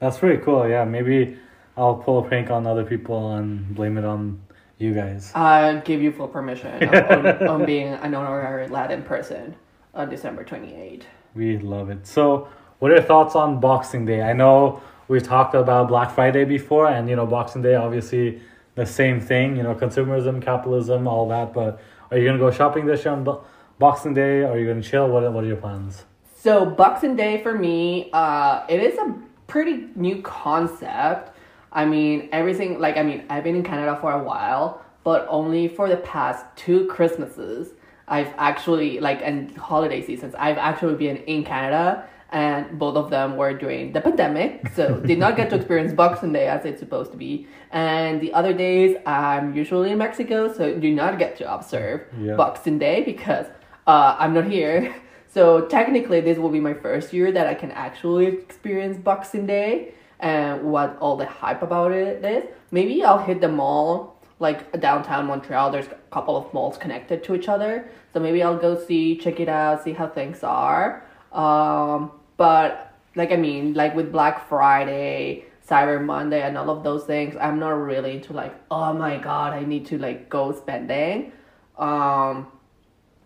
That's 0.00 0.18
pretty 0.18 0.42
cool. 0.42 0.68
Yeah, 0.68 0.84
maybe 0.84 1.38
I'll 1.76 1.96
pull 1.96 2.18
a 2.18 2.28
prank 2.28 2.50
on 2.50 2.66
other 2.66 2.84
people 2.84 3.34
and 3.34 3.74
blame 3.74 3.98
it 3.98 4.04
on 4.04 4.40
you 4.78 4.94
guys. 4.94 5.30
I 5.34 5.76
give 5.84 6.02
you 6.02 6.10
full 6.10 6.28
permission 6.28 6.88
on, 6.88 7.26
on, 7.26 7.48
on 7.48 7.64
being 7.66 7.88
an 7.88 8.14
honorary 8.14 8.66
Latin 8.68 9.02
person 9.02 9.54
on 9.94 10.08
December 10.08 10.44
28th. 10.44 11.02
We 11.34 11.58
love 11.58 11.90
it. 11.90 12.06
So, 12.06 12.48
what 12.78 12.90
are 12.90 12.94
your 12.94 13.04
thoughts 13.04 13.36
on 13.36 13.60
Boxing 13.60 14.06
Day? 14.06 14.22
I 14.22 14.32
know 14.32 14.82
we've 15.06 15.22
talked 15.22 15.54
about 15.54 15.88
Black 15.88 16.14
Friday 16.14 16.44
before, 16.44 16.88
and 16.88 17.08
you 17.10 17.14
know, 17.16 17.26
Boxing 17.26 17.62
Day, 17.62 17.74
obviously 17.74 18.40
the 18.74 18.86
same 18.86 19.20
thing, 19.20 19.56
you 19.56 19.62
know, 19.62 19.74
consumerism, 19.74 20.40
capitalism, 20.40 21.06
all 21.06 21.28
that. 21.28 21.52
But 21.52 21.80
are 22.10 22.18
you 22.18 22.24
to 22.32 22.38
go 22.38 22.50
shopping 22.50 22.86
this 22.86 23.04
year 23.04 23.14
on 23.14 23.24
Bo- 23.24 23.44
Boxing 23.78 24.14
Day? 24.14 24.42
Are 24.42 24.58
you 24.58 24.66
to 24.82 24.88
chill? 24.88 25.08
What, 25.08 25.30
what 25.32 25.44
are 25.44 25.46
your 25.46 25.56
plans? 25.56 26.04
So 26.38 26.66
Boxing 26.66 27.16
Day 27.16 27.42
for 27.42 27.56
me, 27.56 28.10
uh, 28.12 28.64
it 28.68 28.82
is 28.82 28.98
a 28.98 29.14
pretty 29.46 29.88
new 29.94 30.22
concept. 30.22 31.36
I 31.72 31.84
mean, 31.84 32.28
everything 32.32 32.80
like 32.80 32.96
I 32.96 33.02
mean, 33.02 33.24
I've 33.30 33.44
been 33.44 33.56
in 33.56 33.62
Canada 33.62 33.96
for 34.00 34.12
a 34.12 34.22
while, 34.22 34.84
but 35.04 35.26
only 35.28 35.68
for 35.68 35.88
the 35.88 35.98
past 35.98 36.44
two 36.56 36.86
Christmases, 36.88 37.74
I've 38.08 38.32
actually 38.38 38.98
like 38.98 39.20
and 39.22 39.56
holiday 39.56 40.04
seasons, 40.04 40.34
I've 40.36 40.58
actually 40.58 40.96
been 40.96 41.18
in 41.18 41.44
Canada, 41.44 42.08
and 42.32 42.78
both 42.78 42.96
of 42.96 43.10
them 43.10 43.36
were 43.36 43.52
during 43.54 43.92
the 43.92 44.00
pandemic, 44.00 44.68
so 44.74 45.00
did 45.00 45.18
not 45.18 45.36
get 45.36 45.50
to 45.50 45.56
experience 45.56 45.92
Boxing 45.92 46.32
Day 46.32 46.46
as 46.46 46.64
it's 46.64 46.80
supposed 46.80 47.10
to 47.12 47.18
be. 47.18 47.46
And 47.72 48.20
the 48.20 48.32
other 48.32 48.52
days, 48.52 48.96
I'm 49.06 49.54
usually 49.54 49.90
in 49.90 49.98
Mexico, 49.98 50.52
so 50.52 50.74
do 50.78 50.90
not 50.94 51.18
get 51.18 51.36
to 51.38 51.52
observe 51.52 52.02
Yeah. 52.20 52.34
Boxing 52.36 52.78
Day 52.78 53.02
because 53.04 53.46
uh, 53.86 54.16
I'm 54.18 54.34
not 54.34 54.44
here. 54.46 54.94
So 55.32 55.60
technically, 55.68 56.20
this 56.20 56.38
will 56.38 56.48
be 56.48 56.58
my 56.58 56.74
first 56.74 57.12
year 57.12 57.30
that 57.30 57.46
I 57.46 57.54
can 57.54 57.70
actually 57.70 58.26
experience 58.26 58.98
Boxing 58.98 59.46
Day 59.46 59.94
and 60.18 60.64
what 60.72 60.98
all 60.98 61.16
the 61.16 61.24
hype 61.24 61.62
about 61.62 61.92
it 61.92 62.24
is. 62.24 62.44
Maybe 62.72 63.04
I'll 63.04 63.22
hit 63.22 63.40
the 63.40 63.46
mall, 63.48 64.16
like 64.40 64.80
downtown 64.80 65.26
Montreal. 65.26 65.70
There's 65.70 65.86
a 65.86 65.94
couple 66.10 66.36
of 66.36 66.52
malls 66.52 66.76
connected 66.78 67.22
to 67.22 67.36
each 67.36 67.48
other, 67.48 67.88
so 68.12 68.18
maybe 68.18 68.42
I'll 68.42 68.58
go 68.58 68.76
see, 68.76 69.16
check 69.16 69.38
it 69.38 69.48
out, 69.48 69.84
see 69.84 69.92
how 69.92 70.08
things 70.08 70.42
are. 70.42 71.04
Um, 71.32 72.10
but 72.40 72.94
like 73.16 73.32
I 73.32 73.36
mean, 73.36 73.74
like 73.74 73.94
with 73.94 74.10
Black 74.10 74.48
Friday, 74.48 75.44
Cyber 75.68 76.02
Monday, 76.02 76.40
and 76.40 76.56
all 76.56 76.70
of 76.70 76.82
those 76.82 77.04
things, 77.04 77.36
I'm 77.38 77.58
not 77.58 77.76
really 77.76 78.12
into 78.16 78.32
like, 78.32 78.54
oh 78.70 78.94
my 78.94 79.18
god, 79.18 79.52
I 79.52 79.62
need 79.64 79.84
to 79.88 79.98
like 79.98 80.30
go 80.30 80.50
spending. 80.52 81.32
Um, 81.76 82.46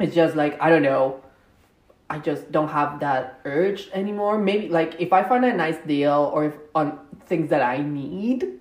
it's 0.01 0.17
just 0.17 0.35
like 0.35 0.61
I 0.61 0.69
don't 0.69 0.83
know. 0.83 1.23
I 2.11 2.19
just 2.19 2.51
don't 2.51 2.71
have 2.71 2.99
that 3.01 3.39
urge 3.45 3.89
anymore. 3.93 4.37
Maybe 4.37 4.69
like 4.69 4.97
if 4.99 5.13
I 5.13 5.23
find 5.23 5.45
a 5.45 5.55
nice 5.55 5.79
deal 5.87 6.33
or 6.35 6.47
if 6.47 6.55
on 6.75 6.99
things 7.27 7.51
that 7.51 7.63
I 7.63 7.79
need 7.79 8.59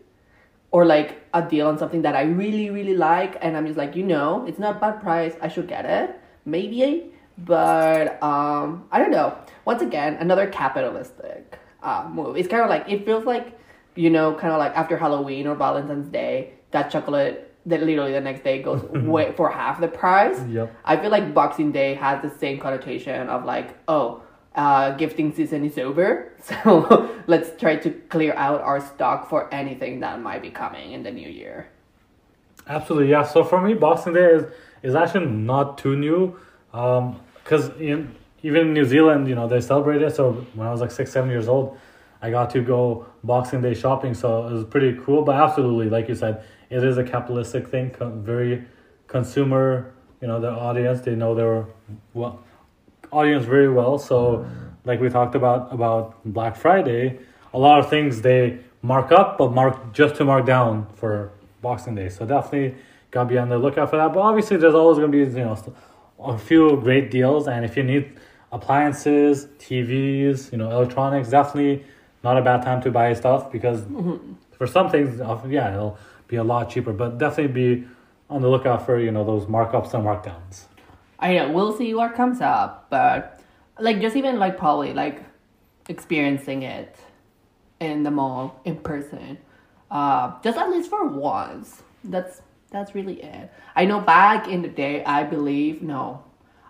or 0.69 0.85
like 0.85 1.25
a 1.33 1.41
deal 1.41 1.67
on 1.67 1.79
something 1.79 2.03
that 2.03 2.15
I 2.15 2.21
really 2.29 2.69
really 2.69 2.95
like 2.95 3.39
and 3.41 3.57
I'm 3.57 3.65
just 3.65 3.77
like, 3.79 3.95
you 3.95 4.03
know, 4.03 4.45
it's 4.45 4.59
not 4.59 4.79
bad 4.79 5.01
price, 5.01 5.33
I 5.41 5.47
should 5.47 5.67
get 5.67 5.85
it. 5.85 6.13
Maybe, 6.45 7.11
but 7.38 8.22
um 8.24 8.88
I 8.91 9.00
don't 9.00 9.12
know. 9.12 9.38
Once 9.65 9.82
again, 9.82 10.15
another 10.19 10.48
capitalistic 10.48 11.58
uh, 11.82 12.10
move. 12.12 12.38
It's 12.38 12.48
kind 12.48 12.63
of 12.63 12.69
like 12.69 12.89
it 12.89 13.06
feels 13.06 13.26
like 13.26 13.60
you 13.96 14.10
know, 14.10 14.34
kind 14.34 14.52
of 14.52 14.60
like 14.60 14.76
after 14.76 14.98
Halloween 14.98 15.48
or 15.48 15.56
Valentine's 15.56 16.08
Day, 16.08 16.54
that 16.71 16.90
chocolate 16.90 17.54
that 17.65 17.81
literally 17.81 18.12
the 18.12 18.21
next 18.21 18.44
day 18.44 18.62
goes 18.62 18.81
way 18.92 19.31
for 19.34 19.50
half 19.50 19.79
the 19.79 19.88
price. 19.88 20.40
Yep. 20.50 20.75
I 20.84 20.98
feel 20.98 21.12
like 21.12 21.34
Boxing 21.34 21.71
Day 21.71 21.94
has 21.94 22.21
the 22.21 22.29
same 22.38 22.60
connotation 22.60 23.29
of 23.29 23.46
like, 23.46 23.77
oh, 23.88 24.21
uh, 24.56 24.92
gifting 24.92 25.34
season 25.34 25.65
is 25.65 25.77
over, 25.77 26.31
so 26.44 27.10
let's 27.25 27.60
try 27.60 27.75
to 27.77 27.90
clear 27.90 28.34
out 28.34 28.62
our 28.62 28.79
stock 28.79 29.27
for 29.29 29.52
anything 29.54 30.02
that 30.02 30.21
might 30.21 30.42
be 30.42 30.52
coming 30.52 30.92
in 30.92 31.04
the 31.04 31.12
new 31.12 31.27
year. 31.27 31.69
Absolutely, 32.67 33.10
yeah. 33.10 33.23
So 33.23 33.44
for 33.44 33.60
me, 33.62 33.73
Boxing 33.73 34.13
Day 34.13 34.25
is, 34.25 34.44
is 34.84 34.96
actually 34.96 35.25
not 35.25 35.77
too 35.77 35.96
new. 35.96 36.40
Um, 36.74 37.19
because 37.44 37.69
in 37.80 38.15
even 38.42 38.67
in 38.67 38.74
New 38.74 38.86
Zealand, 38.86 39.28
you 39.28 39.36
know, 39.36 39.48
they 39.48 39.62
celebrate 39.62 40.02
it. 40.02 40.15
So 40.15 40.34
when 40.54 40.67
I 40.67 40.71
was 40.71 40.82
like 40.82 40.92
six, 40.92 41.12
seven 41.12 41.30
years 41.30 41.48
old, 41.48 41.78
I 42.21 42.30
got 42.30 42.50
to 42.52 42.62
go 42.62 43.06
Boxing 43.24 43.62
Day 43.62 43.74
shopping. 43.74 44.13
So 44.13 44.48
it 44.48 44.54
was 44.54 44.65
pretty 44.65 45.00
cool. 45.06 45.24
But 45.24 45.36
absolutely, 45.36 45.90
like 45.90 46.10
you 46.10 46.15
said, 46.15 46.44
it 46.69 46.84
is 46.84 46.98
a 46.98 47.04
capitalistic 47.04 47.69
thing, 47.69 47.96
very 48.24 48.65
consumer, 49.08 49.94
you 50.21 50.28
know, 50.28 50.40
their 50.40 50.52
audience. 50.52 51.02
They 51.02 51.15
know 51.15 51.36
their 51.36 51.65
well, 52.13 52.44
audience 53.12 53.46
very 53.46 53.69
well. 53.69 53.98
So, 53.98 54.46
like 54.84 55.00
we 55.00 55.10
talked 55.10 55.36
about 55.36 55.71
about 55.71 56.24
Black 56.26 56.56
Friday, 56.56 57.19
a 57.54 57.60
lot 57.60 57.80
of 57.80 57.90
things 57.90 58.21
they 58.21 58.60
mark 58.82 59.12
up, 59.12 59.38
but 59.38 59.52
mark 59.54 59.94
just 59.94 60.15
to 60.15 60.26
mark 60.26 60.46
down 60.46 60.88
for 60.96 61.32
Boxing 61.62 61.96
Day. 61.96 62.10
So 62.10 62.26
definitely 62.26 62.76
gotta 63.12 63.30
be 63.30 63.38
on 63.38 63.50
the 63.50 63.58
lookout 63.58 63.90
for 63.90 63.98
that. 63.98 64.13
But 64.13 64.21
obviously, 64.21 64.58
there's 64.58 64.76
always 64.76 64.98
gonna 64.98 65.10
be 65.10 65.19
you 65.19 65.46
know 65.46 65.56
a 66.24 66.38
few 66.38 66.78
great 66.78 67.12
deals, 67.12 67.48
and 67.48 67.65
if 67.65 67.78
you 67.78 67.84
need 67.84 68.17
appliances, 68.52 69.48
TVs, 69.58 70.52
you 70.52 70.58
know, 70.58 70.69
electronics, 70.69 71.30
definitely 71.30 71.86
not 72.24 72.38
a 72.38 72.42
bad 72.42 72.62
time 72.62 72.82
to 72.82 72.92
buy 72.92 73.13
stuff 73.13 73.52
because 73.52 73.84
for 74.58 74.67
some 74.67 74.90
things, 74.90 75.19
uh, 75.19 75.40
yeah, 75.48 75.74
it'll 75.74 75.98
be 76.28 76.38
a 76.38 76.44
lot 76.44 76.69
cheaper. 76.69 76.94
But 76.94 77.17
definitely 77.17 77.54
be 77.54 77.88
on 78.30 78.42
the 78.42 78.50
lookout 78.50 78.86
for 78.86 79.00
you 79.00 79.12
know 79.12 79.24
those 79.24 79.46
markups 79.46 79.94
and 79.94 80.04
markdowns. 80.06 80.65
I 81.19 81.36
know 81.36 81.52
we'll 81.52 81.76
see 81.78 81.94
what 81.94 82.15
comes 82.15 82.42
up, 82.42 82.88
but 82.90 83.42
like 83.80 84.02
just 84.02 84.15
even 84.15 84.40
like 84.40 84.58
probably 84.58 84.94
like 84.94 85.21
experiencing 85.90 86.63
it 86.63 86.96
in 87.80 88.04
the 88.04 88.12
mall 88.12 88.62
in 88.65 88.78
person, 88.78 89.38
uh, 89.92 90.34
just 90.44 90.58
at 90.58 90.69
least 90.69 90.90
for 90.90 91.06
once. 91.08 91.84
That's 92.04 92.42
that's 92.74 92.94
really 92.94 93.21
it. 93.21 93.50
I 93.76 93.86
know 93.86 94.02
back 94.02 94.50
in 94.50 94.62
the 94.63 94.67
day, 94.67 95.06
I 95.06 95.24
believe 95.24 95.82
no, 95.82 96.24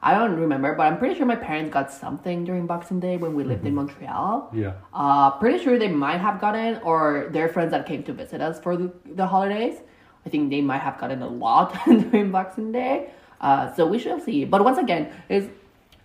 I 0.04 0.14
don't 0.14 0.36
remember, 0.36 0.76
but 0.76 0.84
I'm 0.84 0.98
pretty 1.00 1.16
sure 1.16 1.26
my 1.26 1.38
parents 1.38 1.72
got 1.72 1.92
something 1.92 2.44
during 2.44 2.68
Boxing 2.68 3.00
Day 3.00 3.16
when 3.16 3.34
we 3.36 3.46
lived 3.46 3.66
in 3.66 3.74
Montreal. 3.74 4.52
Yeah. 4.54 4.74
Uh, 4.94 5.32
pretty 5.32 5.64
sure 5.64 5.80
they 5.80 5.88
might 5.88 6.18
have 6.18 6.42
gotten, 6.42 6.82
or 6.84 7.30
their 7.32 7.48
friends 7.48 7.72
that 7.72 7.86
came 7.86 8.04
to 8.04 8.14
visit 8.14 8.42
us 8.42 8.60
for 8.60 8.76
the, 8.76 8.92
the 9.16 9.26
holidays. 9.26 9.80
I 10.26 10.30
think 10.30 10.50
they 10.50 10.60
might 10.62 10.82
have 10.82 11.00
gotten 11.00 11.22
a 11.22 11.28
lot 11.28 11.74
during 11.86 12.32
Boxing 12.32 12.74
Day. 12.74 13.12
Uh, 13.40 13.74
so 13.74 13.88
we 13.88 13.98
shall 13.98 14.20
see. 14.20 14.44
But 14.44 14.64
once 14.64 14.78
again, 14.78 15.10
it's 15.30 15.48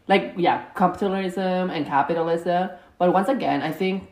like 0.07 0.35
yeah, 0.37 0.65
capitalism 0.77 1.71
and 1.71 1.85
capitalism. 1.85 2.71
But 2.99 3.13
once 3.13 3.29
again, 3.29 3.63
I 3.63 3.73
think 3.73 4.09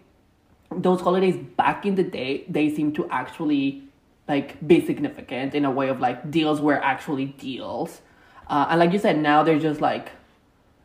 those 0.71 1.01
holidays 1.01 1.37
back 1.57 1.87
in 1.87 1.95
the 1.95 2.03
day, 2.03 2.45
they 2.49 2.75
seem 2.75 2.93
to 2.95 3.09
actually 3.09 3.86
like 4.29 4.67
be 4.67 4.85
significant 4.85 5.55
in 5.55 5.65
a 5.65 5.71
way 5.71 5.89
of 5.89 6.01
like 6.01 6.31
deals 6.31 6.61
were 6.61 6.83
actually 6.83 7.27
deals. 7.27 8.01
Uh, 8.49 8.67
and 8.71 8.81
like 8.81 8.93
you 8.93 8.99
said, 8.99 9.19
now 9.19 9.43
they're 9.43 9.59
just 9.59 9.81
like 9.81 10.11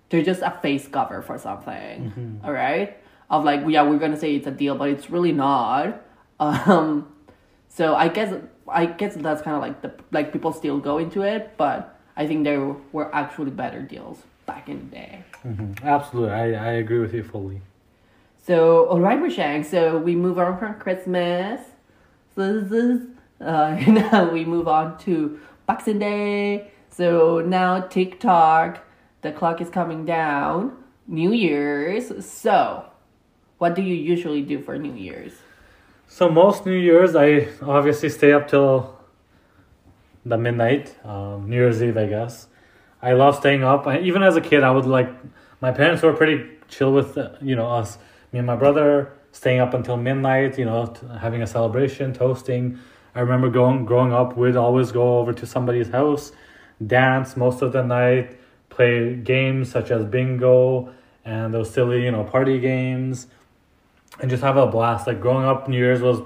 they're 0.09 0.23
just 0.23 0.41
a 0.41 0.51
face 0.61 0.87
cover 0.87 1.21
for 1.21 1.37
something. 1.37 2.39
all 2.43 2.51
right, 2.51 2.97
of 3.29 3.43
like 3.43 3.61
yeah, 3.67 3.83
we're 3.83 3.97
gonna 3.99 4.17
say 4.17 4.35
it's 4.35 4.47
a 4.47 4.51
deal, 4.51 4.75
but 4.75 4.89
it's 4.89 5.09
really 5.09 5.31
not. 5.31 6.01
Um, 6.41 7.07
so 7.69 7.93
I 7.95 8.07
guess 8.07 8.33
I 8.67 8.87
guess 8.87 9.13
that's 9.13 9.43
kind 9.43 9.55
of 9.55 9.61
like 9.61 9.83
the 9.83 9.93
like 10.11 10.33
people 10.33 10.51
still 10.53 10.79
go 10.79 10.97
into 10.97 11.21
it, 11.21 11.53
but 11.55 11.99
I 12.17 12.25
think 12.25 12.45
there 12.45 12.75
were 12.91 13.13
actually 13.13 13.51
better 13.51 13.81
deals 13.83 14.23
back 14.47 14.67
in 14.67 14.89
the 14.89 14.95
day. 14.95 15.23
hmm 15.43 15.73
Absolutely, 15.83 16.31
I, 16.31 16.45
I 16.53 16.71
agree 16.81 16.97
with 16.97 17.13
you 17.13 17.23
fully. 17.23 17.61
So, 18.43 18.87
all 18.87 18.99
right, 18.99 19.19
Rashang. 19.21 19.63
So 19.63 19.97
we 19.99 20.15
move 20.15 20.39
on 20.39 20.57
from 20.57 20.73
Christmas. 20.79 21.61
So 22.35 22.59
this 22.59 22.71
is, 22.71 23.07
uh, 23.41 23.75
now 23.87 24.31
we 24.31 24.45
move 24.45 24.67
on 24.67 24.97
to 24.99 25.39
Boxing 25.65 25.99
Day. 25.99 26.71
So 26.89 27.41
now 27.41 27.81
TikTok, 27.81 28.83
the 29.21 29.31
clock 29.31 29.61
is 29.61 29.69
coming 29.69 30.05
down. 30.05 30.77
New 31.07 31.33
Year's. 31.33 32.25
So, 32.25 32.85
what 33.57 33.75
do 33.75 33.81
you 33.81 33.95
usually 33.95 34.41
do 34.41 34.61
for 34.61 34.77
New 34.77 34.93
Year's? 34.93 35.33
So 36.07 36.29
most 36.29 36.65
New 36.65 36.73
Year's, 36.73 37.15
I 37.15 37.47
obviously 37.61 38.09
stay 38.09 38.33
up 38.33 38.47
till 38.47 38.97
the 40.25 40.37
midnight, 40.37 40.95
um, 41.05 41.49
New 41.49 41.55
Year's 41.55 41.81
Eve, 41.81 41.97
I 41.97 42.05
guess. 42.05 42.47
I 43.01 43.13
love 43.13 43.35
staying 43.35 43.63
up. 43.63 43.87
I, 43.87 43.99
even 43.99 44.21
as 44.21 44.35
a 44.35 44.41
kid, 44.41 44.63
I 44.63 44.71
would 44.71 44.85
like. 44.85 45.09
My 45.59 45.71
parents 45.71 46.03
were 46.03 46.13
pretty 46.13 46.49
chill 46.67 46.93
with 46.93 47.17
uh, 47.17 47.31
you 47.41 47.55
know 47.55 47.67
us, 47.67 47.97
me 48.31 48.39
and 48.39 48.45
my 48.45 48.55
brother, 48.55 49.13
staying 49.31 49.59
up 49.59 49.73
until 49.73 49.97
midnight. 49.97 50.59
You 50.59 50.65
know, 50.65 50.85
t- 50.87 51.07
having 51.19 51.41
a 51.41 51.47
celebration, 51.47 52.13
toasting. 52.13 52.77
I 53.13 53.19
remember 53.19 53.49
going 53.49 53.85
growing 53.85 54.13
up, 54.13 54.37
we'd 54.37 54.55
always 54.55 54.91
go 54.91 55.19
over 55.19 55.33
to 55.33 55.45
somebody's 55.45 55.89
house, 55.89 56.31
dance 56.85 57.35
most 57.35 57.61
of 57.61 57.73
the 57.73 57.83
night, 57.83 58.39
play 58.69 59.15
games 59.15 59.69
such 59.69 59.91
as 59.91 60.05
bingo 60.05 60.93
and 61.25 61.53
those 61.53 61.69
silly 61.71 62.03
you 62.05 62.11
know 62.11 62.23
party 62.23 62.59
games 62.59 63.27
and 64.19 64.29
just 64.29 64.43
have 64.43 64.57
a 64.57 64.67
blast. 64.67 65.07
Like 65.07 65.19
growing 65.21 65.45
up, 65.45 65.67
New 65.67 65.77
Year's 65.77 66.01
was, 66.01 66.19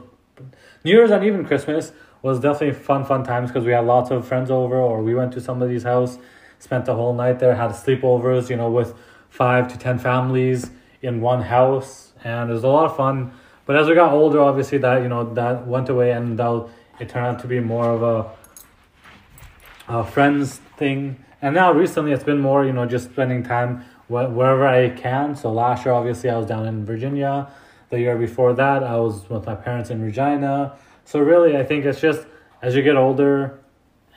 New 0.83 0.91
Year's 0.91 1.11
and 1.11 1.23
even 1.23 1.45
Christmas 1.45 1.91
was 2.21 2.39
definitely 2.39 2.73
fun, 2.73 3.05
fun 3.05 3.23
times 3.23 3.51
because 3.51 3.65
we 3.65 3.71
had 3.71 3.85
lots 3.85 4.11
of 4.11 4.27
friends 4.27 4.49
over, 4.49 4.75
or 4.75 5.03
we 5.03 5.13
went 5.13 5.31
to 5.33 5.41
somebody's 5.41 5.83
house, 5.83 6.17
spent 6.59 6.85
the 6.85 6.95
whole 6.95 7.13
night 7.13 7.39
there, 7.39 7.55
had 7.55 7.71
sleepovers, 7.71 8.49
you 8.49 8.55
know, 8.55 8.69
with 8.69 8.93
five 9.29 9.67
to 9.67 9.77
ten 9.77 9.99
families 9.99 10.71
in 11.01 11.21
one 11.21 11.41
house, 11.41 12.13
and 12.23 12.49
it 12.49 12.53
was 12.53 12.63
a 12.63 12.67
lot 12.67 12.85
of 12.85 12.97
fun. 12.97 13.31
But 13.65 13.75
as 13.77 13.87
we 13.87 13.95
got 13.95 14.11
older, 14.11 14.41
obviously 14.41 14.77
that 14.79 15.01
you 15.01 15.09
know 15.09 15.33
that 15.33 15.67
went 15.67 15.89
away, 15.89 16.11
and 16.11 16.37
that 16.39 16.67
it 16.99 17.09
turned 17.09 17.25
out 17.25 17.39
to 17.39 17.47
be 17.47 17.59
more 17.59 17.89
of 17.89 18.03
a, 18.03 19.99
a 19.99 20.03
friends 20.05 20.57
thing. 20.77 21.23
And 21.41 21.55
now 21.55 21.71
recently, 21.71 22.11
it's 22.11 22.23
been 22.23 22.39
more 22.39 22.65
you 22.65 22.73
know 22.73 22.85
just 22.85 23.11
spending 23.11 23.43
time 23.43 23.83
wh- 24.07 24.29
wherever 24.35 24.67
I 24.67 24.89
can. 24.89 25.35
So 25.35 25.51
last 25.51 25.85
year, 25.85 25.93
obviously, 25.93 26.29
I 26.29 26.37
was 26.37 26.45
down 26.45 26.67
in 26.67 26.85
Virginia. 26.85 27.49
The 27.89 27.99
year 27.99 28.17
before 28.17 28.53
that, 28.53 28.83
I 28.83 28.97
was 28.97 29.29
with 29.29 29.45
my 29.45 29.55
parents 29.55 29.89
in 29.89 30.01
Regina. 30.01 30.75
So 31.05 31.19
really, 31.19 31.55
I 31.55 31.63
think 31.63 31.85
it's 31.85 32.01
just 32.01 32.25
as 32.61 32.75
you 32.75 32.81
get 32.81 32.95
older, 32.95 33.59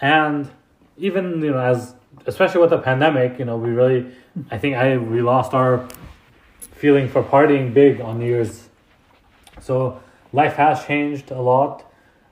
and 0.00 0.50
even 0.96 1.42
you 1.42 1.50
know 1.50 1.60
as 1.60 1.94
especially 2.26 2.60
with 2.60 2.70
the 2.70 2.78
pandemic, 2.78 3.38
you 3.38 3.44
know, 3.44 3.56
we 3.56 3.70
really, 3.70 4.06
I 4.50 4.58
think 4.58 4.76
I 4.76 4.96
we 4.96 5.22
lost 5.22 5.54
our 5.54 5.88
feeling 6.60 7.08
for 7.08 7.22
partying 7.22 7.74
big 7.74 8.00
on 8.00 8.18
New 8.18 8.26
Year's. 8.26 8.67
So 9.60 10.00
life 10.32 10.54
has 10.54 10.84
changed 10.84 11.30
a 11.30 11.40
lot, 11.40 11.90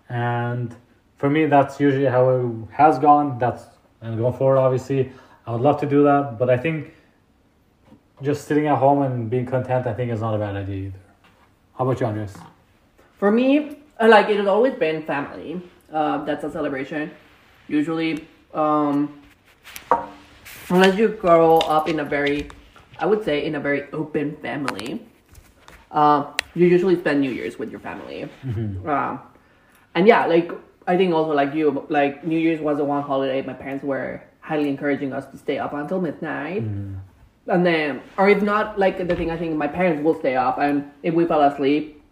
and 0.09 0.75
for 1.17 1.31
me, 1.31 1.47
that's 1.47 1.81
usually 1.81 2.07
how 2.07 2.29
it 2.31 2.47
has 2.73 2.99
gone. 2.99 3.39
That's 3.39 3.65
and 4.01 4.19
going 4.19 4.35
forward, 4.35 4.59
obviously, 4.59 5.11
I 5.47 5.53
would 5.53 5.61
love 5.61 5.81
to 5.81 5.87
do 5.87 6.03
that, 6.05 6.39
but 6.39 6.51
I 6.51 6.57
think 6.57 6.95
just 8.23 8.47
sitting 8.47 8.67
at 8.67 8.79
home 8.79 9.03
and 9.03 9.29
being 9.29 9.47
content, 9.47 9.87
I 9.87 9.95
think, 9.95 10.13
is 10.13 10.21
not 10.21 10.35
a 10.35 10.39
bad 10.39 10.57
idea 10.57 10.87
either. 10.87 10.99
How 11.77 11.85
about 11.85 12.01
you, 12.01 12.07
Andres? 12.07 12.37
For 13.19 13.31
me, 13.31 13.77
uh, 14.01 14.09
like 14.09 14.29
it 14.29 14.37
has 14.37 14.47
always 14.47 14.75
been 14.75 15.03
family. 15.03 15.61
Uh, 15.93 16.25
that's 16.25 16.45
a 16.45 16.51
celebration. 16.51 17.11
Usually, 17.69 18.27
um, 18.55 19.21
unless 20.69 20.97
you 20.99 21.09
grow 21.09 21.59
up 21.59 21.89
in 21.89 22.01
a 22.01 22.05
very, 22.05 22.49
I 22.99 23.07
would 23.07 23.25
say, 23.25 23.45
in 23.45 23.55
a 23.55 23.61
very 23.61 23.91
open 23.93 24.37
family, 24.37 25.07
uh, 25.91 26.33
you 26.57 26.67
usually 26.67 26.97
spend 26.97 27.21
New 27.21 27.31
Year's 27.31 27.59
with 27.61 27.71
your 27.71 27.81
family. 27.81 28.21
Um, 28.89 29.21
and 29.95 30.07
yeah, 30.09 30.27
like 30.27 30.51
I 30.87 30.97
think 30.97 31.15
also 31.15 31.33
like 31.33 31.55
you, 31.55 31.87
like 31.89 32.25
New 32.25 32.39
Year's 32.39 32.61
was 32.61 32.79
the 32.79 32.85
one 32.85 33.03
holiday 33.03 33.43
my 33.43 33.53
parents 33.55 33.85
were 33.85 34.23
highly 34.41 34.69
encouraging 34.69 35.13
us 35.13 35.27
to 35.33 35.37
stay 35.39 35.59
up 35.59 35.73
until 35.73 36.01
midnight. 36.01 36.63
And 37.49 37.65
then, 37.65 38.03
or 38.19 38.29
if 38.29 38.43
not, 38.43 38.79
like 38.79 38.97
the 39.07 39.15
thing 39.15 39.31
I 39.31 39.37
think 39.37 39.57
my 39.57 39.69
parents 39.69 40.03
will 40.03 40.19
stay 40.19 40.35
up, 40.35 40.59
and 40.59 40.91
if 41.03 41.15
we 41.15 41.25
fell 41.27 41.43
asleep, 41.43 42.03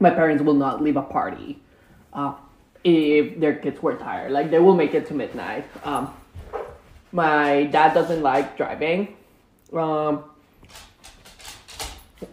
my 0.00 0.10
parents 0.10 0.42
will 0.42 0.58
not 0.66 0.82
leave 0.82 0.96
a 0.96 1.02
party 1.02 1.62
uh, 2.12 2.34
if 2.84 3.40
their 3.40 3.54
kids 3.56 3.82
were 3.82 3.96
tired. 3.96 4.32
Like 4.32 4.50
they 4.50 4.58
will 4.58 4.74
make 4.74 4.92
it 4.94 5.06
to 5.08 5.14
midnight. 5.14 5.64
Um, 5.84 6.12
my 7.12 7.64
dad 7.72 7.94
doesn't 7.94 8.22
like 8.22 8.56
driving, 8.56 9.16
um, 9.72 10.24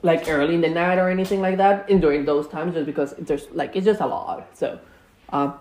like 0.02 0.28
early 0.28 0.56
in 0.56 0.62
the 0.62 0.70
night 0.70 0.98
or 0.98 1.10
anything 1.10 1.42
like 1.42 1.58
that. 1.58 1.90
And 1.90 2.02
during 2.02 2.26
those 2.26 2.48
times, 2.48 2.74
just 2.74 2.86
because 2.86 3.14
there's 3.18 3.50
like 3.52 3.76
it's 3.76 3.86
just 3.86 4.02
a 4.02 4.08
lot. 4.08 4.48
So, 4.54 4.80
um, 5.30 5.56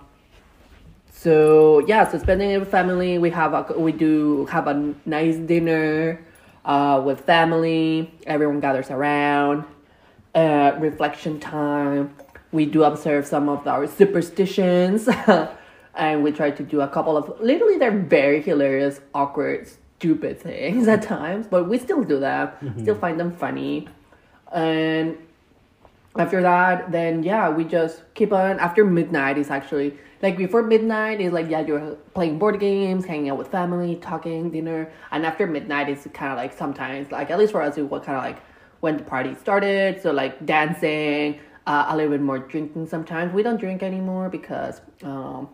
so 1.11 1.85
yeah, 1.87 2.09
so 2.09 2.19
spending 2.19 2.51
it 2.51 2.59
with 2.59 2.71
family. 2.71 3.19
We 3.19 3.31
have 3.31 3.55
a 3.55 3.79
we 3.79 3.93
do 3.93 4.47
have 4.47 4.67
a 4.67 4.95
nice 5.07 5.37
dinner 5.37 6.21
uh, 6.65 7.03
with 7.05 7.21
family. 7.23 8.13
Everyone 8.27 8.61
gathers 8.61 8.91
around. 8.91 9.65
Uh, 10.35 10.77
reflection 10.79 11.39
time. 11.39 12.15
We 12.53 12.67
do 12.67 12.85
observe 12.85 13.27
some 13.27 13.49
of 13.49 13.67
our 13.67 13.87
superstitions, 13.87 15.09
and 15.95 16.23
we 16.23 16.33
try 16.33 16.51
to 16.51 16.63
do 16.63 16.81
a 16.81 16.89
couple 16.89 17.17
of 17.17 17.41
literally 17.41 17.79
they're 17.79 17.91
very 17.91 18.41
hilarious, 18.43 19.01
awkward, 19.15 19.69
stupid 19.99 20.41
things 20.41 20.89
at 20.89 21.03
times, 21.03 21.47
but 21.47 21.69
we 21.69 21.79
still 21.79 22.03
do 22.03 22.19
that. 22.21 22.59
Still 22.81 22.95
find 22.95 23.21
them 23.21 23.35
funny, 23.37 23.89
and 24.53 25.17
after 26.19 26.43
that 26.43 26.93
then 26.93 27.23
yeah 27.23 27.49
we 27.49 27.65
just 27.65 28.03
keep 28.15 28.33
on. 28.33 28.59
After 28.59 28.85
midnight 28.85 29.39
is 29.39 29.51
actually 29.51 29.97
like 30.21 30.37
before 30.37 30.63
midnight 30.63 31.21
is 31.21 31.33
like 31.33 31.49
yeah 31.49 31.61
you're 31.61 31.97
playing 32.15 32.39
board 32.39 32.61
games 32.61 33.05
hanging 33.05 33.31
out 33.31 33.39
with 33.39 33.49
family 33.49 33.97
talking 33.97 34.51
dinner. 34.51 34.93
And 35.11 35.25
after 35.25 35.47
midnight 35.47 35.89
is 35.89 36.07
kind 36.13 36.33
of 36.33 36.37
like 36.37 36.53
sometimes 36.53 37.11
like 37.11 37.31
at 37.31 37.39
least 37.39 37.53
for 37.53 37.63
us 37.63 37.79
it 37.79 37.83
was 37.83 38.05
kind 38.05 38.19
of 38.19 38.25
like 38.25 38.43
when 38.81 38.97
the 38.97 39.05
party 39.05 39.35
started. 39.35 40.03
So 40.03 40.13
like 40.13 40.45
dancing 40.45 41.41
uh, 41.67 41.87
a 41.89 41.97
little 41.97 42.11
bit 42.11 42.21
more 42.21 42.39
drinking 42.39 42.89
sometimes. 42.89 43.33
We 43.33 43.43
don't 43.43 43.59
drink 43.59 43.83
anymore 43.83 44.29
because 44.29 44.81
um 45.03 45.49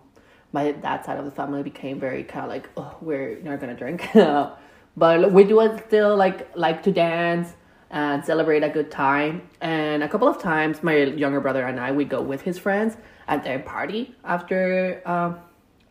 my 0.53 0.73
dad's 0.73 1.05
side 1.07 1.19
of 1.19 1.25
the 1.25 1.31
family 1.31 1.63
became 1.63 2.01
very 2.01 2.25
kind 2.25 2.45
of 2.45 2.51
like, 2.51 2.71
oh, 2.77 2.97
we're 3.01 3.39
not 3.43 3.61
gonna 3.61 3.77
drink, 3.77 4.09
but 4.97 5.33
we 5.33 5.45
do 5.45 5.79
still 5.87 6.17
like 6.17 6.49
like 6.57 6.83
to 6.83 6.91
dance 6.93 7.53
and 7.91 8.25
celebrate 8.25 8.63
a 8.63 8.69
good 8.69 8.91
time. 8.91 9.49
And 9.61 10.03
a 10.03 10.09
couple 10.09 10.29
of 10.29 10.41
times, 10.41 10.83
my 10.83 10.97
younger 10.97 11.41
brother 11.41 11.65
and 11.65 11.81
I 11.81 11.93
we 11.93 12.05
go 12.05 12.21
with 12.21 12.43
his 12.43 12.59
friends 12.59 12.97
at 13.27 13.45
their 13.45 13.59
party 13.59 14.15
after 14.25 15.03
um, 15.07 15.39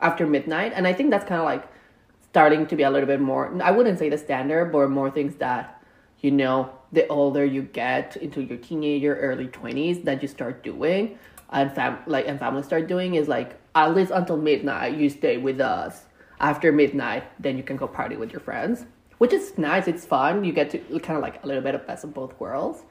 after 0.01 0.27
midnight, 0.27 0.73
and 0.75 0.87
I 0.87 0.93
think 0.93 1.09
that's 1.09 1.25
kind 1.25 1.41
of 1.41 1.45
like 1.45 1.67
starting 2.23 2.67
to 2.67 2.75
be 2.75 2.83
a 2.83 2.89
little 2.89 3.07
bit 3.07 3.21
more. 3.21 3.59
I 3.61 3.71
wouldn't 3.71 3.99
say 3.99 4.09
the 4.09 4.17
standard, 4.17 4.71
but 4.71 4.89
more 4.89 5.09
things 5.09 5.35
that 5.35 5.81
you 6.21 6.31
know 6.31 6.71
the 6.91 7.07
older 7.07 7.45
you 7.45 7.61
get 7.63 8.15
into 8.17 8.41
your 8.41 8.57
teenager 8.57 9.15
early 9.19 9.47
20s 9.47 10.03
that 10.05 10.21
you 10.21 10.27
start 10.27 10.63
doing 10.63 11.17
and 11.51 11.73
fam 11.73 11.97
like 12.07 12.27
and 12.27 12.39
family 12.39 12.63
start 12.63 12.87
doing 12.87 13.15
is 13.15 13.27
like 13.27 13.59
at 13.75 13.93
least 13.93 14.11
until 14.11 14.37
midnight 14.37 14.95
you 14.97 15.09
stay 15.09 15.37
with 15.37 15.59
us 15.61 16.05
after 16.39 16.71
midnight 16.71 17.23
then 17.39 17.57
you 17.57 17.63
can 17.63 17.77
go 17.77 17.87
party 17.87 18.15
with 18.15 18.31
your 18.31 18.39
friends 18.39 18.85
which 19.17 19.33
is 19.33 19.57
nice 19.57 19.87
it's 19.87 20.05
fun. 20.05 20.43
You 20.43 20.53
get 20.53 20.69
to 20.71 20.79
kind 20.99 21.17
of 21.17 21.21
like 21.21 21.43
a 21.43 21.47
little 21.47 21.63
bit 21.63 21.75
of 21.75 21.85
best 21.87 22.03
of 22.03 22.13
both 22.13 22.39
worlds. 22.39 22.83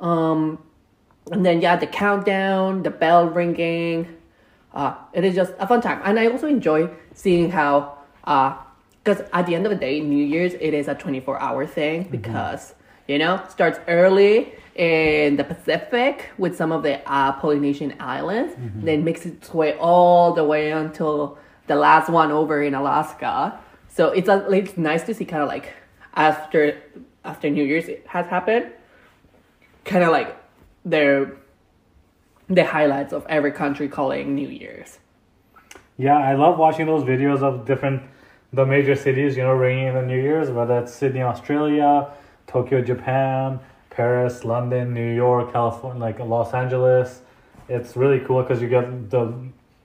Um 0.00 0.58
and 1.30 1.46
then 1.46 1.60
yeah 1.60 1.76
the 1.76 1.86
countdown 1.86 2.82
the 2.82 2.90
bell 2.90 3.26
ringing 3.28 4.08
uh 4.74 4.94
it 5.12 5.24
is 5.24 5.34
just 5.34 5.52
a 5.58 5.66
fun 5.66 5.80
time. 5.80 6.00
And 6.04 6.18
i 6.18 6.26
also 6.26 6.46
enjoy 6.46 6.90
seeing 7.14 7.50
how 7.50 7.98
uh 8.24 8.56
because 9.04 9.22
at 9.32 9.46
the 9.46 9.54
end 9.54 9.66
of 9.66 9.70
the 9.70 9.76
day 9.76 10.00
new 10.00 10.24
year's 10.24 10.54
it 10.54 10.74
is 10.74 10.88
a 10.88 10.94
24 10.94 11.40
hour 11.40 11.66
thing 11.66 12.04
because 12.10 12.74
you 13.08 13.18
know 13.18 13.42
starts 13.48 13.78
early 13.88 14.52
in 14.76 15.36
the 15.36 15.44
pacific 15.44 16.30
with 16.38 16.56
some 16.56 16.72
of 16.72 16.82
the 16.82 17.00
uh, 17.10 17.32
polynesian 17.32 17.94
islands 18.00 18.54
then 18.84 19.04
makes 19.04 19.26
its 19.26 19.52
way 19.52 19.76
all 19.78 20.32
the 20.32 20.44
way 20.44 20.70
until 20.70 21.36
the 21.66 21.74
last 21.74 22.08
one 22.08 22.30
over 22.30 22.62
in 22.62 22.74
alaska 22.74 23.58
so 23.94 24.08
it's 24.08 24.28
it's 24.28 24.76
nice 24.76 25.02
to 25.04 25.14
see 25.14 25.24
kind 25.24 25.42
of 25.42 25.48
like 25.48 25.74
after 26.14 26.80
after 27.24 27.50
new 27.50 27.64
year's 27.64 27.88
it 27.88 28.04
has 28.06 28.26
happened 28.26 28.70
kind 29.84 30.04
of 30.04 30.10
like 30.10 30.36
their 30.84 31.36
the 32.48 32.64
highlights 32.64 33.12
of 33.12 33.24
every 33.28 33.52
country 33.52 33.88
calling 33.88 34.34
new 34.34 34.48
year's 34.48 34.98
Yeah, 35.98 36.16
I 36.16 36.34
love 36.34 36.58
watching 36.58 36.86
those 36.86 37.04
videos 37.04 37.42
of 37.42 37.66
different 37.66 38.02
the 38.52 38.66
major 38.66 38.94
cities, 38.94 39.36
you 39.36 39.42
know, 39.42 39.52
ringing 39.52 39.86
in 39.86 39.94
the 39.94 40.02
New 40.02 40.20
Year's, 40.20 40.50
whether 40.50 40.78
it's 40.80 40.92
Sydney, 40.92 41.22
Australia, 41.22 42.12
Tokyo, 42.46 42.82
Japan, 42.82 43.58
Paris, 43.88 44.44
London, 44.44 44.92
New 44.92 45.14
York, 45.14 45.52
California, 45.52 46.00
like 46.00 46.18
Los 46.18 46.52
Angeles. 46.52 47.22
It's 47.68 47.96
really 47.96 48.20
cool 48.20 48.42
because 48.42 48.60
you 48.60 48.68
get 48.68 49.10
the 49.10 49.32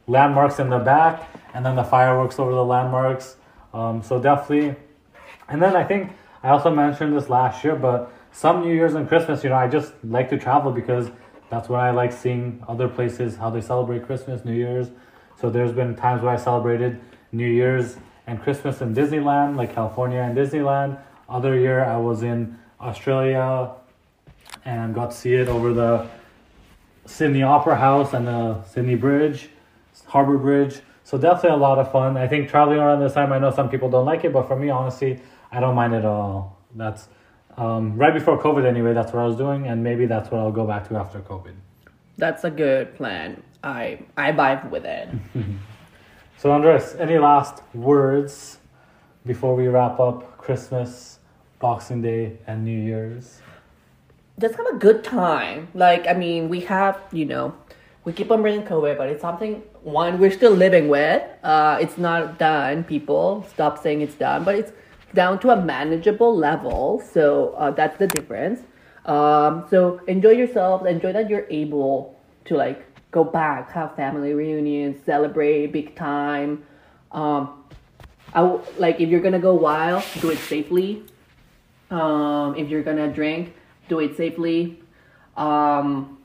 landmarks 0.08 0.60
in 0.60 0.70
the 0.70 0.80
back 0.80 1.30
and 1.53 1.66
then 1.66 1.76
the 1.76 1.84
fireworks 1.84 2.39
over 2.39 2.51
the 2.51 2.64
landmarks. 2.66 3.38
Um, 3.78 4.02
so 4.02 4.20
definitely, 4.20 4.76
and 5.48 5.62
then 5.62 5.76
I 5.76 5.84
think 5.84 6.12
I 6.42 6.50
also 6.50 6.72
mentioned 6.72 7.16
this 7.16 7.30
last 7.30 7.64
year, 7.64 7.76
but 7.76 8.12
some 8.32 8.62
New 8.62 8.74
Year's 8.74 8.96
and 8.96 9.08
Christmas, 9.08 9.44
you 9.44 9.52
know, 9.52 9.56
I 9.56 9.68
just 9.68 9.94
like 10.04 10.32
to 10.32 10.38
travel 10.40 10.72
because 10.72 11.12
that's 11.52 11.70
when 11.70 11.80
I 11.80 11.92
like 11.92 12.12
seeing 12.12 12.64
other 12.68 12.88
places 12.88 13.36
how 13.36 13.52
they 13.52 13.62
celebrate 13.62 14.04
Christmas, 14.08 14.44
New 14.44 14.56
Year's. 14.56 14.88
So 15.40 15.52
there's 15.52 15.72
been 15.72 15.96
times 15.96 16.24
where 16.24 16.34
I 16.34 16.38
celebrated 16.38 17.00
New 17.32 17.46
Year's 17.48 17.98
and 18.26 18.42
Christmas 18.42 18.82
in 18.82 18.96
Disneyland, 18.96 19.58
like 19.58 19.76
California 19.76 20.22
and 20.22 20.36
Disneyland. 20.36 21.00
Other 21.30 21.56
year 21.56 21.86
I 21.86 21.98
was 21.98 22.24
in 22.24 22.58
Australia 22.82 23.74
and 24.66 24.96
got 24.96 25.12
to 25.12 25.16
see 25.16 25.36
it 25.36 25.48
over 25.48 25.72
the 25.72 26.08
Sydney 27.06 27.44
Opera 27.44 27.76
House 27.76 28.14
and 28.14 28.26
the 28.26 28.64
Sydney 28.64 28.96
Bridge, 28.96 29.50
Harbor 30.08 30.40
Bridge. 30.40 30.82
So 31.08 31.18
definitely 31.18 31.51
a 31.51 31.62
lot 31.70 31.78
of 31.80 31.88
fun. 31.91 32.18
I 32.18 32.28
think 32.28 32.49
traveling 32.49 32.80
around 32.80 32.99
this 32.99 33.14
time, 33.14 33.32
I 33.32 33.39
know 33.39 33.51
some 33.60 33.70
people 33.70 33.89
don't 33.89 34.05
like 34.05 34.26
it, 34.26 34.34
but 34.34 34.43
for 34.49 34.58
me, 34.64 34.70
honestly, 34.70 35.12
I 35.51 35.62
don't 35.62 35.76
mind 35.82 35.93
it 35.93 35.99
at 35.99 36.05
all. 36.05 36.58
That's 36.76 37.08
um, 37.55 37.95
right 37.95 38.14
before 38.14 38.36
COVID 38.47 38.66
anyway. 38.66 38.93
That's 38.93 39.14
what 39.14 39.22
I 39.22 39.26
was 39.26 39.38
doing, 39.38 39.68
and 39.68 39.82
maybe 39.82 40.05
that's 40.05 40.30
what 40.32 40.39
I'll 40.41 40.58
go 40.62 40.66
back 40.74 40.84
to 40.89 40.97
after 40.97 41.20
COVID. 41.20 41.55
that's 42.18 42.43
a 42.43 42.49
good 42.49 42.95
plan 42.95 43.30
i 43.64 43.99
i 44.18 44.32
vibe 44.32 44.64
with 44.72 44.86
it 44.86 45.08
So 46.39 46.51
Andres, 46.51 46.93
any 46.99 47.18
last 47.18 47.64
words 47.74 48.60
before 49.26 49.55
we 49.55 49.68
wrap 49.68 49.99
up 49.99 50.38
Christmas, 50.38 51.18
Boxing 51.58 51.99
Day, 52.03 52.38
and 52.45 52.64
New 52.64 52.80
Year's? 52.89 53.41
just 54.39 54.55
have 54.55 54.68
a 54.68 54.78
good 54.78 55.03
time. 55.03 55.68
Like, 55.74 56.08
I 56.08 56.14
mean, 56.14 56.47
we 56.47 56.60
have, 56.62 57.01
you 57.12 57.26
know, 57.26 57.55
we 58.03 58.14
keep 58.14 58.30
on 58.30 58.43
bringing 58.43 58.68
COVID, 58.68 58.99
but 58.99 59.10
it's 59.10 59.22
something, 59.22 59.64
one, 59.88 60.20
we're 60.20 60.32
still 60.32 60.52
living 60.52 60.90
with. 60.90 61.24
Uh, 61.44 61.78
it's 61.80 61.98
not 61.98 62.38
done, 62.38 62.84
people. 62.84 63.46
Stop 63.50 63.82
saying 63.82 64.02
it's 64.02 64.16
done, 64.16 64.44
but 64.44 64.56
it's 64.56 64.74
down 65.14 65.40
to 65.40 65.50
a 65.52 65.56
manageable 65.56 66.36
level. 66.36 67.02
So 67.14 67.54
uh, 67.58 67.72
that's 67.72 67.98
the 67.98 68.08
difference. 68.08 68.60
Um, 69.06 69.66
so 69.70 70.02
enjoy 70.08 70.32
yourselves. 70.32 70.86
Enjoy 70.86 71.14
that 71.14 71.30
you're 71.30 71.48
able 71.50 72.20
to, 72.46 72.58
like, 72.58 72.86
go 73.12 73.24
back, 73.24 73.72
have 73.72 73.96
family 73.96 74.34
reunions, 74.34 75.04
celebrate 75.06 75.68
big 75.68 75.96
time. 75.96 76.66
Um, 77.14 77.64
I 78.34 78.42
w- 78.42 78.62
like 78.78 79.00
if 79.00 79.08
you're 79.08 79.22
gonna 79.22 79.40
go 79.40 79.54
wild, 79.54 80.04
do 80.20 80.30
it 80.32 80.40
safely. 80.40 81.04
Um, 81.90 82.56
if 82.58 82.68
you're 82.68 82.84
gonna 82.84 83.08
drink, 83.08 83.54
do 83.88 84.00
it 84.00 84.18
safely. 84.18 84.84
Um, 85.38 86.18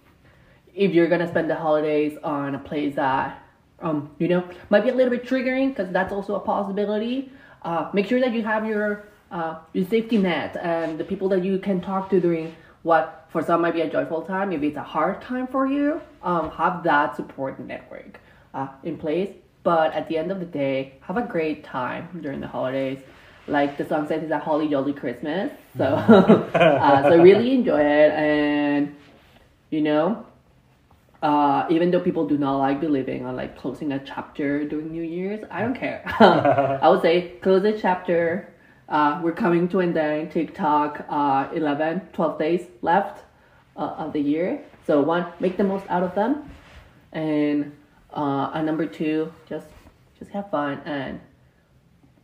if 0.75 0.93
you're 0.93 1.07
gonna 1.07 1.29
spend 1.29 1.49
the 1.49 1.55
holidays 1.55 2.19
on 2.25 2.57
a 2.57 2.59
place 2.59 2.97
that 2.97 3.42
um, 3.83 4.11
you 4.19 4.29
know 4.29 4.49
might 4.71 4.85
be 4.85 4.91
a 4.91 4.95
little 4.95 5.11
bit 5.11 5.25
triggering, 5.25 5.71
because 5.71 5.93
that's 5.93 6.13
also 6.13 6.35
a 6.35 6.41
possibility. 6.41 7.31
Uh, 7.63 7.91
make 7.93 8.07
sure 8.07 8.21
that 8.21 8.33
you 8.33 8.43
have 8.43 8.67
your 8.67 9.05
uh, 9.31 9.59
your 9.73 9.87
safety 9.87 10.19
net 10.19 10.57
and 10.63 10.99
the 10.99 11.05
people 11.05 11.29
that 11.29 11.45
you 11.45 11.59
can 11.59 11.81
talk 11.81 12.11
to 12.11 12.21
during 12.21 12.55
what 12.83 13.23
for 13.31 13.43
some 13.43 13.63
might 13.63 13.75
be 13.75 13.81
a 13.81 13.91
joyful 13.91 14.23
time, 14.23 14.51
maybe 14.51 14.69
it's 14.69 14.77
a 14.77 14.83
hard 14.83 15.23
time 15.23 15.47
for 15.47 15.67
you. 15.67 16.01
Um, 16.23 16.51
have 16.51 16.83
that 16.85 17.17
support 17.17 17.59
network 17.59 18.21
uh, 18.53 18.69
in 18.85 18.99
place. 18.99 19.31
But 19.63 19.95
at 19.95 20.09
the 20.09 20.19
end 20.19 20.31
of 20.31 20.41
the 20.41 20.47
day, 20.47 20.95
have 21.03 21.17
a 21.17 21.23
great 21.23 21.65
time 21.65 22.21
during 22.21 22.41
the 22.41 22.49
holidays. 22.49 22.99
Like 23.47 23.79
the 23.79 23.87
song 23.87 24.07
says, 24.07 24.23
it's 24.23 24.33
a 24.33 24.39
holly 24.39 24.69
jolly 24.69 24.93
Christmas. 24.93 25.53
So, 25.79 25.85
uh, 25.85 27.03
so 27.03 27.23
really 27.23 27.55
enjoy 27.55 27.81
it. 27.81 28.13
And, 28.13 28.95
you 29.71 29.81
know, 29.81 30.27
uh, 31.23 31.67
even 31.71 31.91
though 31.93 32.01
people 32.01 32.27
do 32.27 32.37
not 32.37 32.57
like 32.57 32.81
believing 32.81 33.25
on 33.25 33.37
like 33.37 33.57
closing 33.57 33.93
a 33.93 33.99
chapter 34.01 34.65
during 34.65 34.91
New 34.91 35.05
Year's, 35.05 35.45
I 35.51 35.63
don't 35.63 35.75
care. 35.75 36.03
I 36.83 36.89
would 36.89 37.01
say 37.01 37.35
close 37.43 37.65
a 37.65 37.79
chapter. 37.79 38.53
Uh, 38.89 39.21
we're 39.23 39.33
coming 39.33 39.69
to 39.69 39.79
an 39.79 39.97
end. 39.97 40.33
TikTok, 40.33 41.07
uh, 41.09 41.49
11, 41.55 42.09
12 42.13 42.39
days 42.39 42.67
left 42.83 43.25
uh, 43.77 43.95
of 43.99 44.13
the 44.13 44.21
year. 44.21 44.65
So 44.87 45.01
one, 45.01 45.27
make 45.39 45.57
the 45.57 45.65
most 45.65 45.87
out 45.89 46.03
of 46.03 46.15
them, 46.17 46.51
and 47.13 47.73
uh, 48.13 48.51
and 48.53 48.67
number 48.67 48.85
two, 48.85 49.33
just 49.49 49.69
just 50.19 50.33
have 50.33 50.51
fun 50.51 50.81
and 50.85 51.21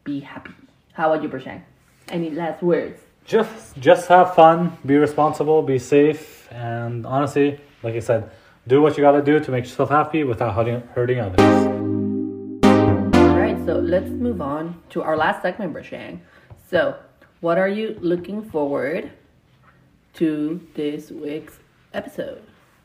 be 0.03 0.19
happy. 0.19 0.51
How 0.93 1.13
about 1.13 1.23
you, 1.23 1.29
Bershang? 1.29 1.63
Any 2.09 2.31
last 2.31 2.63
words? 2.63 3.01
Just 3.25 3.79
just 3.79 4.09
have 4.09 4.35
fun, 4.35 4.77
be 4.85 4.97
responsible, 4.97 5.63
be 5.63 5.79
safe, 5.79 6.49
and 6.51 7.07
honestly, 7.07 7.61
like 7.85 7.95
I 7.95 8.01
said, 8.01 8.31
do 8.69 8.83
what 8.83 8.99
you 8.99 9.03
gotta 9.03 9.23
do 9.23 9.41
to 9.41 9.51
make 9.51 9.65
yourself 9.65 9.89
happy 9.89 10.25
without 10.25 10.55
hurting, 10.55 10.83
hurting 10.95 11.21
others. 11.21 11.41
All 13.17 13.39
right, 13.39 13.57
so 13.65 13.79
let's 13.79 14.11
move 14.11 14.43
on 14.43 14.81
to 14.91 15.03
our 15.03 15.17
last 15.17 15.41
segment, 15.41 15.73
Bershang. 15.73 16.21
So, 16.71 16.97
what 17.41 17.57
are 17.57 17.69
you 17.69 17.97
looking 18.01 18.43
forward 18.51 19.11
to 20.15 20.61
this 20.75 21.11
week's 21.11 21.59
episode? 21.95 22.43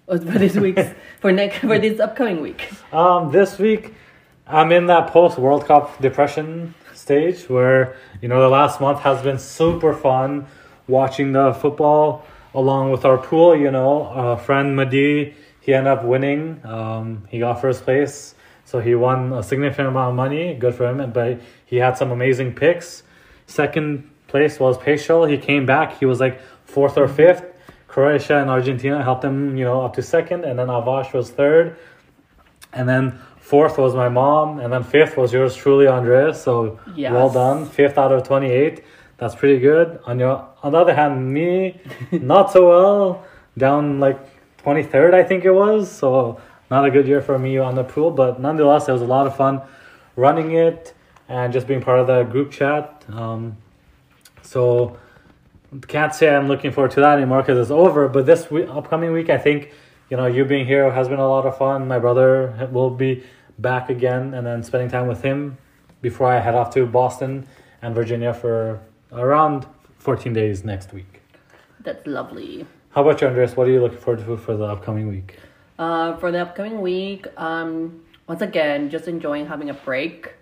Or 0.07 0.17
for 0.17 0.39
this 0.39 0.55
week's 0.55 0.87
for 1.19 1.33
next 1.33 1.59
for 1.59 1.77
this 1.77 1.99
upcoming 1.99 2.39
week? 2.39 2.71
Um, 2.93 3.33
this 3.33 3.59
week, 3.59 3.93
I'm 4.47 4.71
in 4.71 4.87
that 4.87 5.07
post 5.07 5.37
World 5.37 5.65
Cup 5.65 5.99
depression 6.01 6.75
stage 6.93 7.49
where 7.49 7.97
you 8.21 8.29
know 8.29 8.39
the 8.39 8.49
last 8.49 8.79
month 8.79 8.99
has 8.99 9.21
been 9.21 9.37
super 9.37 9.93
fun 9.93 10.47
watching 10.87 11.33
the 11.33 11.53
football 11.53 12.25
along 12.53 12.91
with 12.91 13.03
our 13.03 13.17
pool. 13.17 13.53
You 13.53 13.71
know, 13.71 14.03
our 14.03 14.37
friend 14.37 14.77
Madi, 14.77 15.35
he 15.63 15.73
ended 15.73 15.93
up 15.93 16.03
winning. 16.03 16.59
Um, 16.65 17.25
he 17.29 17.39
got 17.39 17.61
first 17.61 17.83
place, 17.83 18.35
so 18.65 18.79
he 18.79 18.95
won 18.95 19.31
a 19.31 19.41
significant 19.41 19.87
amount 19.87 20.09
of 20.09 20.15
money. 20.15 20.53
Good 20.55 20.75
for 20.75 20.87
him. 20.89 21.11
But 21.11 21.39
he 21.65 21.77
had 21.77 21.97
some 21.97 22.11
amazing 22.11 22.53
picks. 22.53 23.03
Second 23.47 24.09
place 24.27 24.59
was 24.59 24.77
Peshel. 24.77 25.29
He 25.29 25.37
came 25.37 25.65
back. 25.65 25.97
He 25.99 26.05
was 26.05 26.19
like 26.19 26.41
fourth 26.65 26.97
or 26.97 27.07
fifth. 27.07 27.45
Croatia 27.87 28.37
and 28.41 28.49
Argentina 28.49 29.01
helped 29.03 29.23
him, 29.23 29.55
you 29.55 29.63
know, 29.63 29.81
up 29.85 29.93
to 29.93 30.01
second, 30.01 30.43
and 30.43 30.57
then 30.59 30.67
Avash 30.67 31.13
was 31.13 31.29
third. 31.29 31.77
And 32.73 32.89
then 32.89 33.19
fourth 33.39 33.77
was 33.77 33.93
my 33.95 34.09
mom, 34.09 34.59
and 34.59 34.73
then 34.73 34.83
fifth 34.83 35.15
was 35.15 35.31
yours 35.31 35.55
truly, 35.55 35.87
Andreas. 35.87 36.41
So 36.43 36.79
Yes. 36.95 37.13
well 37.13 37.29
done, 37.29 37.65
fifth 37.67 37.97
out 37.97 38.11
of 38.11 38.23
twenty-eight. 38.27 38.83
That's 39.17 39.35
pretty 39.35 39.59
good. 39.59 39.99
On 40.05 40.19
your 40.19 40.45
on 40.63 40.71
the 40.73 40.79
other 40.79 40.93
hand, 40.95 41.31
me 41.31 41.79
not 42.11 42.51
so 42.51 42.67
well, 42.67 43.25
down 43.57 43.99
like 43.99 44.19
twenty-third, 44.63 45.13
I 45.13 45.23
think 45.23 45.45
it 45.45 45.51
was. 45.51 45.91
So 45.91 46.41
not 46.71 46.85
a 46.85 46.91
good 46.91 47.07
year 47.07 47.21
for 47.21 47.37
me 47.37 47.57
on 47.57 47.75
the 47.75 47.83
pool, 47.83 48.11
but 48.11 48.39
nonetheless, 48.39 48.89
it 48.89 48.91
was 48.91 49.01
a 49.01 49.05
lot 49.05 49.27
of 49.27 49.35
fun 49.35 49.61
running 50.15 50.51
it 50.51 50.93
and 51.27 51.53
just 51.53 51.67
being 51.67 51.81
part 51.81 51.99
of 51.99 52.07
the 52.07 52.23
group 52.23 52.51
chat. 52.51 53.03
Um, 53.09 53.57
so 54.41 54.97
can't 55.87 56.13
say 56.13 56.33
I'm 56.33 56.47
looking 56.47 56.71
forward 56.71 56.91
to 56.91 57.01
that 57.01 57.17
anymore 57.17 57.41
because 57.41 57.57
it's 57.57 57.71
over. 57.71 58.07
But 58.07 58.25
this 58.25 58.49
week, 58.51 58.67
upcoming 58.69 59.11
week, 59.11 59.29
I 59.29 59.37
think 59.37 59.71
you 60.09 60.17
know 60.17 60.25
you 60.25 60.45
being 60.45 60.65
here 60.65 60.91
has 60.91 61.07
been 61.07 61.19
a 61.19 61.27
lot 61.27 61.45
of 61.45 61.57
fun. 61.57 61.87
My 61.87 61.99
brother 61.99 62.69
will 62.71 62.89
be 62.89 63.23
back 63.57 63.89
again, 63.89 64.33
and 64.33 64.45
then 64.45 64.63
spending 64.63 64.89
time 64.89 65.07
with 65.07 65.21
him 65.21 65.57
before 66.01 66.27
I 66.27 66.39
head 66.39 66.55
off 66.55 66.73
to 66.73 66.85
Boston 66.85 67.47
and 67.81 67.95
Virginia 67.95 68.33
for 68.33 68.81
around 69.11 69.65
14 69.99 70.33
days 70.33 70.63
next 70.63 70.93
week. 70.93 71.21
That's 71.79 72.05
lovely. 72.05 72.65
How 72.93 73.01
about 73.01 73.21
you, 73.21 73.27
Andres? 73.27 73.57
What 73.57 73.67
are 73.67 73.71
you 73.71 73.81
looking 73.81 73.97
forward 73.97 74.23
to 74.23 74.37
for 74.37 74.55
the 74.55 74.65
upcoming 74.65 75.07
week? 75.07 75.39
Uh, 75.79 76.15
for 76.17 76.31
the 76.31 76.37
upcoming 76.37 76.79
week, 76.79 77.25
um, 77.37 78.03
once 78.27 78.43
again, 78.43 78.91
just 78.91 79.07
enjoying 79.07 79.47
having 79.47 79.71
a 79.71 79.73
break. 79.73 80.35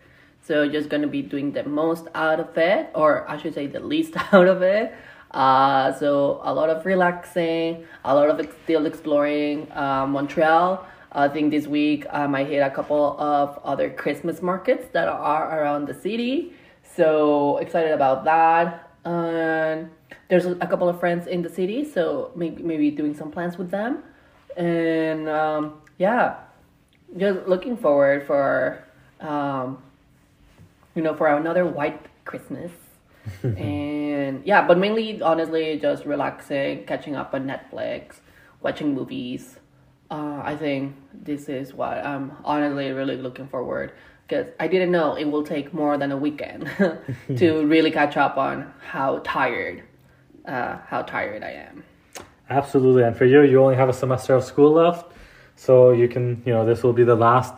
So 0.43 0.67
just 0.67 0.89
gonna 0.89 1.07
be 1.07 1.21
doing 1.21 1.53
the 1.53 1.63
most 1.63 2.09
out 2.13 2.41
of 2.41 2.57
it, 2.57 2.89
or 2.93 3.25
I 3.29 3.37
should 3.37 3.53
say 3.53 3.67
the 3.67 3.79
least 3.79 4.15
out 4.33 4.47
of 4.47 4.61
it. 4.63 4.93
Uh, 5.31 5.93
so 5.93 6.41
a 6.43 6.53
lot 6.53 6.69
of 6.69 6.85
relaxing, 6.85 7.85
a 8.03 8.13
lot 8.13 8.29
of 8.29 8.37
ex- 8.41 8.53
still 8.65 8.85
exploring 8.85 9.71
uh, 9.71 10.05
Montreal. 10.05 10.85
I 11.13 11.29
think 11.29 11.51
this 11.51 11.67
week 11.67 12.05
I 12.11 12.43
hit 12.43 12.59
a 12.59 12.69
couple 12.69 13.17
of 13.17 13.61
other 13.63 13.89
Christmas 13.89 14.41
markets 14.41 14.89
that 14.91 15.07
are 15.07 15.57
around 15.57 15.85
the 15.85 15.93
city. 15.93 16.51
So 16.83 17.59
excited 17.59 17.93
about 17.93 18.25
that. 18.25 18.89
And 19.05 19.89
there's 20.31 20.45
a 20.45 20.55
couple 20.55 20.87
of 20.87 20.97
friends 20.97 21.27
in 21.27 21.41
the 21.41 21.49
city, 21.49 21.83
so 21.83 22.31
maybe 22.37 22.63
maybe 22.63 22.89
doing 22.89 23.13
some 23.13 23.31
plans 23.31 23.57
with 23.57 23.69
them. 23.69 24.01
And 24.55 25.27
um, 25.27 25.81
yeah, 25.97 26.37
just 27.17 27.47
looking 27.47 27.75
forward 27.75 28.25
for 28.25 28.81
um, 29.19 29.83
you 30.95 31.01
know 31.01 31.13
for 31.15 31.27
another 31.27 31.65
white 31.65 31.99
Christmas. 32.23 32.71
and 33.43 34.41
yeah, 34.45 34.65
but 34.65 34.77
mainly 34.77 35.21
honestly 35.21 35.77
just 35.77 36.05
relaxing, 36.05 36.85
catching 36.85 37.13
up 37.17 37.33
on 37.33 37.45
Netflix, 37.45 38.21
watching 38.61 38.95
movies. 38.95 39.57
Uh, 40.09 40.41
I 40.43 40.55
think 40.55 40.95
this 41.13 41.49
is 41.49 41.73
what 41.73 42.05
I'm 42.05 42.31
honestly 42.45 42.89
really 42.91 43.17
looking 43.17 43.49
forward 43.49 43.91
because 44.31 44.47
I 44.61 44.69
didn't 44.69 44.91
know 44.91 45.15
it 45.15 45.25
will 45.25 45.43
take 45.43 45.73
more 45.73 45.97
than 45.97 46.13
a 46.13 46.17
weekend 46.17 46.71
to 47.35 47.65
really 47.65 47.91
catch 47.91 48.15
up 48.15 48.37
on 48.37 48.73
how 48.79 49.19
tired, 49.25 49.83
uh, 50.45 50.77
how 50.87 51.01
tired 51.03 51.43
I 51.43 51.51
am. 51.51 51.83
Absolutely, 52.49 53.03
and 53.03 53.15
for 53.15 53.25
you, 53.25 53.41
you 53.43 53.61
only 53.61 53.75
have 53.75 53.89
a 53.89 53.93
semester 53.93 54.35
of 54.35 54.43
school 54.43 54.71
left, 54.71 55.11
so 55.55 55.91
you 55.91 56.07
can, 56.07 56.41
you 56.45 56.53
know, 56.53 56.65
this 56.65 56.83
will 56.83 56.93
be 56.93 57.03
the 57.03 57.15
last 57.15 57.53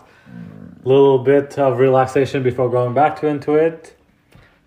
little 0.83 1.19
bit 1.19 1.57
of 1.57 1.79
relaxation 1.79 2.43
before 2.43 2.69
going 2.69 2.93
back 2.93 3.19
to 3.21 3.27
into 3.27 3.55
it, 3.55 3.95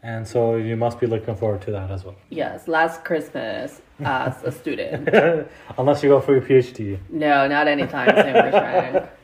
and 0.02 0.26
so 0.26 0.56
you 0.56 0.76
must 0.76 0.98
be 0.98 1.06
looking 1.06 1.36
forward 1.36 1.60
to 1.62 1.70
that 1.70 1.90
as 1.90 2.04
well. 2.04 2.16
Yes, 2.30 2.66
last 2.66 3.04
Christmas 3.04 3.80
as 4.00 4.42
a 4.42 4.50
student. 4.50 5.08
Unless 5.78 6.02
you 6.02 6.08
go 6.08 6.20
for 6.20 6.32
your 6.32 6.42
PhD. 6.42 6.98
No, 7.08 7.46
not 7.46 7.68
anytime 7.68 8.10
soon. 8.16 9.08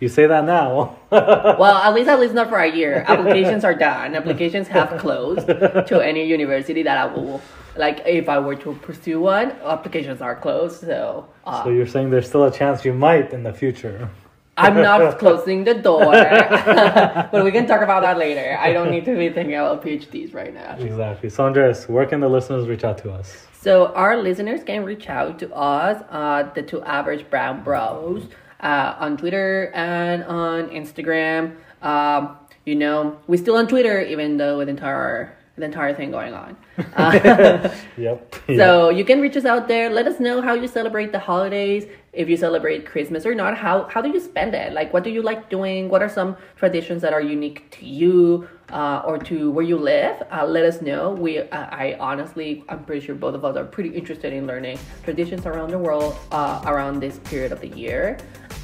You 0.00 0.08
say 0.08 0.26
that 0.26 0.44
now. 0.44 0.98
Well, 1.10 1.76
at 1.76 1.94
least 1.94 2.08
at 2.08 2.18
least 2.18 2.34
not 2.34 2.50
for 2.50 2.58
a 2.58 2.70
year. 2.70 3.04
Applications 3.06 3.64
are 3.64 3.74
done. 3.74 4.16
Applications 4.16 4.66
have 4.68 4.98
closed 4.98 5.46
to 5.46 6.00
any 6.04 6.26
university 6.26 6.82
that 6.82 6.98
I 6.98 7.06
will 7.06 7.40
like. 7.76 8.02
If 8.06 8.28
I 8.28 8.38
were 8.38 8.56
to 8.56 8.74
pursue 8.74 9.20
one, 9.20 9.52
applications 9.64 10.20
are 10.20 10.36
closed. 10.36 10.80
So, 10.80 11.28
uh, 11.44 11.64
so 11.64 11.70
you're 11.70 11.86
saying 11.86 12.10
there's 12.10 12.28
still 12.28 12.44
a 12.44 12.50
chance 12.50 12.84
you 12.84 12.92
might 12.92 13.32
in 13.32 13.42
the 13.42 13.52
future. 13.52 14.10
I'm 14.56 14.76
not 14.76 15.18
closing 15.22 15.64
the 15.64 15.74
door, 15.74 16.12
but 17.32 17.44
we 17.44 17.50
can 17.50 17.66
talk 17.66 17.80
about 17.80 18.02
that 18.02 18.18
later. 18.18 18.56
I 18.60 18.72
don't 18.72 18.90
need 18.90 19.04
to 19.06 19.16
be 19.16 19.28
thinking 19.30 19.54
about 19.54 19.82
PhDs 19.82 20.34
right 20.34 20.54
now. 20.54 20.76
Exactly. 20.78 21.28
So 21.28 21.44
Andres, 21.44 21.88
where 21.88 22.06
can 22.06 22.20
the 22.20 22.28
listeners 22.28 22.68
reach 22.68 22.84
out 22.84 22.98
to 22.98 23.12
us? 23.12 23.46
So 23.60 23.86
our 23.94 24.16
listeners 24.16 24.62
can 24.62 24.84
reach 24.84 25.08
out 25.08 25.38
to 25.40 25.52
us, 25.54 26.02
uh, 26.10 26.52
the 26.54 26.62
two 26.62 26.82
average 26.82 27.28
brown 27.30 27.64
bros, 27.64 28.28
uh, 28.60 28.94
on 28.98 29.16
Twitter 29.16 29.72
and 29.74 30.22
on 30.24 30.68
Instagram. 30.68 31.56
Um, 31.82 32.36
you 32.64 32.74
know, 32.74 33.18
we're 33.26 33.38
still 33.40 33.56
on 33.56 33.66
Twitter, 33.66 34.00
even 34.02 34.36
though 34.36 34.58
with 34.58 34.68
entire 34.68 35.36
the 35.56 35.64
entire 35.64 35.94
thing 35.94 36.10
going 36.10 36.34
on. 36.34 36.56
Uh, 36.96 37.70
Yep. 37.96 38.34
so 38.56 38.88
you 38.90 39.04
can 39.04 39.20
reach 39.20 39.36
us 39.36 39.44
out 39.44 39.68
there. 39.68 39.90
Let 39.90 40.06
us 40.06 40.18
know 40.18 40.40
how 40.42 40.54
you 40.54 40.66
celebrate 40.66 41.12
the 41.12 41.18
holidays. 41.18 41.86
If 42.12 42.28
you 42.28 42.36
celebrate 42.36 42.86
Christmas 42.86 43.26
or 43.26 43.34
not, 43.34 43.56
how 43.56 43.88
how 43.88 44.00
do 44.00 44.08
you 44.08 44.20
spend 44.20 44.54
it? 44.54 44.72
Like, 44.72 44.92
what 44.92 45.02
do 45.04 45.10
you 45.10 45.22
like 45.22 45.50
doing? 45.50 45.88
What 45.88 46.02
are 46.02 46.08
some 46.08 46.36
traditions 46.56 47.02
that 47.02 47.12
are 47.12 47.20
unique 47.20 47.70
to 47.78 47.86
you 47.86 48.48
uh, 48.70 49.02
or 49.04 49.18
to 49.18 49.50
where 49.50 49.64
you 49.64 49.76
live? 49.76 50.22
Uh, 50.32 50.46
let 50.46 50.64
us 50.64 50.80
know. 50.82 51.12
We, 51.12 51.38
uh, 51.38 51.46
I 51.50 51.96
honestly, 52.00 52.64
I'm 52.68 52.84
pretty 52.84 53.04
sure 53.04 53.14
both 53.14 53.34
of 53.34 53.44
us 53.44 53.56
are 53.56 53.64
pretty 53.64 53.90
interested 53.90 54.32
in 54.32 54.46
learning 54.46 54.78
traditions 55.02 55.46
around 55.46 55.70
the 55.70 55.78
world 55.78 56.16
uh, 56.32 56.62
around 56.66 57.00
this 57.00 57.18
period 57.20 57.50
of 57.52 57.60
the 57.60 57.68
year. 57.68 58.18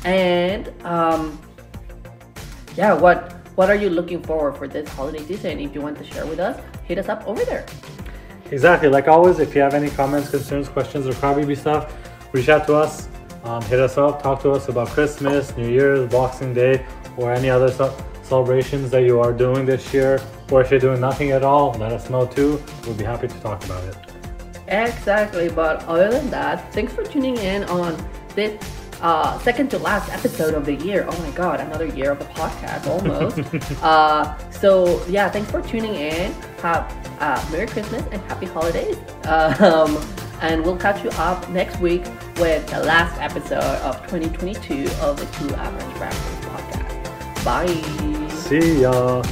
And 0.04 0.72
um, 0.84 1.38
yeah, 2.76 2.92
what 2.92 3.40
what 3.56 3.68
are 3.68 3.74
you 3.74 3.90
looking 3.90 4.22
forward 4.22 4.56
for 4.56 4.68
this 4.68 4.88
holiday 4.88 5.24
season? 5.24 5.58
If 5.60 5.74
you 5.74 5.80
want 5.80 5.98
to 5.98 6.04
share 6.04 6.24
with 6.26 6.40
us, 6.40 6.56
hit 6.90 6.98
us 6.98 7.08
up 7.08 7.24
over 7.24 7.44
there. 7.44 7.64
Exactly. 8.50 8.88
Like 8.88 9.06
always, 9.06 9.38
if 9.38 9.54
you 9.54 9.60
have 9.60 9.74
any 9.74 9.90
comments, 9.90 10.28
concerns, 10.30 10.68
questions, 10.68 11.06
or 11.06 11.14
probably 11.14 11.54
stuff, 11.54 11.94
reach 12.32 12.48
out 12.48 12.66
to 12.66 12.74
us. 12.74 13.08
Um, 13.44 13.62
hit 13.62 13.78
us 13.78 13.96
up. 13.96 14.20
Talk 14.20 14.42
to 14.42 14.50
us 14.50 14.68
about 14.68 14.88
Christmas, 14.88 15.56
New 15.56 15.68
Year's, 15.68 16.10
Boxing 16.10 16.52
Day, 16.52 16.84
or 17.16 17.32
any 17.32 17.48
other 17.48 17.70
ce- 17.70 17.94
celebrations 18.26 18.90
that 18.90 19.04
you 19.04 19.20
are 19.20 19.32
doing 19.32 19.64
this 19.66 19.94
year. 19.94 20.20
Or 20.50 20.60
if 20.62 20.70
you're 20.72 20.80
doing 20.80 21.00
nothing 21.00 21.30
at 21.30 21.44
all, 21.44 21.72
let 21.78 21.92
us 21.92 22.10
know 22.10 22.26
too. 22.26 22.60
We'll 22.84 22.96
be 22.96 23.04
happy 23.04 23.28
to 23.28 23.40
talk 23.40 23.64
about 23.64 23.84
it. 23.84 23.96
Exactly, 24.66 25.48
but 25.48 25.84
other 25.84 26.10
than 26.10 26.28
that, 26.30 26.72
thanks 26.74 26.92
for 26.92 27.04
tuning 27.04 27.36
in 27.36 27.62
on 27.64 27.96
this 28.34 28.79
uh, 29.00 29.38
second 29.40 29.70
to 29.70 29.78
last 29.78 30.10
episode 30.12 30.54
of 30.54 30.64
the 30.66 30.74
year. 30.74 31.06
Oh 31.08 31.18
my 31.22 31.30
god, 31.30 31.60
another 31.60 31.86
year 31.86 32.10
of 32.10 32.18
the 32.18 32.26
podcast 32.26 32.86
almost. 32.86 33.38
uh, 33.82 34.50
so 34.50 35.04
yeah, 35.06 35.30
thanks 35.30 35.50
for 35.50 35.62
tuning 35.62 35.94
in. 35.94 36.32
Have 36.62 36.92
uh, 37.20 37.44
Merry 37.50 37.66
Christmas 37.66 38.02
and 38.12 38.20
Happy 38.22 38.46
Holidays. 38.46 38.96
Um, 39.24 39.98
and 40.40 40.62
we'll 40.64 40.76
catch 40.76 41.04
you 41.04 41.10
up 41.10 41.48
next 41.50 41.78
week 41.80 42.04
with 42.36 42.66
the 42.68 42.80
last 42.80 43.20
episode 43.20 43.62
of 43.82 43.96
2022 44.08 44.88
of 45.00 45.18
the 45.18 45.26
Two 45.36 45.54
Average 45.54 45.96
Brown 45.96 46.12
Bros 46.12 46.44
podcast. 46.46 47.44
Bye. 47.44 48.28
See 48.30 48.82
ya. 48.82 49.22